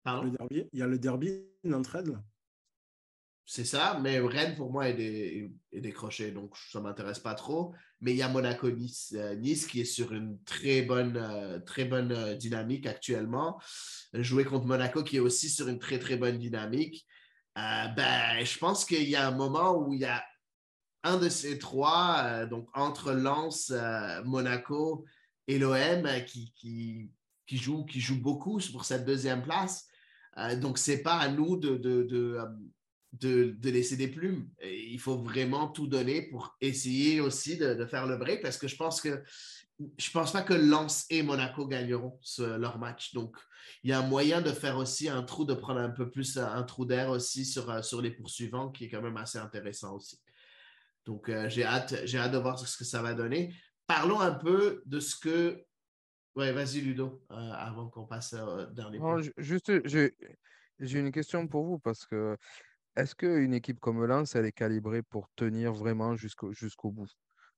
[0.03, 0.23] Pardon?
[0.23, 2.23] Le derby, il y a le derby d'entraide, là.
[3.49, 7.33] C'est ça, mais Rennes, pour moi, est, dé- est décroché, donc ça ne m'intéresse pas
[7.33, 7.73] trop.
[8.01, 11.85] Mais il y a Monaco-Nice, euh, Nice qui est sur une très bonne, euh, très
[11.85, 13.57] bonne euh, dynamique actuellement.
[14.11, 17.07] Jouer contre Monaco qui est aussi sur une très, très bonne dynamique.
[17.55, 20.23] Ben, je pense qu'il y a un moment où il y a
[21.03, 23.73] un de ces trois, donc entre Lens,
[24.25, 25.05] Monaco
[25.47, 27.09] et l'OM, qui, qui,
[27.47, 29.87] qui, joue, qui joue beaucoup pour cette deuxième place.
[30.57, 31.77] Donc, ce n'est pas à nous de,
[33.19, 34.49] de, de laisser des plumes.
[34.59, 38.57] Et il faut vraiment tout donner pour essayer aussi de, de faire le break parce
[38.57, 39.23] que je pense que
[39.99, 43.13] je pense pas que Lens et Monaco gagneront ce- leur match.
[43.13, 43.37] Donc,
[43.83, 46.37] il y a un moyen de faire aussi un trou, de prendre un peu plus
[46.37, 49.95] un trou d'air aussi sur, euh, sur les poursuivants qui est quand même assez intéressant
[49.95, 50.19] aussi.
[51.05, 53.53] Donc, euh, j'ai hâte, j'ai hâte de voir ce que ça va donner.
[53.85, 55.63] Parlons un peu de ce que.
[56.35, 59.21] Ouais, vas-y, Ludo, euh, avant qu'on passe au dernier point.
[59.21, 62.35] ju- juste, j'ai une question pour vous parce que
[62.97, 67.07] est-ce qu'une équipe comme Lens, elle est calibrée pour tenir vraiment jusqu'au jusqu'au bout?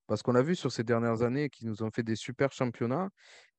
[0.05, 3.09] Parce qu'on a vu sur ces dernières années qu'ils nous ont fait des super championnats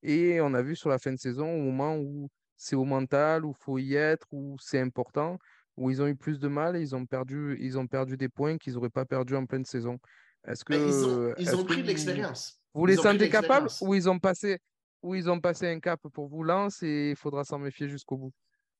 [0.02, 3.46] et on a vu sur la fin de saison, au moment où c'est au mental,
[3.46, 5.38] où il faut y être, où c'est important,
[5.76, 8.28] où ils ont eu plus de mal et ils ont perdu, ils ont perdu des
[8.28, 9.98] points qu'ils n'auraient pas perdu en pleine saison.
[10.46, 12.60] Est-ce Mais ils ont, que, ils ont pris de l'expérience.
[12.74, 14.58] vous les sentez capables ou ils ont passé,
[15.02, 18.18] ou ils ont passé un cap pour vous, Lens, et il faudra s'en méfier jusqu'au
[18.18, 18.32] bout?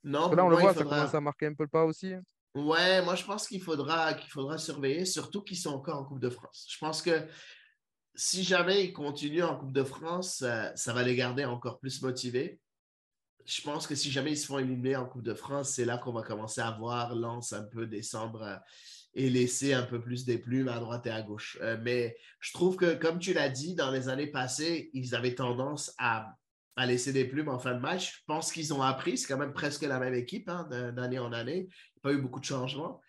[0.05, 2.14] Non, là, on le voit, ça commence à marquer un peu le pas aussi.
[2.55, 4.16] Ouais, moi je pense qu'il faudra,
[4.59, 6.66] surveiller, surtout qu'ils sont encore en Coupe de France.
[6.68, 7.28] Je pense que
[8.14, 12.03] si jamais ils continuent en Coupe de France, euh, ça va les garder encore plus
[12.03, 12.61] motivés.
[13.46, 15.96] Je pense que si jamais ils se font éliminer en Coupe de France, c'est là
[15.96, 18.57] qu'on va commencer à voir Lens un peu descendre euh,
[19.14, 21.57] et laisser un peu plus des plumes à droite et à gauche.
[21.61, 25.34] Euh, mais je trouve que, comme tu l'as dit, dans les années passées, ils avaient
[25.36, 26.36] tendance à,
[26.76, 28.18] à laisser des plumes en fin de match.
[28.18, 29.18] Je pense qu'ils ont appris.
[29.18, 31.58] C'est quand même presque la même équipe hein, d'année en année.
[31.58, 33.00] Il n'y a pas eu beaucoup de changements.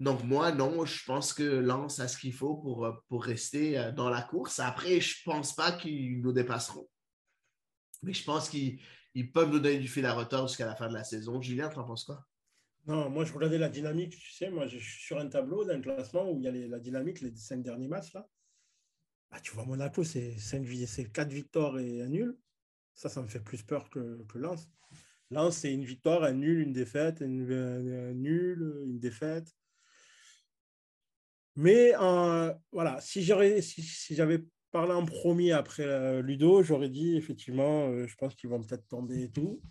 [0.00, 3.76] Donc, moi, non, je pense que Lens a ce qu'il faut pour, euh, pour rester
[3.76, 4.60] euh, dans la course.
[4.60, 6.88] Après, je ne pense pas qu'ils nous dépasseront.
[8.04, 8.80] Mais je pense qu'ils
[9.14, 11.42] ils peuvent nous donner du fil à retordre jusqu'à la fin de la saison.
[11.42, 12.24] Julien, tu en penses quoi?
[12.86, 15.80] Non, moi, je regardais la dynamique, tu sais, moi, je suis sur un tableau d'un
[15.80, 18.26] classement où il y a la dynamique, les cinq derniers matchs, là.
[19.30, 22.38] Bah, tu vois, Monaco, c'est cinq vi- c'est quatre victoires et un nul.
[22.98, 24.68] Ça, ça me fait plus peur que, que Lens.
[25.30, 29.46] Lens, c'est une victoire, un nul, une défaite, un, nul, une défaite.
[31.54, 38.08] Mais euh, voilà, si j'avais parlé en premier après euh, Ludo, j'aurais dit effectivement, euh,
[38.08, 39.62] je pense qu'ils vont peut-être tomber et tout.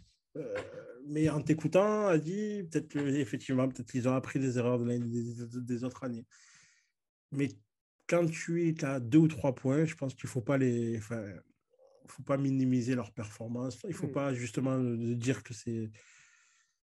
[1.05, 5.61] Mais en t'écoutant, a dit peut-être effectivement, peut-être qu'ils ont appris des erreurs de des,
[5.61, 6.25] des- autres années.
[7.31, 7.49] Mais
[8.07, 10.97] quand tu es à deux ou trois points, je pense qu'il ne faut pas les.
[12.07, 13.79] Faut pas minimiser leur performance.
[13.83, 14.11] Il ne faut Mm.
[14.11, 15.89] pas justement dire que c'est.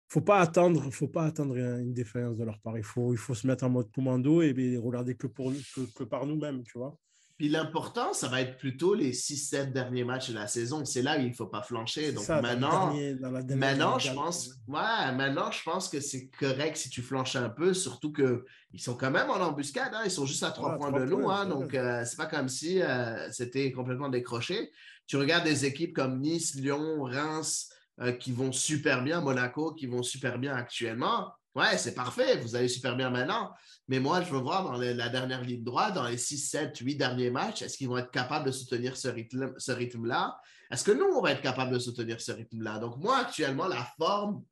[0.08, 2.78] faut pas attendre, faut pas attendre une défaillance de leur part.
[2.78, 5.52] Il faut, il faut se mettre en mode commando et, et regarder que, pour,
[5.94, 6.98] que par nous-mêmes, tu vois.
[7.39, 10.84] Puis l'important, ça va être plutôt les 6-7 derniers matchs de la saison.
[10.84, 12.11] C'est là où il ne faut pas flancher.
[12.12, 13.14] Donc ça, maintenant, dernier-
[13.55, 17.74] Maintenant, je pense, ouais, maintenant, je pense que c'est correct si tu flanches un peu,
[17.74, 19.93] surtout qu'ils sont quand même en embuscade.
[19.95, 20.03] hein.
[20.05, 21.30] Ils sont juste à trois points de nous.
[21.30, 21.47] hein.
[21.61, 24.72] donc, euh, c'est pas comme si euh, c'était complètement décroché.
[25.07, 27.70] Tu regardes des équipes comme Nice, Lyon, Reims,
[28.01, 31.32] euh, qui vont super bien, Monaco, qui vont super bien actuellement.
[31.59, 32.36] Ouais, c'est parfait.
[32.36, 33.52] Vous allez super bien maintenant.
[33.88, 36.94] Mais moi, je veux voir dans la dernière ligne droite, dans les 6, 7, 8
[36.94, 40.38] derniers matchs, est-ce qu'ils vont être capables de soutenir ce rythme- ce rythme-là?
[40.70, 42.78] Est-ce que nous, on va être capable de soutenir ce rythme-là?
[42.78, 44.44] Donc, moi, actuellement, la forme,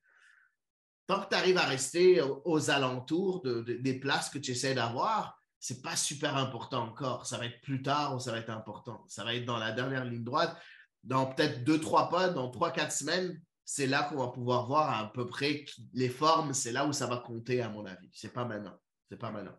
[1.06, 4.74] tant que tu arrives à rester aux, alentours de- de- des places que tu essaies
[4.74, 7.26] d'avoir, c'est pas super important encore.
[7.26, 9.04] Ça va être plus tard ou ça va être important.
[9.06, 10.56] Ça va être dans la dernière ligne droite.
[11.04, 14.96] Dans peut-être deux, trois pas, dans trois, quatre semaines, c'est là qu'on va pouvoir voir
[14.96, 16.54] à peu près les formes.
[16.54, 18.08] C'est là où ça va compter, à mon avis.
[18.14, 18.78] C'est pas maintenant.
[19.10, 19.58] C'est pas maintenant.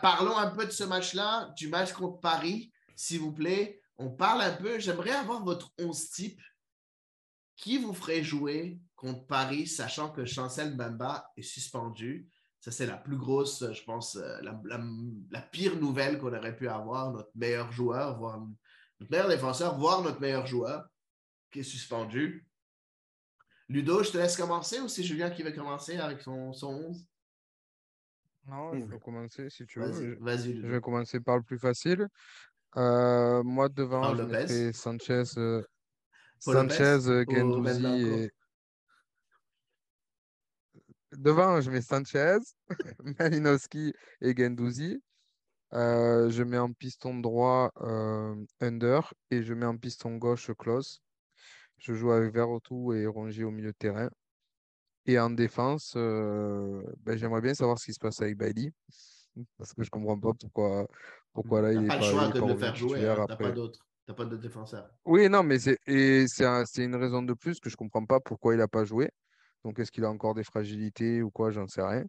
[0.00, 3.82] parlons un peu de ce match-là, du match contre Paris, s'il vous plaît.
[3.98, 4.78] On parle un peu.
[4.78, 6.40] J'aimerais avoir votre 11 type.
[7.54, 12.30] Qui vous ferait jouer contre Paris, sachant que Chancel Bamba est suspendu?
[12.60, 14.40] Ça, c'est la plus grosse, je pense, euh,
[15.30, 17.12] la, pire nouvelle qu'on aurait pu avoir.
[17.12, 20.88] Notre meilleur joueur, voire notre meilleur défenseur, voire notre meilleur joueur
[21.50, 22.46] qui est suspendu.
[23.68, 27.06] Ludo, je te laisse commencer ou c'est Julien qui va commencer avec son, son 11?
[28.46, 30.16] Non, je vais commencer si tu veux.
[30.20, 32.08] Vas-y, Je vais commencer par le plus facile.
[32.76, 35.62] Euh, moi, devant, je Sanchez, euh,
[36.38, 38.30] Sanchez, euh, Gendouzi et.
[41.12, 42.38] Devant, je mets Sanchez,
[43.18, 45.02] Malinowski et Gendouzi.
[45.72, 47.70] je mets en piston droit
[48.60, 51.02] Under et je mets en piston gauche Klaus.
[51.78, 54.10] Je joue avec Verrotou et Rongier au milieu de terrain.
[55.06, 58.72] Et en défense, ben, j'aimerais bien savoir ce qui se passe avec Bailey.
[59.56, 60.86] Parce que je ne comprends pas pourquoi,
[61.32, 63.08] pourquoi là, il n'est pas, pas le choix de le faire jouer.
[63.08, 63.86] Hein, tu n'as pas d'autre.
[64.06, 64.88] Tu pas de défenseur.
[65.04, 65.76] Oui, non, mais c'est
[66.78, 69.10] une raison de plus que je ne comprends pas pourquoi il n'a pas joué.
[69.64, 71.50] Donc, est-ce qu'il a encore des fragilités ou quoi?
[71.50, 72.04] J'en sais rien.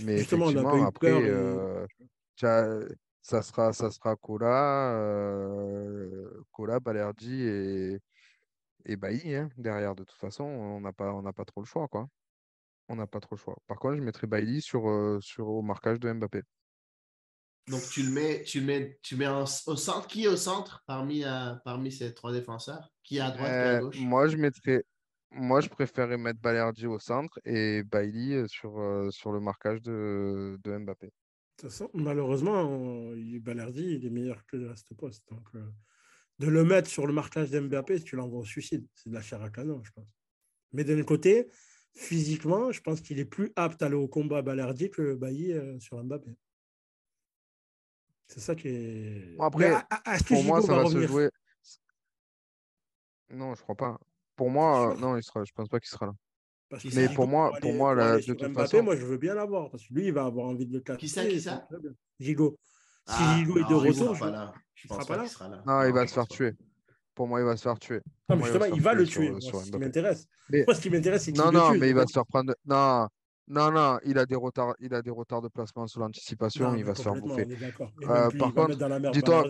[0.00, 1.86] Mais Justement, effectivement, après, euh,
[2.36, 7.98] ça sera, ça sera Cola, euh, Cola, Balerdi et,
[8.84, 9.94] et Bailly hein, derrière.
[9.94, 11.88] De toute façon, on n'a pas, on pas trop le choix.
[11.88, 12.08] quoi.
[12.88, 13.56] On n'a pas trop le choix.
[13.66, 16.42] Par contre, je mettrai Bailly sur, euh, sur, au marquage de Mbappé.
[17.68, 20.08] Donc, tu le mets, tu le mets, tu mets au centre.
[20.08, 22.90] Qui est au centre parmi, euh, parmi ces trois défenseurs?
[23.04, 24.00] Qui est à droite et à euh, gauche?
[24.00, 24.84] Moi, je mettrais.
[25.32, 28.72] Moi, je préférais mettre Balerdi au centre et Bailey euh, sur,
[29.12, 31.06] sur le marquage de, de Mbappé.
[31.06, 31.12] De
[31.58, 33.12] toute façon, malheureusement,
[33.42, 35.30] Balerdi, il est meilleur que le reste poste.
[35.30, 35.46] Donc,
[36.40, 38.86] de le mettre sur le marquage d'Mbappé, tu l'envoies au suicide.
[38.94, 40.08] C'est de la chair à canon, je pense.
[40.72, 41.50] Mais d'un côté,
[41.94, 46.02] physiquement, je pense qu'il est plus apte à aller au combat Balerdi que Bailly sur
[46.02, 46.34] Mbappé.
[48.26, 49.36] C'est ça qui est.
[49.38, 49.74] après,
[50.26, 51.28] pour moi, ça va, se jouer.
[53.28, 54.00] Non, je crois pas.
[54.34, 55.44] Pour moi, non, il sera.
[55.44, 56.78] Je pense pas qu'il sera là.
[56.94, 58.82] mais pour moi, pour moi, la, de toute façon...
[58.82, 61.00] moi, je veux bien l'avoir parce que lui, il va avoir envie de le casser.
[61.00, 61.68] Qui ça, qui ça
[62.18, 62.58] Gigo.
[63.10, 64.24] Si ah, Gigo est de retour, je...
[64.24, 64.52] là.
[64.74, 65.62] je pense pas, sera là.
[65.66, 66.54] Non, il va se faire tuer.
[67.14, 68.00] Pour moi, il va se faire tuer.
[68.28, 69.34] Non, mais justement, il va le tuer.
[69.40, 70.26] Ce qui m'intéresse.
[70.48, 72.54] Moi, ce qui m'intéresse, c'est qu'il Non, non, mais il va se faire prendre.
[72.64, 73.08] Non,
[73.48, 76.84] non, non, il a des retards, il a des retards de placement sur l'anticipation, il
[76.84, 77.48] va se faire bouffer.
[78.02, 79.44] Euh, par contre, dis-toi,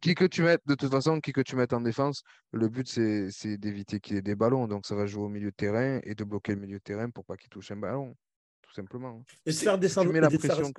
[0.00, 2.88] qui, que tu mettes, de toute façon, qui que tu mettes en défense, le but
[2.88, 4.66] c'est d'éviter qu'il ait des ballons.
[4.66, 7.10] Donc ça va jouer au milieu de terrain et de bloquer le milieu de terrain
[7.10, 8.16] pour pas qu'il touche un ballon,
[8.62, 9.22] tout simplement.
[9.44, 10.10] Et se faire descendre.
[10.12, 10.72] la pression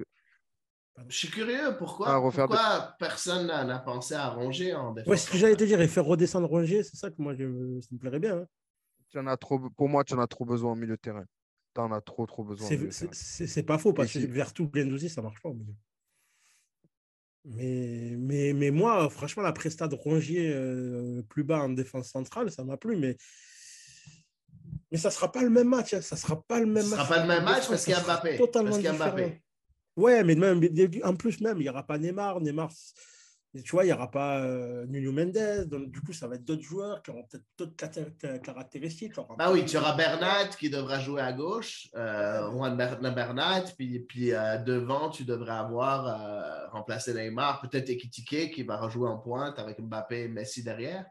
[1.07, 5.09] Je suis curieux, pourquoi, ah, pourquoi personne n'a pensé à ronger en défense?
[5.09, 7.43] Ouais, ce que j'allais te dire, et faire redescendre ronger, c'est ça que moi, ça
[7.43, 8.45] me plairait bien.
[9.15, 9.27] Hein.
[9.27, 11.25] as trop, pour moi, tu en as trop besoin au milieu de terrain
[11.83, 12.69] on a trop, trop besoin.
[13.11, 15.49] C'est pas faux, parce que vers tout Gendouzi, ça marche pas
[17.45, 22.51] Mais, mais, mais moi, franchement, la presta de Rongier euh, plus bas en défense centrale,
[22.51, 22.97] ça m'a plu.
[22.97, 23.17] Mais,
[24.91, 25.93] mais ça sera pas le même match.
[25.93, 26.01] Hein.
[26.01, 27.05] Ça sera pas le même ça match.
[27.05, 28.37] sera pas le même match parce qu'il y a Mbappé.
[28.37, 29.41] Totalement parce Mbappé.
[29.97, 30.61] Ouais, mais même,
[31.03, 32.39] en plus, même, il n'y aura pas Neymar.
[32.39, 32.71] Neymar,
[33.63, 36.45] tu vois, il n'y aura pas euh, Nuno Mendes, donc du coup, ça va être
[36.45, 39.13] d'autres joueurs qui auront peut-être d'autres caractéristiques.
[39.37, 44.33] Bah oui, tu auras Bernat qui devra jouer à gauche, euh, Juan Bernat, puis, puis
[44.33, 49.57] euh, devant, tu devrais avoir euh, remplacé Neymar, peut-être Ekitike qui va rejouer en pointe
[49.57, 51.05] avec Mbappé et Messi derrière.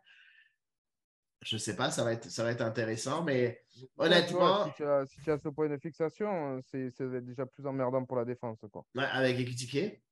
[1.46, 3.62] Je ne sais pas, ça va, être, ça va être intéressant, mais
[3.98, 4.64] honnêtement.
[4.66, 6.90] si, tu as, si, tu as, ce point de fixation, c'est
[7.22, 8.58] déjà plus emmerdant pour la défense.
[8.72, 8.84] Quoi.
[8.96, 10.02] Ouais, avec Ekitike?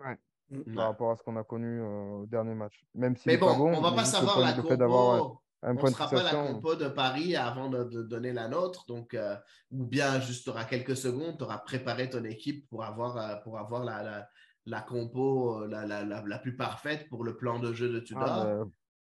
[0.00, 0.18] Ouais.
[0.50, 0.74] Mmh.
[0.74, 2.84] par rapport à ce qu'on a connu euh, au dernier match.
[2.94, 5.40] Même si mais bon, on ne va pas savoir la compo.
[5.62, 8.84] on ne sera pas la compo de Paris avant de, donner la nôtre.
[8.86, 9.34] Donc, euh,
[9.70, 13.36] ou bien juste tu auras quelques secondes, tu auras préparé ton équipe pour avoir, euh,
[13.36, 14.28] pour avoir la, la,
[14.66, 18.28] la compo la, la, plus parfaite pour le plan de jeu de Tudor.
[18.28, 18.64] Ah,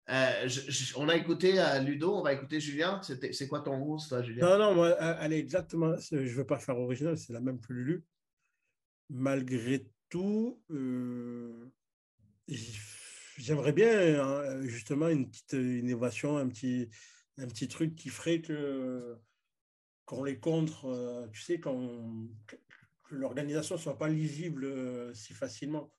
[0.09, 3.01] on a écouté Ludo, on va écouter Julien.
[3.03, 4.47] C'est quoi ton rousse, toi, Julien?
[4.47, 5.95] Non, non, moi, elle est exactement.
[5.97, 8.05] Je ne veux pas faire original, c'est la même que Lulu.
[9.11, 11.71] Malgré tout, euh,
[13.37, 16.89] j'aimerais bien hein, justement une petite innovation, un petit,
[17.39, 19.17] un petit truc qui ferait que
[20.05, 21.69] qu'on les contre, euh, tu sais, que
[23.11, 25.93] l'organisation ne soit pas lisible euh, si facilement.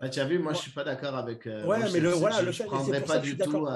[0.00, 1.46] Ah, tu as vu, moi, je ne suis pas d'accord avec.
[1.46, 3.66] ouais, mais le, voilà, le je prendrais pas du tout.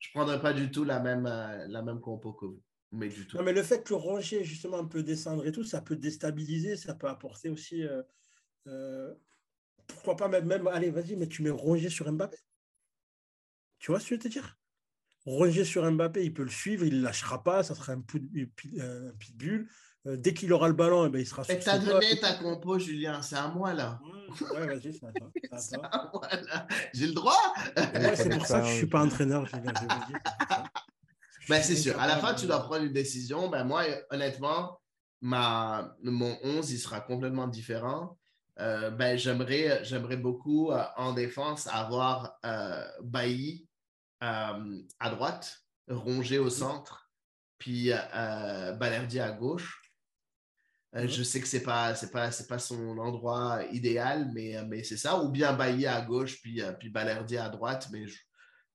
[0.00, 2.62] je prendrais pas du tout la même, la même compo que vous.
[2.90, 3.38] Mais du tout.
[3.38, 6.76] Non, mais le fait que le Roger, justement, peut descendre et tout, ça peut déstabiliser,
[6.76, 7.86] ça peut apporter aussi
[8.66, 9.14] euh,
[9.86, 12.38] pourquoi pas même, même allez, vas-y, mais tu mets Rongier sur Mbappé.
[13.78, 14.58] Tu vois ce que je veux te dire?
[15.24, 19.68] Rongier sur Mbappé, il peut le suivre, il ne lâchera pas, ça sera un, pitbull.
[20.06, 22.78] Euh, dès qu'il aura le ballon, eh ben, il sera sur t'as donné ta compo,
[22.78, 24.00] Julien, c'est à moi là.
[24.40, 25.30] Ouais, vas-y, c'est à toi.
[25.58, 26.66] C'est à moi là.
[26.94, 27.36] J'ai le droit.
[28.14, 29.46] c'est pour ça que je ne suis pas entraîneur,
[31.48, 31.98] ben, c'est sûr.
[32.00, 33.48] À la fin, tu dois prendre une décision.
[33.48, 34.80] Ben, moi, honnêtement,
[35.20, 38.16] ma, mon 11, il sera complètement différent.
[38.58, 43.66] Euh, ben, j'aimerais, j'aimerais beaucoup euh, en défense avoir euh, Bailly
[44.20, 47.10] à droite, Rongé au centre,
[47.58, 49.81] puis Balerdi à gauche.
[50.94, 54.84] Je sais que ce n'est pas, c'est pas, c'est pas son endroit idéal, mais, mais
[54.84, 55.22] c'est ça.
[55.22, 57.88] Ou bien Bailly à gauche, puis, puis Balerdi à droite.
[57.92, 58.04] Mais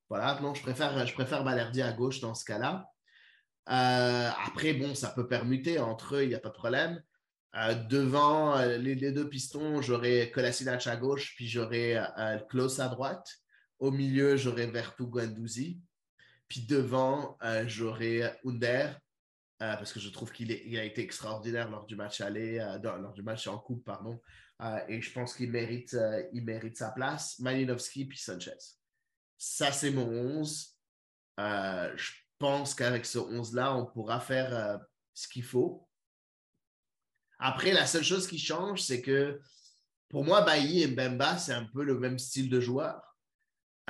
[0.09, 2.85] voilà, non, je préfère, je préfère Balerdi à gauche dans ce cas-là.
[3.65, 7.01] après, bon, ça peut permuter entre eux, il n'y a pas de problème.
[7.57, 12.87] Euh, devant euh, les, deux pistons, j'aurai Kolasinac à gauche, puis j'aurai euh, Klaus à
[12.87, 13.27] droite.
[13.79, 15.79] Au milieu, j'aurai Vertu Guendouzi.
[16.47, 18.97] Puis devant, j'aurai Under,
[19.59, 23.47] parce que je trouve qu'il a été extraordinaire lors du match aller, lors du match
[23.47, 24.21] en coupe, pardon.
[24.87, 25.97] et je pense qu'il mérite,
[26.33, 27.39] il mérite sa place.
[27.39, 28.57] Malinowski puis Sanchez.
[29.37, 30.77] Ça, c'est mon 11.
[31.37, 34.79] je pense qu'avec ce 11-là, on pourra faire
[35.13, 35.87] ce qu'il faut.
[37.39, 39.39] Après, la seule chose qui change, c'est que
[40.09, 43.16] pour moi, Bailly et Mbemba, c'est un peu le même style de joueur.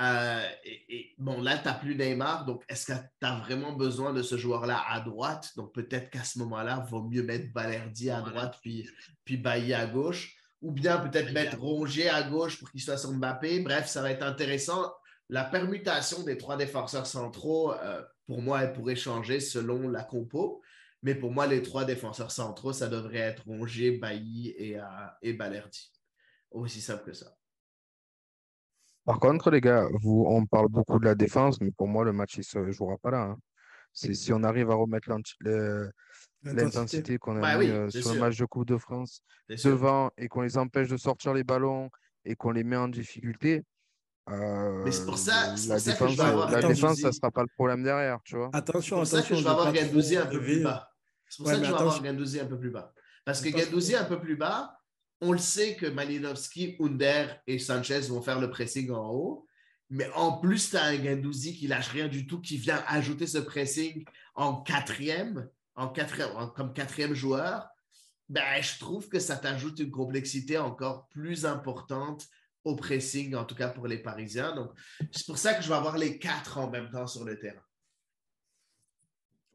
[0.00, 4.12] Euh, et, bon, là, tu n'as plus Neymar, donc est-ce que tu as vraiment besoin
[4.12, 5.50] de ce joueur-là à droite?
[5.56, 8.88] Donc peut-être qu'à ce moment-là, il vaut mieux mettre Balerdi à droite puis,
[9.24, 10.36] puis Bailly à gauche.
[10.60, 13.60] Ou bien peut-être mettre Rongier à gauche pour qu'il soit sur Mbappé.
[13.60, 14.92] Bref, ça va être intéressant.
[15.28, 20.60] La permutation des trois défenseurs centraux, euh, pour moi, elle pourrait changer selon la compo.
[21.02, 24.82] Mais pour moi, les trois défenseurs centraux, ça devrait être Rongier, Bailly et, euh,
[25.22, 25.92] et Balerdi.
[26.50, 27.37] Aussi simple que ça.
[29.08, 32.12] Par contre, les gars, vous, on parle beaucoup de la défense, mais pour moi, le
[32.12, 33.22] match, il ne se jouera pas là.
[33.22, 33.38] Hein.
[33.94, 35.08] C'est si on arrive à remettre
[36.44, 39.22] l'intensité qu'on a bah mis euh, sur le match de Coupe de France
[39.64, 41.88] devant et qu'on les empêche de sortir les ballons
[42.26, 43.64] et qu'on les met en difficulté,
[44.30, 47.82] euh, mais c'est pour ça, la défense, la défense, ça ne sera pas le problème
[47.82, 48.50] derrière, tu vois.
[48.52, 50.90] Attention, c'est pour ça que je vais avoir Gandouzi un peu plus bas.
[51.30, 52.92] C'est pour ça que je vais avoir Gandouzi un peu plus bas.
[53.24, 54.77] Parce que Gandouzi un peu plus bas,
[55.20, 59.46] on le sait que Malinowski, Under et Sanchez vont faire le pressing en haut.
[59.90, 63.26] Mais en plus, tu as un Gandouzi qui lâche rien du tout, qui vient ajouter
[63.26, 64.04] ce pressing
[64.34, 67.68] en quatrième, en quatrième comme quatrième joueur.
[68.28, 72.26] Ben, je trouve que ça t'ajoute une complexité encore plus importante
[72.64, 74.54] au pressing, en tout cas pour les Parisiens.
[74.54, 74.72] Donc,
[75.10, 77.62] c'est pour ça que je vais avoir les quatre en même temps sur le terrain.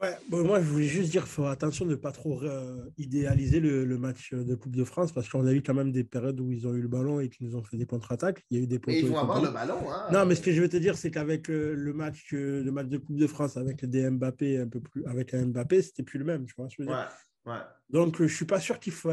[0.03, 3.97] Ouais, moi, je voulais juste dire, faut attention de ne pas trop euh, idéaliser le,
[3.97, 6.67] match de Coupe de France parce qu'on a eu quand même des périodes où ils
[6.67, 8.43] ont eu le ballon et qu'ils nous ont fait des contre-attaques.
[8.49, 9.79] Il y a eu des Et ils vont avoir le ballon.
[9.89, 10.07] Hein.
[10.11, 12.87] Non, mais ce que je veux te dire, c'est qu'avec euh, le match, le match
[12.87, 16.19] de Coupe de France avec des Mbappé un peu plus, avec un Mbappé, c'était plus
[16.19, 16.45] le même.
[16.45, 17.07] Tu vois, je veux dire?
[17.45, 17.59] Ouais,
[17.89, 19.11] Donc, je suis pas sûr qu'il faut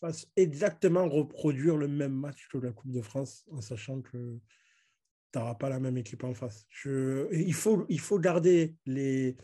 [0.00, 4.38] fasse exactement reproduire le même match que la Coupe de France en sachant que
[5.32, 6.66] tu n'auras pas la même équipe en face.
[6.68, 9.36] Je, il, faut, il, faut garder les,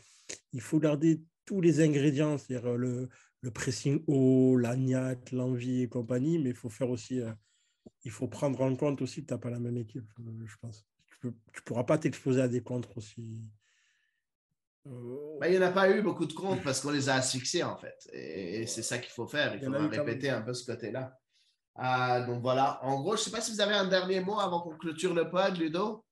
[0.52, 3.08] il faut garder tous les ingrédients, c'est-à-dire le,
[3.40, 7.32] le pressing haut, la niaque, l'envie et compagnie, mais il faut faire aussi, euh,
[8.04, 10.56] il faut prendre en compte aussi que tu n'as pas la même équipe, euh, je
[10.60, 10.86] pense.
[11.20, 13.40] Tu ne pourras pas t'exposer à des contres aussi,
[14.86, 17.14] euh, ben, il n'y en a pas eu beaucoup de comptes parce qu'on les a
[17.14, 18.08] asphyxiés, en fait.
[18.12, 19.54] Et, c'est ça qu'il faut faire.
[19.54, 21.18] Il faut répéter un peu ce côté-là.
[21.78, 22.82] Euh, donc voilà.
[22.84, 25.14] En gros, je ne sais pas si vous avez un dernier mot avant qu'on clôture
[25.14, 26.04] le pod, Ludo.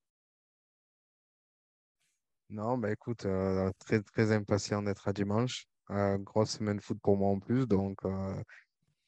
[2.51, 5.67] Non, bah écoute, euh, très, très impatient d'être à dimanche.
[5.89, 7.67] grosse semaine foot pour moi en plus.
[7.67, 7.99] Donc,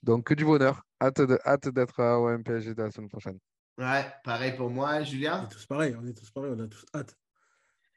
[0.03, 0.83] donc que du bonheur.
[1.03, 3.39] Hâte, hâte d'être au MPSG de la semaine prochaine.
[3.77, 5.41] Ouais, pareil pour moi, Julien.
[5.43, 7.17] On est tous pareil, on est tous pareil, on a tous hâte.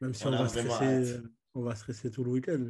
[0.00, 1.20] Même si on, va stresser
[1.54, 2.64] on va stresser tout le week-end.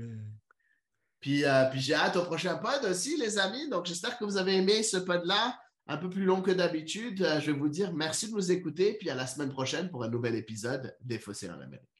[1.20, 3.69] Puis, euh, puis j'ai hâte au prochain pod aussi, les amis.
[3.69, 5.59] Donc, j'espère que vous avez aimé ce pod-là,
[5.89, 7.23] un peu plus long que d'habitude.
[7.23, 10.05] Euh, je vais vous dire merci de nous écouter, puis à la semaine prochaine pour
[10.05, 11.98] un nouvel épisode des Fossés en Amérique.